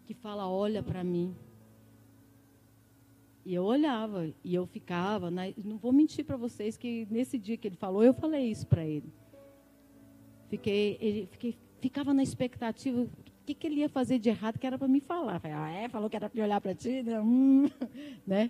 Que 0.06 0.14
fala, 0.14 0.48
olha 0.48 0.84
para 0.84 1.04
mim. 1.04 1.36
E 3.46 3.54
eu 3.54 3.64
olhava, 3.64 4.34
e 4.43 4.56
eu 4.56 4.66
ficava, 4.66 5.30
na, 5.30 5.43
não 5.64 5.78
vou 5.78 5.93
mentir 5.93 6.26
para 6.26 6.36
vocês 6.36 6.76
que 6.76 7.08
nesse 7.12 7.38
dia 7.38 7.56
que 7.56 7.68
ele 7.68 7.76
falou, 7.76 8.04
eu 8.04 8.12
falei 8.12 8.50
isso 8.50 8.66
para 8.66 8.84
ele. 8.84 9.14
Fiquei, 10.50 10.98
ele 11.00 11.28
fiquei, 11.28 11.56
ficava 11.80 12.12
na 12.12 12.24
expectativa, 12.24 13.02
o 13.02 13.10
que, 13.46 13.54
que 13.54 13.68
ele 13.68 13.82
ia 13.82 13.89
fazer 13.89 14.18
de 14.18 14.30
errado 14.30 14.58
que 14.58 14.66
era 14.66 14.80
para 14.80 14.88
me 14.88 15.00
falar. 15.00 15.39
Falei, 15.39 15.56
ah, 15.56 15.70
é? 15.70 15.88
Falou 15.88 16.10
que 16.10 16.16
era 16.16 16.28
para 16.28 16.43
olhar 16.43 16.60
para 16.60 16.74
ti? 16.74 17.04
Né? 17.04 17.22
Hum, 17.22 17.70
né? 18.26 18.50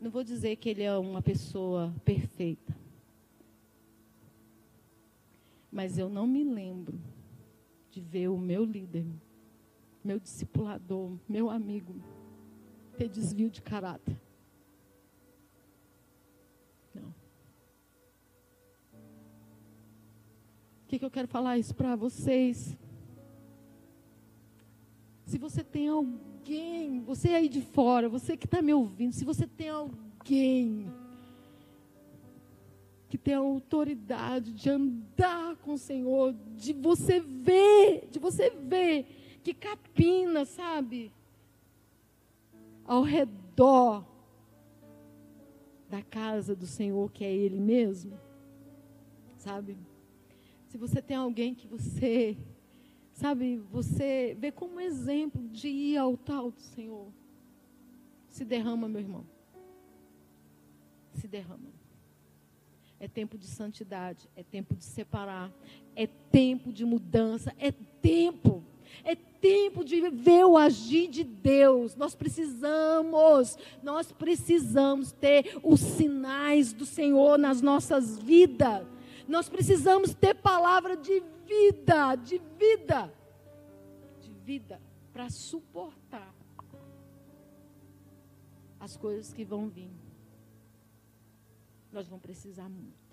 Não 0.00 0.08
vou 0.08 0.22
dizer 0.22 0.54
que 0.54 0.68
ele 0.68 0.84
é 0.84 0.96
uma 0.96 1.20
pessoa 1.20 1.92
perfeita. 2.04 2.76
Mas 5.72 5.98
eu 5.98 6.08
não 6.08 6.24
me 6.24 6.44
lembro 6.44 7.00
de 7.90 8.00
ver 8.00 8.28
o 8.28 8.38
meu 8.38 8.64
líder 8.64 9.04
meu 10.06 10.20
discipulador, 10.20 11.18
meu 11.28 11.50
amigo, 11.50 12.00
ter 12.96 13.08
desvio 13.08 13.50
de 13.50 13.60
caráter. 13.60 14.16
Não. 16.94 17.08
O 17.08 17.14
que, 20.86 21.00
que 21.00 21.04
eu 21.04 21.10
quero 21.10 21.26
falar 21.26 21.58
isso 21.58 21.74
para 21.74 21.96
vocês? 21.96 22.76
Se 25.24 25.38
você 25.38 25.64
tem 25.64 25.88
alguém, 25.88 27.00
você 27.00 27.30
aí 27.30 27.48
de 27.48 27.60
fora, 27.60 28.08
você 28.08 28.36
que 28.36 28.46
está 28.46 28.62
me 28.62 28.72
ouvindo, 28.72 29.12
se 29.12 29.24
você 29.24 29.44
tem 29.44 29.70
alguém 29.70 30.86
que 33.08 33.18
tem 33.18 33.34
a 33.34 33.38
autoridade 33.38 34.52
de 34.52 34.70
andar 34.70 35.56
com 35.56 35.72
o 35.72 35.78
Senhor, 35.78 36.32
de 36.56 36.72
você 36.72 37.18
ver, 37.18 38.08
de 38.08 38.20
você 38.20 38.50
ver 38.50 39.25
que 39.46 39.54
capina, 39.54 40.44
sabe? 40.44 41.12
Ao 42.84 43.04
redor 43.04 44.04
da 45.88 46.02
casa 46.02 46.56
do 46.56 46.66
Senhor, 46.66 47.12
que 47.12 47.24
é 47.24 47.32
Ele 47.32 47.60
mesmo, 47.60 48.18
sabe? 49.36 49.78
Se 50.66 50.76
você 50.76 51.00
tem 51.00 51.16
alguém 51.16 51.54
que 51.54 51.68
você, 51.68 52.36
sabe, 53.12 53.58
você 53.70 54.36
vê 54.36 54.50
como 54.50 54.80
exemplo 54.80 55.48
de 55.48 55.68
ir 55.68 55.96
ao 55.96 56.16
tal 56.16 56.50
do 56.50 56.60
Senhor, 56.60 57.06
se 58.28 58.44
derrama, 58.44 58.88
meu 58.88 59.00
irmão. 59.00 59.24
Se 61.12 61.28
derrama. 61.28 61.70
É 62.98 63.06
tempo 63.06 63.38
de 63.38 63.46
santidade, 63.46 64.28
é 64.34 64.42
tempo 64.42 64.74
de 64.74 64.82
separar, 64.82 65.52
é 65.94 66.08
tempo 66.08 66.72
de 66.72 66.84
mudança, 66.84 67.54
é 67.56 67.70
tempo 67.70 68.64
é 69.04 69.14
tempo 69.14 69.84
de 69.84 70.08
ver 70.10 70.44
o 70.44 70.56
agir 70.56 71.08
de 71.08 71.22
Deus. 71.22 71.94
Nós 71.96 72.14
precisamos, 72.14 73.56
nós 73.82 74.10
precisamos 74.12 75.12
ter 75.12 75.58
os 75.62 75.80
sinais 75.80 76.72
do 76.72 76.84
Senhor 76.84 77.38
nas 77.38 77.60
nossas 77.60 78.18
vidas. 78.18 78.86
Nós 79.28 79.48
precisamos 79.48 80.14
ter 80.14 80.34
palavra 80.34 80.96
de 80.96 81.22
vida, 81.46 82.16
de 82.16 82.40
vida, 82.58 83.12
de 84.20 84.32
vida, 84.44 84.80
para 85.12 85.28
suportar 85.30 86.34
as 88.78 88.96
coisas 88.96 89.32
que 89.32 89.44
vão 89.44 89.68
vir. 89.68 89.90
Nós 91.92 92.06
vamos 92.06 92.22
precisar 92.22 92.68
muito. 92.68 93.06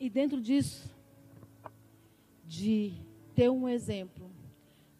E 0.00 0.08
dentro 0.08 0.40
disso, 0.40 0.88
de 2.48 2.94
ter 3.34 3.50
um 3.50 3.68
exemplo, 3.68 4.30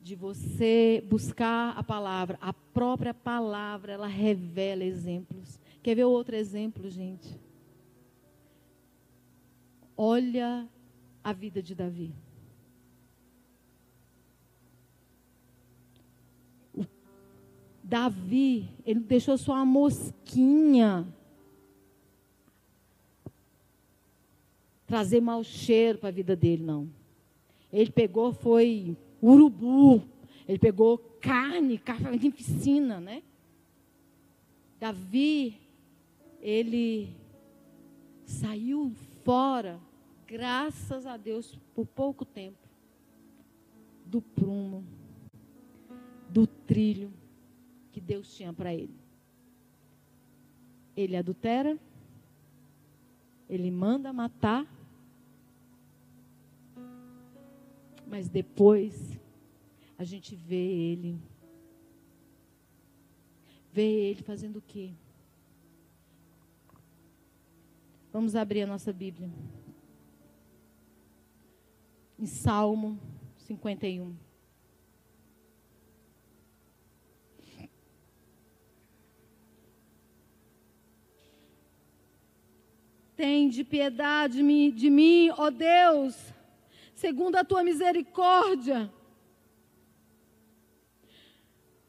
de 0.03 0.15
você 0.15 1.03
buscar 1.09 1.77
a 1.77 1.83
palavra, 1.83 2.39
a 2.41 2.53
própria 2.53 3.15
palavra, 3.15 3.95
ela 3.95 4.07
revela 4.07 4.85
exemplos. 4.85 5.59
Quer 5.83 5.97
ver 5.97 6.05
outro 6.05 6.37
exemplo, 6.37 6.89
gente? 6.91 7.41
Olha 9.97 10.69
a 11.25 11.33
vida 11.33 11.63
de 11.63 11.75
Davi. 11.75 12.15
Davi, 17.83 18.69
ele 18.85 19.01
deixou 19.01 19.39
só 19.39 19.65
mosquinha 19.65 21.09
trazer 24.87 25.21
mau 25.23 25.43
cheiro 25.43 25.99
para 25.99 26.11
a 26.11 26.13
vida 26.13 26.37
dele, 26.37 26.63
não. 26.63 26.98
Ele 27.73 27.91
pegou, 27.91 28.33
foi 28.33 28.97
urubu. 29.23 30.03
Ele 30.47 30.59
pegou 30.59 30.99
carne, 31.21 31.79
carne 31.79 32.19
de 32.19 32.31
piscina, 32.31 33.01
né? 33.01 33.23
Davi, 34.81 35.59
ele 36.41 37.15
saiu 38.25 38.93
fora, 39.25 39.81
graças 40.27 41.05
a 41.05 41.17
Deus, 41.17 41.59
por 41.75 41.87
pouco 41.87 42.25
tempo, 42.25 42.69
do 44.07 44.23
prumo, 44.23 44.85
do 46.31 46.47
trilho 46.47 47.13
que 47.91 48.01
Deus 48.01 48.35
tinha 48.35 48.53
para 48.53 48.73
ele. 48.73 48.95
Ele 50.97 51.17
adultera, 51.17 51.79
ele 53.49 53.71
manda 53.71 54.13
matar, 54.13 54.67
Mas 58.09 58.29
depois 58.29 59.19
a 59.99 60.03
gente 60.03 60.35
vê 60.35 60.57
ele. 60.57 61.21
Vê 63.71 64.11
ele 64.11 64.23
fazendo 64.23 64.57
o 64.57 64.63
quê? 64.63 64.93
Vamos 68.11 68.35
abrir 68.35 68.63
a 68.63 68.67
nossa 68.67 68.93
Bíblia. 68.93 69.31
Em 72.19 72.27
Salmo 72.27 72.99
51. 73.37 74.17
Tem 83.15 83.49
de 83.49 83.65
piedade 83.65 84.37
de 84.73 84.89
mim, 84.89 85.31
ó 85.37 85.51
Deus, 85.51 86.33
segundo 86.99 87.37
a 87.37 87.45
tua 87.45 87.63
misericórdia. 87.63 88.93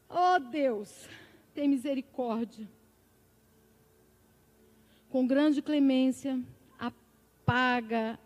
Ó 0.08 0.36
oh 0.36 0.38
Deus, 0.38 1.08
tem 1.52 1.68
misericórdia. 1.68 2.70
Com 5.08 5.26
grande 5.26 5.60
clemência, 5.60 6.40
apaga 6.78 8.20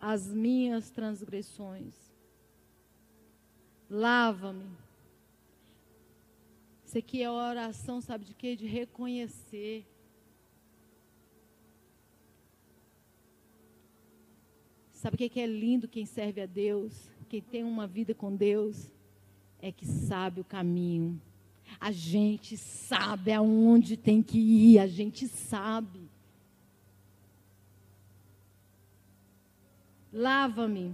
as 0.00 0.32
minhas 0.32 0.88
transgressões. 0.90 1.94
Lava-me. 3.90 4.70
Isso 6.86 6.96
aqui 6.96 7.22
é 7.22 7.26
a 7.26 7.32
oração, 7.32 8.00
sabe 8.00 8.24
de 8.24 8.34
quê? 8.34 8.54
De 8.54 8.66
reconhecer 8.66 9.84
Sabe 14.98 15.14
o 15.14 15.30
que 15.30 15.38
é 15.38 15.46
lindo 15.46 15.86
quem 15.86 16.04
serve 16.04 16.40
a 16.40 16.46
Deus? 16.46 17.08
Quem 17.28 17.40
tem 17.40 17.62
uma 17.62 17.86
vida 17.86 18.12
com 18.14 18.34
Deus? 18.34 18.90
É 19.62 19.70
que 19.70 19.86
sabe 19.86 20.40
o 20.40 20.44
caminho. 20.44 21.22
A 21.78 21.92
gente 21.92 22.56
sabe 22.56 23.30
aonde 23.30 23.96
tem 23.96 24.20
que 24.20 24.38
ir, 24.38 24.80
a 24.80 24.88
gente 24.88 25.28
sabe. 25.28 26.00
Lava-me 30.12 30.92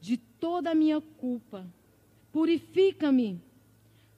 de 0.00 0.16
toda 0.16 0.72
a 0.72 0.74
minha 0.74 1.00
culpa. 1.00 1.64
Purifica-me 2.32 3.40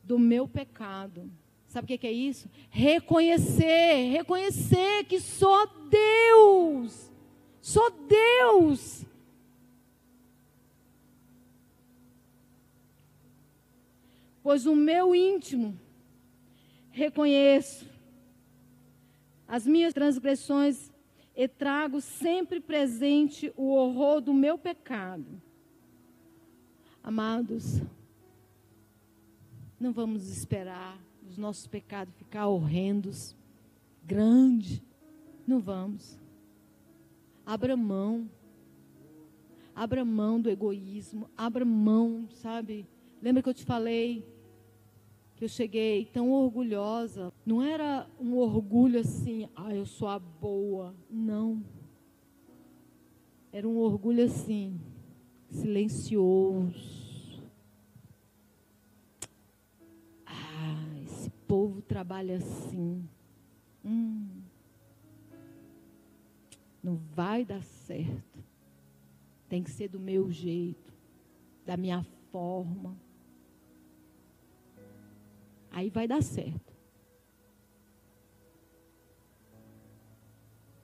do 0.02 0.18
meu 0.18 0.48
pecado. 0.48 1.30
Sabe 1.66 1.84
o 1.84 1.98
que 1.98 2.06
é 2.06 2.12
isso? 2.12 2.48
Reconhecer, 2.70 4.12
reconhecer 4.12 5.04
que 5.04 5.20
só 5.20 5.66
Deus 5.90 7.07
Só 7.68 7.90
Deus. 7.90 9.04
Pois 14.42 14.64
o 14.64 14.74
meu 14.74 15.14
íntimo 15.14 15.78
reconheço 16.90 17.86
as 19.46 19.66
minhas 19.66 19.92
transgressões 19.92 20.90
e 21.36 21.46
trago 21.46 22.00
sempre 22.00 22.58
presente 22.58 23.52
o 23.54 23.74
horror 23.74 24.22
do 24.22 24.32
meu 24.32 24.56
pecado. 24.56 25.26
Amados, 27.02 27.82
Não 29.78 29.92
vamos 29.92 30.26
esperar 30.30 30.98
os 31.28 31.36
nossos 31.36 31.66
pecados 31.66 32.14
ficar 32.14 32.46
horrendos, 32.46 33.36
grande. 34.06 34.82
Não 35.46 35.60
vamos. 35.60 36.18
Abra 37.48 37.74
mão. 37.78 38.28
Abra 39.74 40.04
mão 40.04 40.38
do 40.38 40.50
egoísmo. 40.50 41.30
Abra 41.34 41.64
mão, 41.64 42.28
sabe? 42.30 42.86
Lembra 43.22 43.42
que 43.42 43.48
eu 43.48 43.54
te 43.54 43.64
falei 43.64 44.22
que 45.34 45.44
eu 45.44 45.48
cheguei 45.48 46.04
tão 46.04 46.30
orgulhosa? 46.30 47.32
Não 47.46 47.62
era 47.62 48.06
um 48.20 48.36
orgulho 48.36 49.00
assim, 49.00 49.48
ah, 49.56 49.74
eu 49.74 49.86
sou 49.86 50.08
a 50.08 50.18
boa. 50.18 50.94
Não. 51.08 51.64
Era 53.50 53.66
um 53.66 53.78
orgulho 53.78 54.24
assim, 54.24 54.78
silencioso 55.48 56.98
povo 61.48 61.80
trabalha 61.80 62.36
assim. 62.36 63.08
Hum, 63.82 64.37
não 66.88 66.96
vai 66.96 67.44
dar 67.44 67.62
certo. 67.62 68.42
Tem 69.46 69.62
que 69.62 69.70
ser 69.70 69.88
do 69.88 70.00
meu 70.00 70.30
jeito, 70.30 70.92
da 71.66 71.76
minha 71.76 72.02
forma. 72.32 72.96
Aí 75.70 75.90
vai 75.90 76.08
dar 76.08 76.22
certo. 76.22 76.72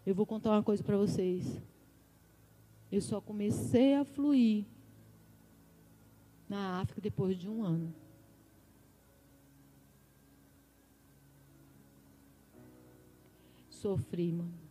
Eu 0.05 0.15
vou 0.15 0.27
contar 0.27 0.51
uma 0.51 0.63
coisa 0.63 0.85
para 0.85 0.99
vocês. 0.99 1.59
Eu 2.93 3.01
só 3.01 3.19
comecei 3.19 3.95
a 3.95 4.05
fluir 4.05 4.67
na 6.47 6.81
África 6.81 7.01
depois 7.01 7.39
de 7.39 7.49
um 7.49 7.65
ano. 7.65 7.95
sofri, 13.71 14.33
mano. 14.33 14.64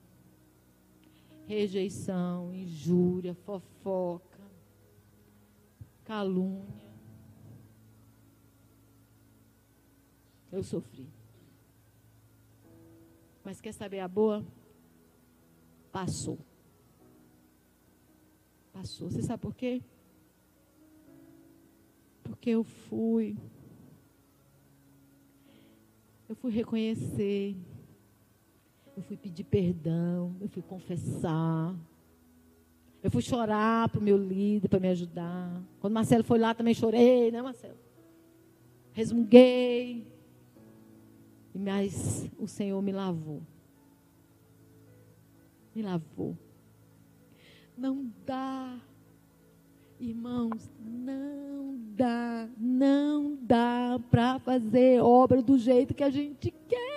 Rejeição, 1.46 2.54
injúria, 2.54 3.34
fofoca, 3.34 4.40
calúnia. 6.04 6.92
Eu 10.52 10.64
sofri. 10.64 11.08
Mas 13.44 13.60
quer 13.60 13.74
saber 13.74 14.00
a 14.00 14.08
boa? 14.08 14.46
Passou. 15.92 16.40
Passou. 18.72 19.10
Você 19.10 19.22
sabe 19.22 19.42
por 19.42 19.54
quê? 19.54 19.82
Porque 22.24 22.52
eu 22.52 22.64
fui. 22.64 23.38
Eu 26.30 26.36
fui 26.36 26.52
reconhecer 26.52 27.56
eu 28.96 29.02
fui 29.02 29.18
pedir 29.18 29.44
perdão, 29.44 30.36
eu 30.40 30.48
fui 30.48 30.62
confessar. 30.62 31.76
Eu 33.02 33.12
fui 33.12 33.22
chorar 33.22 33.90
para 33.90 34.00
o 34.00 34.04
meu 34.04 34.16
líder, 34.18 34.70
para 34.70 34.80
me 34.80 34.88
ajudar. 34.88 35.62
Quando 35.80 35.94
Marcelo 35.94 36.24
foi 36.24 36.40
lá, 36.40 36.54
também 36.54 36.74
chorei, 36.74 37.32
né, 37.32 37.42
Marcelo? 37.42 37.78
Resmunguei. 38.94 40.08
Mas 41.54 42.30
o 42.40 42.48
Senhor 42.48 42.82
me 42.82 42.92
lavou. 42.92 43.42
Me 45.76 45.82
lavou. 45.82 46.38
Não 47.76 48.10
dá, 48.26 48.80
irmãos, 50.00 50.72
não 50.80 51.76
dá, 51.96 52.48
não 52.58 53.36
dá 53.42 54.00
para 54.12 54.40
fazer 54.40 55.02
obra 55.02 55.42
do 55.42 55.58
jeito 55.58 55.94
que 55.94 56.04
a 56.04 56.10
gente 56.10 56.52
quer 56.70 56.93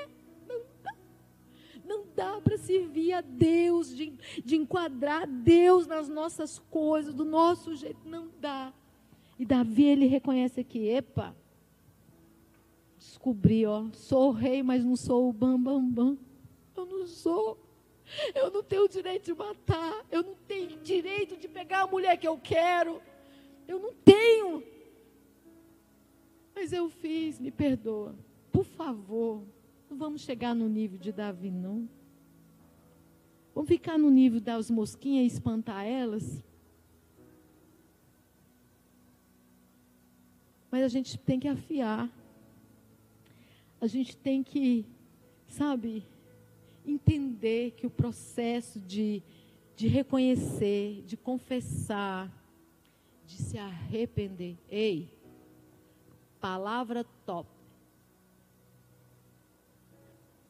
dá 2.16 2.40
para 2.40 2.56
servir 2.56 3.12
a 3.12 3.20
Deus, 3.20 3.94
de, 3.94 4.12
de 4.42 4.56
enquadrar 4.56 5.26
Deus 5.26 5.86
nas 5.86 6.08
nossas 6.08 6.58
coisas, 6.58 7.14
do 7.14 7.24
nosso 7.24 7.74
jeito. 7.76 8.00
Não 8.04 8.28
dá. 8.40 8.72
E 9.38 9.44
Davi, 9.44 9.84
ele 9.84 10.06
reconhece 10.06 10.60
aqui, 10.60 10.88
epa, 10.88 11.36
descobri, 12.98 13.66
ó, 13.66 13.84
sou 13.92 14.30
o 14.30 14.32
rei, 14.32 14.62
mas 14.62 14.82
não 14.82 14.96
sou 14.96 15.28
o 15.28 15.32
bam, 15.32 15.60
bam, 15.60 15.86
bam. 15.88 16.18
Eu 16.74 16.86
não 16.86 17.06
sou. 17.06 17.58
Eu 18.34 18.50
não 18.50 18.62
tenho 18.62 18.84
o 18.84 18.88
direito 18.88 19.24
de 19.24 19.34
matar. 19.34 20.04
Eu 20.10 20.22
não 20.22 20.34
tenho 20.46 20.78
direito 20.80 21.36
de 21.36 21.48
pegar 21.48 21.82
a 21.82 21.86
mulher 21.86 22.16
que 22.16 22.26
eu 22.26 22.38
quero. 22.38 23.02
Eu 23.66 23.78
não 23.78 23.92
tenho. 23.92 24.62
Mas 26.54 26.72
eu 26.72 26.88
fiz, 26.88 27.38
me 27.38 27.50
perdoa. 27.50 28.14
Por 28.50 28.64
favor, 28.64 29.42
não 29.90 29.96
vamos 29.96 30.22
chegar 30.22 30.54
no 30.54 30.68
nível 30.68 30.98
de 30.98 31.12
Davi, 31.12 31.50
não. 31.50 31.88
Vamos 33.56 33.68
ficar 33.68 33.96
no 33.96 34.10
nível 34.10 34.38
das 34.38 34.70
mosquinhas 34.70 35.24
e 35.24 35.34
espantar 35.34 35.86
elas? 35.86 36.44
Mas 40.70 40.84
a 40.84 40.88
gente 40.88 41.16
tem 41.16 41.40
que 41.40 41.48
afiar. 41.48 42.06
A 43.80 43.86
gente 43.86 44.14
tem 44.14 44.42
que, 44.42 44.84
sabe, 45.48 46.04
entender 46.84 47.70
que 47.70 47.86
o 47.86 47.90
processo 47.90 48.78
de, 48.78 49.22
de 49.74 49.88
reconhecer, 49.88 51.02
de 51.06 51.16
confessar, 51.16 52.30
de 53.24 53.38
se 53.38 53.56
arrepender. 53.56 54.58
Ei, 54.68 55.08
palavra 56.38 57.04
top. 57.24 57.48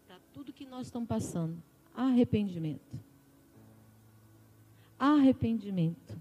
Para 0.09 0.19
tudo 0.33 0.53
que 0.53 0.67
nós 0.67 0.89
estamos 0.89 1.07
passando 1.07 1.63
arrependimento. 1.97 3.01
Arrependimento. 4.99 6.21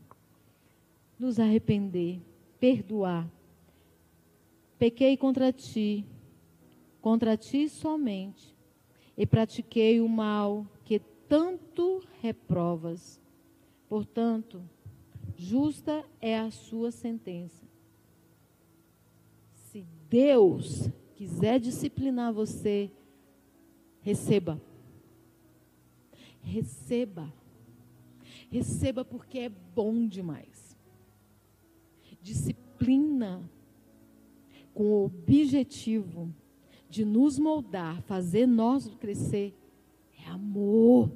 Nos 1.20 1.40
arrepender, 1.40 2.22
perdoar. 2.60 3.30
Pequei 4.80 5.16
contra 5.16 5.52
ti, 5.52 6.06
contra 7.02 7.38
ti 7.38 7.70
somente, 7.70 8.56
e 9.18 9.26
pratiquei 9.26 10.02
o 10.02 10.10
mal 10.10 10.66
que 10.84 11.00
tanto 11.00 12.02
reprovas. 12.22 13.22
Portanto, 13.88 14.62
justa 15.38 16.04
é 16.20 16.38
a 16.38 16.52
sua 16.52 16.92
sentença. 16.92 17.66
Se 19.54 19.86
Deus 20.10 20.90
quiser 21.16 21.60
disciplinar 21.60 22.34
você, 22.34 22.92
receba. 24.02 24.62
Receba. 26.46 27.34
Receba 28.50 29.04
porque 29.04 29.40
é 29.40 29.50
bom 29.50 30.08
demais. 30.08 30.78
Disciplina 32.22 33.50
com 34.74 34.84
o 34.84 35.06
objetivo 35.06 36.34
de 36.90 37.04
nos 37.04 37.40
moldar, 37.40 38.02
fazer 38.04 38.46
nós 38.46 38.88
crescer. 39.00 39.54
É 40.24 40.30
amor. 40.30 41.12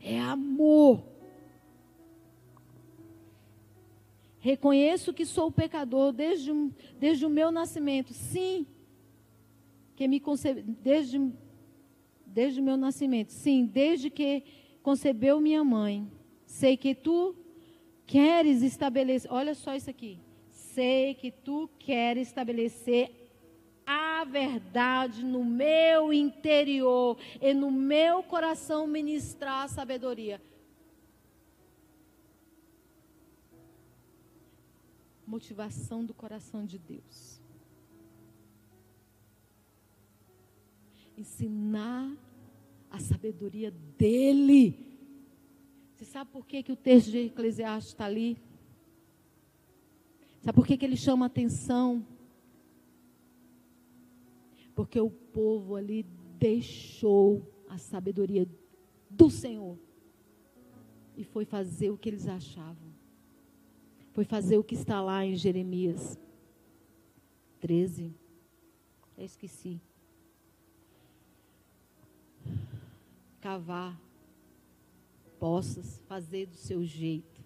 É 0.00 0.20
amor. 0.20 1.04
Reconheço 4.38 5.12
que 5.12 5.26
sou 5.26 5.50
pecador 5.50 6.12
desde, 6.12 6.52
desde 7.00 7.26
o 7.26 7.30
meu 7.30 7.50
nascimento. 7.50 8.14
Sim. 8.14 8.64
Que 9.96 10.06
me 10.06 10.20
concebe, 10.20 10.62
desde 10.62 11.18
desde 12.36 12.60
o 12.60 12.62
meu 12.62 12.76
nascimento. 12.76 13.30
Sim, 13.30 13.64
desde 13.64 14.10
que 14.10 14.42
concebeu 14.82 15.40
minha 15.40 15.64
mãe. 15.64 16.06
Sei 16.44 16.76
que 16.76 16.94
tu 16.94 17.34
queres 18.06 18.60
estabelecer. 18.60 19.32
Olha 19.32 19.54
só 19.54 19.74
isso 19.74 19.88
aqui. 19.88 20.20
Sei 20.50 21.14
que 21.14 21.30
tu 21.30 21.66
queres 21.78 22.28
estabelecer 22.28 23.10
a 23.86 24.22
verdade 24.24 25.24
no 25.24 25.42
meu 25.42 26.12
interior 26.12 27.16
e 27.40 27.54
no 27.54 27.70
meu 27.70 28.22
coração 28.22 28.86
ministrar 28.86 29.64
a 29.64 29.68
sabedoria. 29.68 30.38
Motivação 35.26 36.04
do 36.04 36.12
coração 36.12 36.66
de 36.66 36.78
Deus. 36.78 37.40
Ensinar 41.16 42.25
a 42.90 42.98
sabedoria 42.98 43.70
dele. 43.70 44.78
Você 45.94 46.04
sabe 46.04 46.30
por 46.30 46.46
que, 46.46 46.62
que 46.62 46.72
o 46.72 46.76
texto 46.76 47.10
de 47.10 47.18
Eclesiastes 47.26 47.92
está 47.92 48.04
ali? 48.04 48.36
Sabe 50.42 50.54
por 50.54 50.66
que, 50.66 50.76
que 50.76 50.84
ele 50.84 50.96
chama 50.96 51.26
atenção? 51.26 52.06
Porque 54.74 55.00
o 55.00 55.10
povo 55.10 55.74
ali 55.74 56.04
deixou 56.38 57.50
a 57.68 57.78
sabedoria 57.78 58.46
do 59.08 59.30
Senhor 59.30 59.78
e 61.16 61.24
foi 61.24 61.44
fazer 61.44 61.90
o 61.90 61.96
que 61.96 62.08
eles 62.08 62.28
achavam. 62.28 62.94
Foi 64.12 64.24
fazer 64.24 64.58
o 64.58 64.64
que 64.64 64.74
está 64.74 65.00
lá 65.00 65.24
em 65.24 65.34
Jeremias 65.34 66.18
13. 67.60 68.14
Eu 69.16 69.24
esqueci. 69.24 69.80
Cavar 73.46 73.96
possas, 75.38 76.02
fazer 76.08 76.46
do 76.46 76.56
seu 76.56 76.84
jeito. 76.84 77.40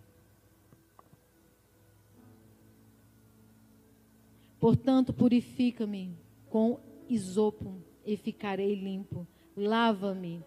Portanto, 4.58 5.12
purifica-me 5.12 6.16
com 6.48 6.80
isopo 7.06 7.76
e 8.02 8.16
ficarei 8.16 8.76
limpo. 8.76 9.26
Lava-me 9.54 10.42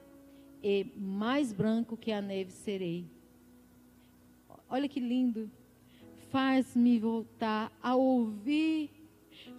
e 0.64 0.88
mais 0.98 1.54
branco 1.54 1.96
que 1.96 2.12
a 2.12 2.20
neve 2.20 2.52
serei. 2.52 3.06
Olha 4.68 4.90
que 4.90 5.00
lindo. 5.00 5.52
Faz-me 6.32 6.98
voltar 6.98 7.72
a 7.80 7.96
ouvir 7.96 8.90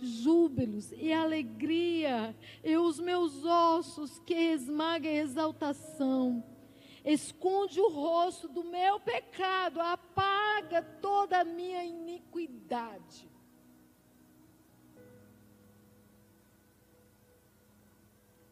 júbilos 0.01 0.93
e 0.93 1.12
alegria, 1.12 2.35
e 2.62 2.77
os 2.77 2.99
meus 2.99 3.45
ossos 3.45 4.19
que 4.21 4.35
esmaga 4.35 5.09
exaltação. 5.09 6.43
Esconde 7.05 7.81
o 7.81 7.91
rosto 7.91 8.49
do 8.49 8.65
meu 8.65 8.99
pecado, 8.99 9.81
apaga 9.81 10.83
toda 10.83 11.41
a 11.41 11.45
minha 11.45 11.85
iniquidade. 11.85 13.29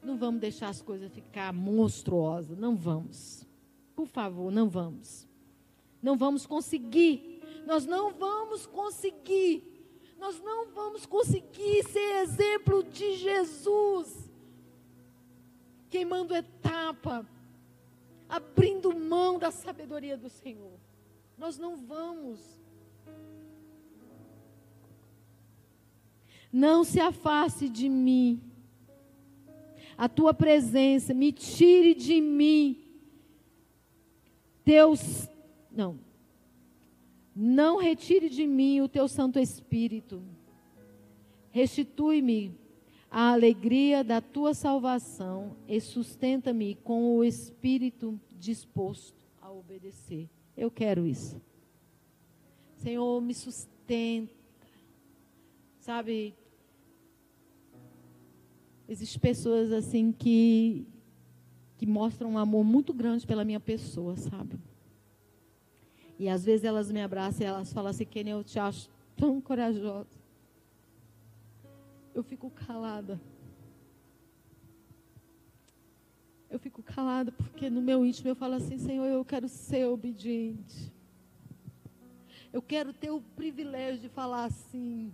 Não 0.02 0.16
vamos 0.16 0.40
deixar 0.40 0.69
as 0.69 0.82
coisas 0.82 1.12
ficar 1.12 1.52
monstruosas, 1.52 2.59
não 2.59 2.74
vamos. 2.74 3.47
Por 3.94 4.06
favor, 4.06 4.51
não 4.51 4.69
vamos. 4.69 5.28
Não 6.02 6.16
vamos 6.16 6.44
conseguir. 6.44 7.40
Nós 7.64 7.86
não 7.86 8.12
vamos 8.12 8.66
conseguir. 8.66 9.72
Nós 10.23 10.40
não 10.40 10.70
vamos 10.70 11.05
conseguir 11.05 11.82
ser 11.82 12.23
exemplo 12.23 12.85
de 12.85 13.16
Jesus. 13.16 14.31
Queimando 15.90 16.32
etapa, 16.32 17.27
abrindo 18.28 18.97
mão 18.97 19.36
da 19.36 19.51
sabedoria 19.51 20.16
do 20.16 20.31
Senhor. 20.31 20.78
Nós 21.36 21.59
não 21.59 21.77
vamos. 21.77 22.39
Não 26.53 26.85
se 26.85 27.01
afaste 27.01 27.69
de 27.69 27.89
mim 27.89 28.40
a 29.99 30.09
tua 30.09 30.32
presença, 30.32 31.12
me 31.12 31.32
tire 31.32 31.94
de 31.94 32.20
mim 32.20 32.78
teus 34.65 35.28
não. 35.69 35.99
Não 37.34 37.78
retire 37.78 38.28
de 38.28 38.46
mim 38.46 38.80
o 38.80 38.88
teu 38.88 39.09
Santo 39.09 39.38
Espírito. 39.38 40.22
Restitui-me 41.50 42.54
a 43.10 43.32
alegria 43.32 44.02
da 44.02 44.20
tua 44.20 44.54
salvação 44.54 45.56
e 45.68 45.80
sustenta-me 45.80 46.74
com 46.76 47.16
o 47.16 47.24
espírito 47.24 48.18
disposto 48.38 49.26
a 49.40 49.50
obedecer. 49.50 50.28
Eu 50.56 50.70
quero 50.70 51.06
isso. 51.06 51.40
Senhor, 52.76 53.20
me 53.20 53.34
sustenta. 53.34 54.32
Sabe, 55.78 56.34
Existem 58.92 59.20
pessoas 59.20 59.72
assim 59.72 60.12
que, 60.12 60.86
que 61.78 61.86
mostram 61.86 62.32
um 62.32 62.38
amor 62.38 62.62
muito 62.62 62.92
grande 62.92 63.26
pela 63.26 63.42
minha 63.42 63.59
pessoa, 63.59 64.16
sabe? 64.18 64.59
E 66.18 66.28
às 66.28 66.44
vezes 66.44 66.64
elas 66.64 66.90
me 66.90 67.02
abraçam 67.02 67.47
e 67.47 67.48
elas 67.48 67.72
falam 67.72 67.90
assim, 67.90 68.05
Kenny, 68.05 68.30
eu 68.30 68.44
te 68.44 68.59
acho 68.59 68.90
tão 69.16 69.40
corajosa. 69.40 70.20
Eu 72.14 72.22
fico 72.22 72.51
calada. 72.51 73.20
Eu 76.51 76.59
fico 76.59 76.82
calada 76.82 77.32
porque 77.32 77.70
no 77.70 77.80
meu 77.80 78.05
íntimo 78.05 78.28
eu 78.28 78.36
falo 78.36 78.55
assim, 78.55 78.78
Senhor, 78.78 79.06
eu 79.06 79.24
quero 79.24 79.48
ser 79.48 79.86
obediente. 79.86 80.93
Eu 82.52 82.60
quero 82.60 82.93
ter 82.93 83.10
o 83.10 83.20
privilégio 83.20 84.02
de 84.02 84.09
falar 84.09 84.44
assim. 84.44 85.12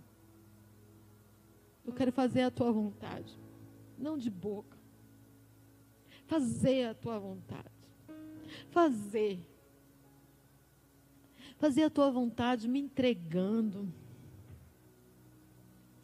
Eu 1.85 1.93
quero 1.93 2.11
fazer 2.11 2.41
a 2.41 2.51
tua 2.51 2.71
vontade 2.71 3.39
não 3.99 4.17
de 4.17 4.29
boca. 4.29 4.77
Fazer 6.25 6.85
a 6.85 6.93
tua 6.93 7.19
vontade. 7.19 7.69
Fazer. 8.71 9.39
Fazer 11.59 11.83
a 11.83 11.89
tua 11.89 12.09
vontade 12.09 12.67
me 12.67 12.79
entregando. 12.79 13.87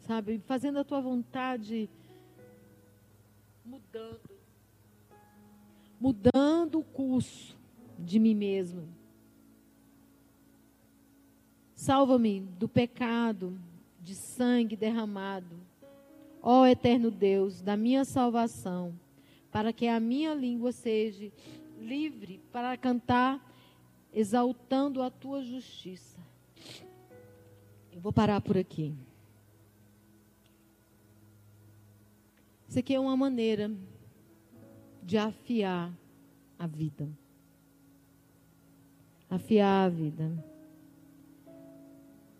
Sabe? 0.00 0.38
Fazendo 0.46 0.78
a 0.78 0.84
tua 0.84 1.00
vontade 1.00 1.90
mudando. 3.64 4.30
Mudando 6.00 6.78
o 6.78 6.84
curso 6.84 7.56
de 7.98 8.20
mim 8.20 8.34
mesmo. 8.34 8.86
Salva-me 11.74 12.40
do 12.40 12.68
pecado, 12.68 13.58
de 14.00 14.14
sangue 14.14 14.76
derramado 14.76 15.66
ó 16.48 16.64
eterno 16.64 17.10
Deus, 17.10 17.60
da 17.60 17.76
minha 17.76 18.04
salvação, 18.04 18.94
para 19.50 19.72
que 19.72 19.88
a 19.88 19.98
minha 19.98 20.32
língua 20.32 20.70
seja 20.70 21.32
livre 21.80 22.40
para 22.52 22.76
cantar, 22.76 23.45
exaltando 24.12 25.02
a 25.02 25.10
tua 25.10 25.42
justiça. 25.42 26.18
Eu 27.92 28.00
vou 28.00 28.12
parar 28.12 28.40
por 28.40 28.56
aqui. 28.56 28.94
Isso 32.68 32.78
aqui 32.78 32.94
é 32.94 33.00
uma 33.00 33.16
maneira 33.16 33.70
de 35.02 35.16
afiar 35.16 35.92
a 36.58 36.66
vida. 36.66 37.08
Afiar 39.30 39.86
a 39.86 39.88
vida. 39.88 40.44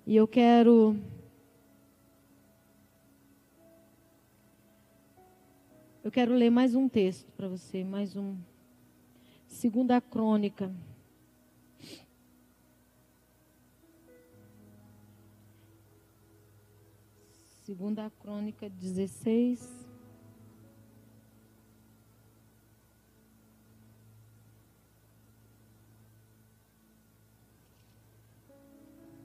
E 0.06 0.14
eu 0.14 0.26
quero 0.28 0.96
Eu 6.06 6.12
quero 6.12 6.34
ler 6.34 6.50
mais 6.50 6.76
um 6.76 6.88
texto 6.88 7.32
para 7.32 7.48
você, 7.48 7.82
mais 7.82 8.14
um. 8.14 8.36
Segunda 9.48 10.00
Crônica. 10.00 10.72
Segunda 17.66 18.08
Crônica 18.20 18.70
16. 18.70 19.88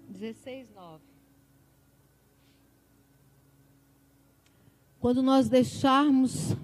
Dezesseis, 0.09 0.67
nove. 0.71 1.03
Quando 4.99 5.21
nós 5.21 5.47
deixarmos 5.47 6.57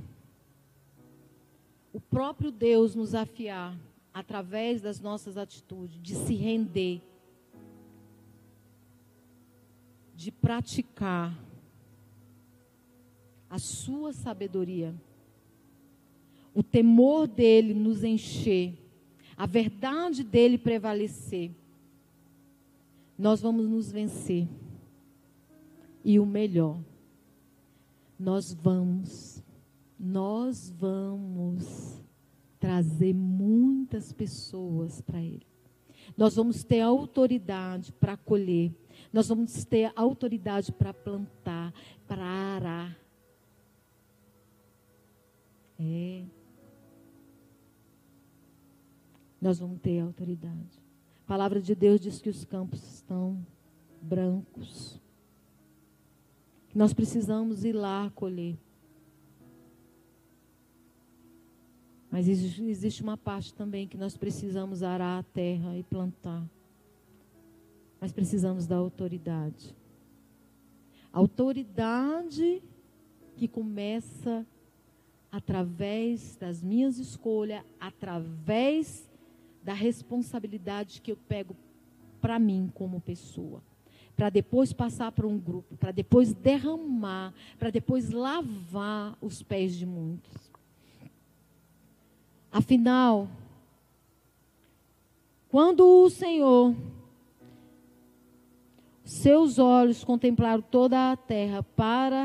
o 1.94 2.02
próprio 2.02 2.52
Deus 2.52 2.96
nos 2.96 3.14
afiar 3.14 3.78
através 4.12 4.82
das 4.82 5.00
nossas 5.00 5.38
atitudes, 5.38 6.02
de 6.02 6.16
se 6.16 6.34
render, 6.34 7.04
de 10.16 10.32
praticar 10.32 11.46
a 13.50 13.60
sua 13.60 14.14
sabedoria, 14.14 14.94
o 16.54 16.64
temor 16.64 17.28
dele 17.28 17.74
nos 17.74 18.04
encher, 18.04 18.74
a 19.36 19.46
verdade 19.46 20.24
dele 20.24 20.58
prevalecer, 20.58 21.52
nós 23.18 23.42
vamos 23.42 23.68
nos 23.68 23.92
vencer. 23.92 24.48
E 26.04 26.20
o 26.20 26.26
melhor, 26.26 26.80
nós 28.20 28.54
vamos 28.54 29.44
nós 30.00 30.70
vamos 30.70 32.00
trazer 32.60 33.14
muitas 33.14 34.14
pessoas 34.14 35.02
para 35.02 35.22
Ele. 35.22 35.46
Nós 36.16 36.36
vamos 36.36 36.64
ter 36.64 36.82
autoridade 36.82 37.92
para 37.94 38.16
colher. 38.16 38.72
Nós 39.12 39.28
vamos 39.28 39.66
ter 39.66 39.92
autoridade 39.96 40.72
para 40.72 40.94
plantar, 40.94 41.74
para 42.08 42.24
arar. 42.24 42.98
É. 45.80 46.26
Nós 49.40 49.60
vamos 49.60 49.80
ter 49.80 50.00
autoridade. 50.00 50.82
A 51.24 51.28
palavra 51.28 51.62
de 51.62 51.76
Deus 51.76 52.00
diz 52.00 52.22
que 52.22 52.30
os 52.30 52.44
campos 52.44 52.82
estão 52.96 53.46
brancos. 54.02 55.00
Nós 56.74 56.94
precisamos 56.94 57.64
ir 57.64 57.74
lá 57.74 58.12
colher. 58.16 58.58
Mas 62.10 62.28
existe 62.28 63.04
uma 63.04 63.18
parte 63.18 63.54
também 63.54 63.88
que 63.88 63.98
nós 63.98 64.18
precisamos 64.18 64.82
arar 64.82 65.20
a 65.20 65.24
terra 65.24 65.78
e 65.78 65.84
plantar. 65.84 66.44
Mas 68.00 68.12
precisamos 68.12 68.66
da 68.66 68.76
autoridade. 68.76 69.76
Autoridade 71.12 72.64
que 73.36 73.48
começa 73.48 74.46
através 75.38 76.36
das 76.36 76.64
minhas 76.64 76.98
escolhas, 76.98 77.64
através 77.80 79.08
da 79.64 79.72
responsabilidade 79.72 81.00
que 81.00 81.12
eu 81.12 81.18
pego 81.28 81.56
para 82.20 82.40
mim 82.40 82.72
como 82.74 83.00
pessoa, 83.00 83.62
para 84.16 84.32
depois 84.32 84.74
passar 84.74 85.12
para 85.12 85.28
um 85.28 85.38
grupo, 85.38 85.78
para 85.78 85.92
depois 85.92 86.34
derramar, 86.34 87.36
para 87.60 87.70
depois 87.70 88.10
lavar 88.10 89.16
os 89.22 89.44
pés 89.44 89.76
de 89.76 89.86
muitos. 89.86 90.52
Afinal, 92.52 93.30
quando 95.50 95.86
o 95.86 96.10
Senhor, 96.10 96.76
seus 99.04 99.60
olhos 99.60 100.04
contemplaram 100.04 100.64
toda 100.64 101.12
a 101.12 101.16
terra 101.16 101.62
para 101.62 102.24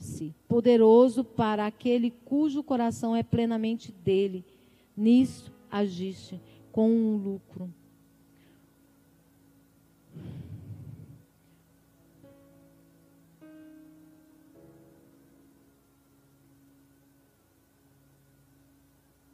revelar-se 0.00 0.34
poderoso 0.48 1.22
para 1.22 1.66
aquele 1.66 2.10
cujo 2.10 2.62
coração 2.62 3.14
é 3.14 3.22
plenamente 3.22 3.92
dele, 3.92 4.44
nisso 4.96 5.52
agiste 5.70 6.40
com 6.72 6.90
um 6.90 7.16
lucro. 7.16 7.72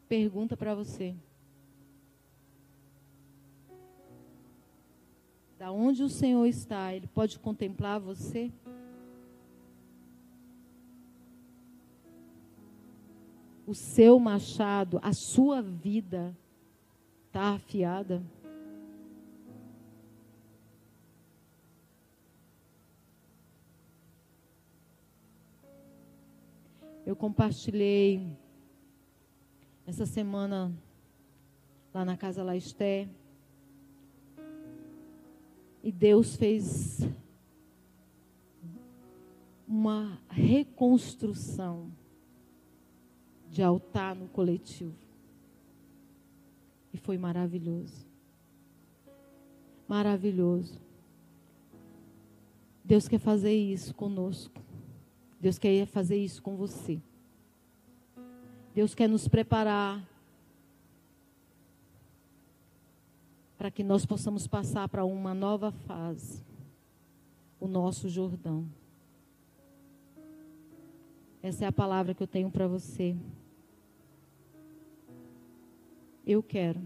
Pergunta 0.09 0.57
para 0.57 0.75
você. 0.75 1.17
Da 5.59 5.73
onde 5.73 6.03
o 6.05 6.09
Senhor 6.09 6.47
está, 6.47 6.95
Ele 6.95 7.09
pode 7.09 7.41
contemplar 7.41 7.99
você? 7.99 8.53
O 13.67 13.75
seu 13.75 14.19
machado, 14.21 15.01
a 15.03 15.13
sua 15.13 15.61
vida 15.61 16.37
está 17.27 17.55
afiada? 17.55 18.23
Eu 27.05 27.17
compartilhei 27.17 28.37
essa 29.85 30.07
semana 30.07 30.73
lá 31.93 32.05
na 32.05 32.17
casa 32.17 32.43
Laisté. 32.43 33.09
E 35.83 35.91
Deus 35.91 36.37
fez 36.37 37.01
uma 39.67 40.21
reconstrução 40.29 41.96
de 43.57 43.63
altar 43.63 44.15
no 44.15 44.29
coletivo. 44.29 44.95
E 46.93 46.99
foi 46.99 47.17
maravilhoso. 47.17 48.07
Maravilhoso. 49.89 50.79
Deus 52.85 53.09
quer 53.09 53.19
fazer 53.19 53.55
isso 53.55 53.95
conosco. 53.95 54.61
Deus 55.41 55.59
quer 55.59 55.87
fazer 55.87 56.19
isso 56.19 56.43
com 56.43 56.55
você. 56.55 57.01
Deus 58.75 58.95
quer 58.95 59.09
nos 59.09 59.27
preparar 59.27 60.07
para 63.57 63.71
que 63.71 63.83
nós 63.83 64.05
possamos 64.05 64.47
passar 64.47 64.87
para 64.87 65.03
uma 65.03 65.33
nova 65.33 65.73
fase, 65.73 66.45
o 67.59 67.67
nosso 67.67 68.07
Jordão. 68.07 68.69
Essa 71.43 71.65
é 71.65 71.69
a 71.69 71.73
palavra 71.73 72.13
que 72.13 72.23
eu 72.23 72.27
tenho 72.27 72.51
para 72.51 72.69
você. 72.69 73.17
Eu 76.27 76.43
quero. 76.43 76.81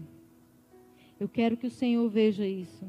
Eu 1.19 1.27
quero 1.27 1.57
que 1.57 1.67
o 1.67 1.71
Senhor 1.71 2.07
veja 2.07 2.45
isso. 2.45 2.85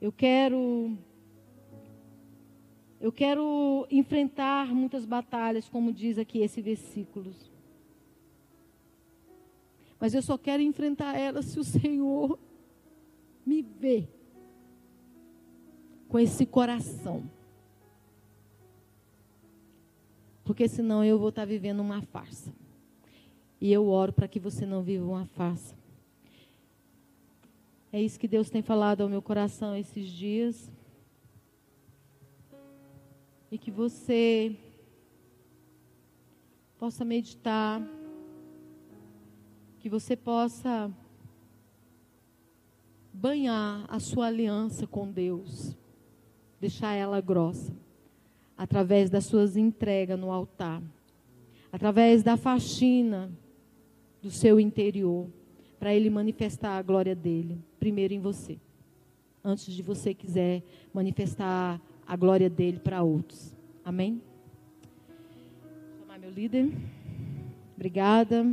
Eu 0.00 0.10
quero 0.10 0.98
eu 3.00 3.10
quero 3.10 3.84
enfrentar 3.90 4.72
muitas 4.72 5.04
batalhas, 5.04 5.68
como 5.68 5.92
diz 5.92 6.18
aqui 6.18 6.38
esse 6.38 6.62
versículo. 6.62 7.32
Mas 9.98 10.14
eu 10.14 10.22
só 10.22 10.38
quero 10.38 10.62
enfrentar 10.62 11.18
elas 11.18 11.46
se 11.46 11.58
o 11.58 11.64
Senhor 11.64 12.38
me 13.44 13.60
vê 13.62 14.08
com 16.08 16.18
esse 16.18 16.46
coração. 16.46 17.28
Porque 20.44 20.68
senão 20.68 21.04
eu 21.04 21.18
vou 21.18 21.30
estar 21.30 21.44
vivendo 21.44 21.80
uma 21.80 22.02
farsa. 22.02 22.52
E 23.62 23.72
eu 23.72 23.86
oro 23.86 24.12
para 24.12 24.26
que 24.26 24.40
você 24.40 24.66
não 24.66 24.82
viva 24.82 25.06
uma 25.06 25.24
farsa. 25.24 25.76
É 27.92 28.02
isso 28.02 28.18
que 28.18 28.26
Deus 28.26 28.50
tem 28.50 28.60
falado 28.60 29.02
ao 29.02 29.08
meu 29.08 29.22
coração 29.22 29.76
esses 29.76 30.08
dias. 30.08 30.68
E 33.52 33.56
que 33.56 33.70
você 33.70 34.56
possa 36.76 37.04
meditar, 37.04 37.80
que 39.78 39.88
você 39.88 40.16
possa 40.16 40.90
banhar 43.12 43.84
a 43.88 44.00
sua 44.00 44.26
aliança 44.26 44.88
com 44.88 45.08
Deus, 45.08 45.78
deixar 46.60 46.94
ela 46.94 47.20
grossa, 47.20 47.72
através 48.58 49.08
das 49.08 49.24
suas 49.24 49.56
entregas 49.56 50.18
no 50.18 50.32
altar, 50.32 50.82
através 51.70 52.24
da 52.24 52.36
faxina 52.36 53.30
do 54.22 54.30
seu 54.30 54.60
interior, 54.60 55.26
para 55.78 55.92
Ele 55.92 56.08
manifestar 56.08 56.78
a 56.78 56.82
glória 56.82 57.14
dele, 57.14 57.58
primeiro 57.80 58.14
em 58.14 58.20
você, 58.20 58.56
antes 59.44 59.74
de 59.74 59.82
você 59.82 60.14
quiser 60.14 60.62
manifestar 60.94 61.80
a 62.06 62.16
glória 62.16 62.48
dele 62.48 62.78
para 62.78 63.02
outros. 63.02 63.52
Amém? 63.84 64.22
Vou 65.98 65.98
chamar 65.98 66.18
meu 66.20 66.30
líder. 66.30 66.70
Obrigada. 67.74 68.46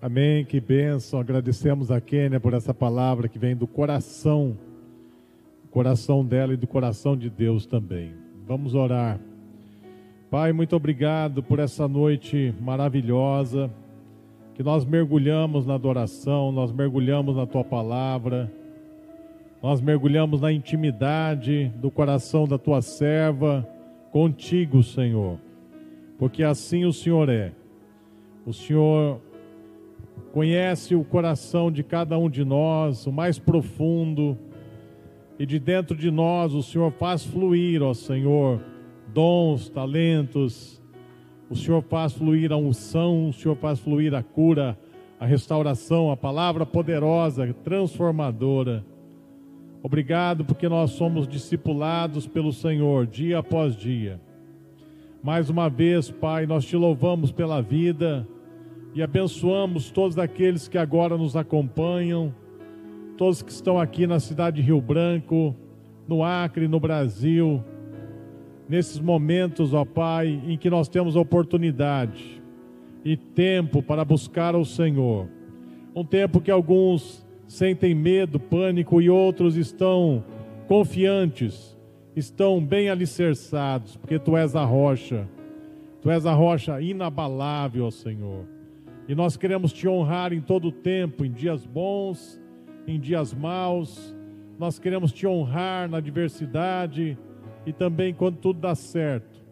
Amém, 0.00 0.44
que 0.44 0.58
bênção. 0.58 1.20
Agradecemos 1.20 1.90
a 1.90 2.00
Kênia 2.00 2.40
por 2.40 2.54
essa 2.54 2.72
palavra 2.72 3.28
que 3.28 3.38
vem 3.38 3.54
do 3.54 3.66
coração, 3.66 4.58
coração 5.70 6.24
dela 6.24 6.54
e 6.54 6.56
do 6.56 6.66
coração 6.66 7.16
de 7.16 7.28
Deus 7.28 7.66
também. 7.66 8.21
Vamos 8.46 8.74
orar. 8.74 9.20
Pai, 10.28 10.52
muito 10.52 10.74
obrigado 10.74 11.42
por 11.42 11.58
essa 11.60 11.86
noite 11.86 12.52
maravilhosa 12.60 13.70
que 14.54 14.62
nós 14.62 14.84
mergulhamos 14.84 15.64
na 15.64 15.74
adoração, 15.74 16.50
nós 16.50 16.72
mergulhamos 16.72 17.36
na 17.36 17.46
tua 17.46 17.62
palavra, 17.62 18.52
nós 19.62 19.80
mergulhamos 19.80 20.40
na 20.40 20.52
intimidade 20.52 21.72
do 21.76 21.90
coração 21.90 22.46
da 22.46 22.58
tua 22.58 22.82
serva 22.82 23.66
contigo, 24.10 24.82
Senhor, 24.82 25.38
porque 26.18 26.42
assim 26.42 26.84
o 26.84 26.92
Senhor 26.92 27.28
é. 27.28 27.52
O 28.44 28.52
Senhor 28.52 29.20
conhece 30.32 30.96
o 30.96 31.04
coração 31.04 31.70
de 31.70 31.84
cada 31.84 32.18
um 32.18 32.28
de 32.28 32.44
nós, 32.44 33.06
o 33.06 33.12
mais 33.12 33.38
profundo, 33.38 34.36
e 35.38 35.46
de 35.46 35.58
dentro 35.58 35.96
de 35.96 36.10
nós 36.10 36.54
o 36.54 36.62
Senhor 36.62 36.92
faz 36.92 37.24
fluir, 37.24 37.82
ó 37.82 37.94
Senhor, 37.94 38.60
dons, 39.12 39.68
talentos, 39.68 40.80
o 41.50 41.56
Senhor 41.56 41.82
faz 41.82 42.12
fluir 42.12 42.52
a 42.52 42.56
unção, 42.56 43.28
o 43.28 43.32
Senhor 43.32 43.56
faz 43.56 43.78
fluir 43.78 44.14
a 44.14 44.22
cura, 44.22 44.78
a 45.20 45.26
restauração, 45.26 46.10
a 46.10 46.16
palavra 46.16 46.64
poderosa, 46.64 47.54
transformadora. 47.62 48.84
Obrigado 49.82 50.44
porque 50.44 50.68
nós 50.68 50.92
somos 50.92 51.26
discipulados 51.26 52.26
pelo 52.26 52.52
Senhor 52.52 53.06
dia 53.06 53.38
após 53.38 53.76
dia. 53.76 54.20
Mais 55.22 55.50
uma 55.50 55.68
vez, 55.68 56.10
Pai, 56.10 56.46
nós 56.46 56.64
te 56.64 56.76
louvamos 56.76 57.30
pela 57.30 57.60
vida 57.60 58.26
e 58.94 59.02
abençoamos 59.02 59.90
todos 59.90 60.18
aqueles 60.18 60.68
que 60.68 60.78
agora 60.78 61.16
nos 61.16 61.36
acompanham, 61.36 62.34
todos 63.22 63.40
que 63.40 63.52
estão 63.52 63.78
aqui 63.78 64.04
na 64.04 64.18
cidade 64.18 64.56
de 64.56 64.62
Rio 64.62 64.80
Branco, 64.80 65.54
no 66.08 66.24
Acre, 66.24 66.66
no 66.66 66.80
Brasil 66.80 67.62
nesses 68.68 68.98
momentos, 68.98 69.72
ó 69.72 69.84
Pai, 69.84 70.42
em 70.44 70.58
que 70.58 70.68
nós 70.68 70.88
temos 70.88 71.14
oportunidade 71.14 72.42
e 73.04 73.16
tempo 73.16 73.80
para 73.80 74.04
buscar 74.04 74.56
o 74.56 74.64
Senhor. 74.64 75.28
Um 75.94 76.04
tempo 76.04 76.40
que 76.40 76.50
alguns 76.50 77.24
sentem 77.46 77.94
medo, 77.94 78.40
pânico 78.40 79.00
e 79.00 79.08
outros 79.08 79.56
estão 79.56 80.24
confiantes, 80.66 81.78
estão 82.16 82.60
bem 82.60 82.90
alicerçados, 82.90 83.96
porque 83.96 84.18
Tu 84.18 84.36
és 84.36 84.56
a 84.56 84.64
rocha, 84.64 85.28
Tu 86.00 86.10
és 86.10 86.26
a 86.26 86.34
rocha 86.34 86.80
inabalável, 86.80 87.88
Senhor. 87.92 88.46
E 89.06 89.14
nós 89.14 89.36
queremos 89.36 89.72
te 89.72 89.86
honrar 89.86 90.32
em 90.32 90.40
todo 90.40 90.66
o 90.66 90.72
tempo, 90.72 91.24
em 91.24 91.30
dias 91.30 91.64
bons, 91.64 92.41
em 92.86 92.98
dias 92.98 93.32
maus. 93.32 94.14
Nós 94.58 94.78
queremos 94.78 95.12
te 95.12 95.26
honrar 95.26 95.88
na 95.88 95.98
adversidade 95.98 97.18
e 97.66 97.72
também 97.72 98.12
quando 98.12 98.36
tudo 98.36 98.60
dá 98.60 98.74
certo. 98.74 99.42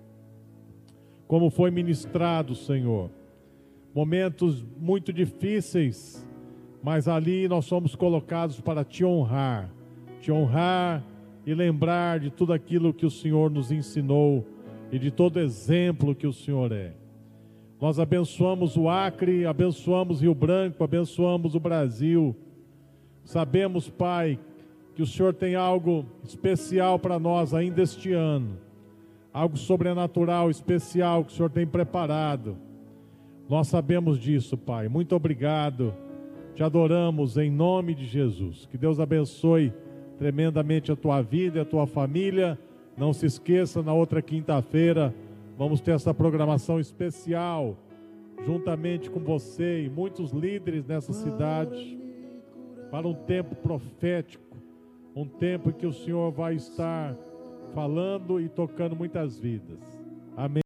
Como 1.26 1.50
foi 1.50 1.70
ministrado, 1.70 2.54
Senhor. 2.54 3.10
Momentos 3.94 4.64
muito 4.78 5.12
difíceis, 5.12 6.26
mas 6.82 7.08
ali 7.08 7.48
nós 7.48 7.64
somos 7.64 7.94
colocados 7.94 8.60
para 8.60 8.84
te 8.84 9.04
honrar, 9.04 9.70
te 10.20 10.30
honrar 10.30 11.04
e 11.44 11.54
lembrar 11.54 12.20
de 12.20 12.30
tudo 12.30 12.52
aquilo 12.52 12.94
que 12.94 13.06
o 13.06 13.10
Senhor 13.10 13.50
nos 13.50 13.72
ensinou 13.72 14.46
e 14.92 14.98
de 14.98 15.10
todo 15.10 15.40
exemplo 15.40 16.14
que 16.14 16.26
o 16.26 16.32
Senhor 16.32 16.72
é. 16.72 16.92
Nós 17.80 17.98
abençoamos 17.98 18.76
o 18.76 18.88
Acre, 18.88 19.46
abençoamos 19.46 20.20
Rio 20.20 20.34
Branco, 20.34 20.84
abençoamos 20.84 21.54
o 21.54 21.60
Brasil. 21.60 22.36
Sabemos, 23.24 23.88
Pai, 23.88 24.38
que 24.94 25.02
o 25.02 25.06
Senhor 25.06 25.32
tem 25.32 25.54
algo 25.54 26.04
especial 26.24 26.98
para 26.98 27.18
nós 27.18 27.54
ainda 27.54 27.82
este 27.82 28.12
ano, 28.12 28.58
algo 29.32 29.56
sobrenatural, 29.56 30.50
especial 30.50 31.24
que 31.24 31.32
o 31.32 31.36
Senhor 31.36 31.50
tem 31.50 31.66
preparado. 31.66 32.56
Nós 33.48 33.68
sabemos 33.68 34.18
disso, 34.18 34.56
Pai. 34.56 34.88
Muito 34.88 35.14
obrigado. 35.14 35.94
Te 36.54 36.62
adoramos 36.62 37.36
em 37.36 37.50
nome 37.50 37.94
de 37.94 38.04
Jesus. 38.04 38.66
Que 38.66 38.76
Deus 38.76 39.00
abençoe 39.00 39.72
tremendamente 40.18 40.92
a 40.92 40.96
tua 40.96 41.22
vida 41.22 41.58
e 41.58 41.60
a 41.62 41.64
tua 41.64 41.86
família. 41.86 42.58
Não 42.96 43.12
se 43.12 43.24
esqueça, 43.24 43.82
na 43.82 43.94
outra 43.94 44.20
quinta-feira, 44.20 45.14
vamos 45.56 45.80
ter 45.80 45.92
essa 45.92 46.12
programação 46.12 46.78
especial, 46.78 47.76
juntamente 48.44 49.10
com 49.10 49.20
você 49.20 49.84
e 49.84 49.88
muitos 49.88 50.30
líderes 50.30 50.86
nessa 50.86 51.12
cidade, 51.12 51.98
para 52.90 53.06
um 53.06 53.14
tempo 53.14 53.54
profético, 53.54 54.56
um 55.14 55.26
tempo 55.26 55.70
em 55.70 55.72
que 55.72 55.86
o 55.86 55.92
Senhor 55.92 56.30
vai 56.32 56.54
estar 56.54 57.16
falando 57.74 58.40
e 58.40 58.48
tocando 58.48 58.96
muitas 58.96 59.38
vidas. 59.38 59.78
Amém. 60.36 60.58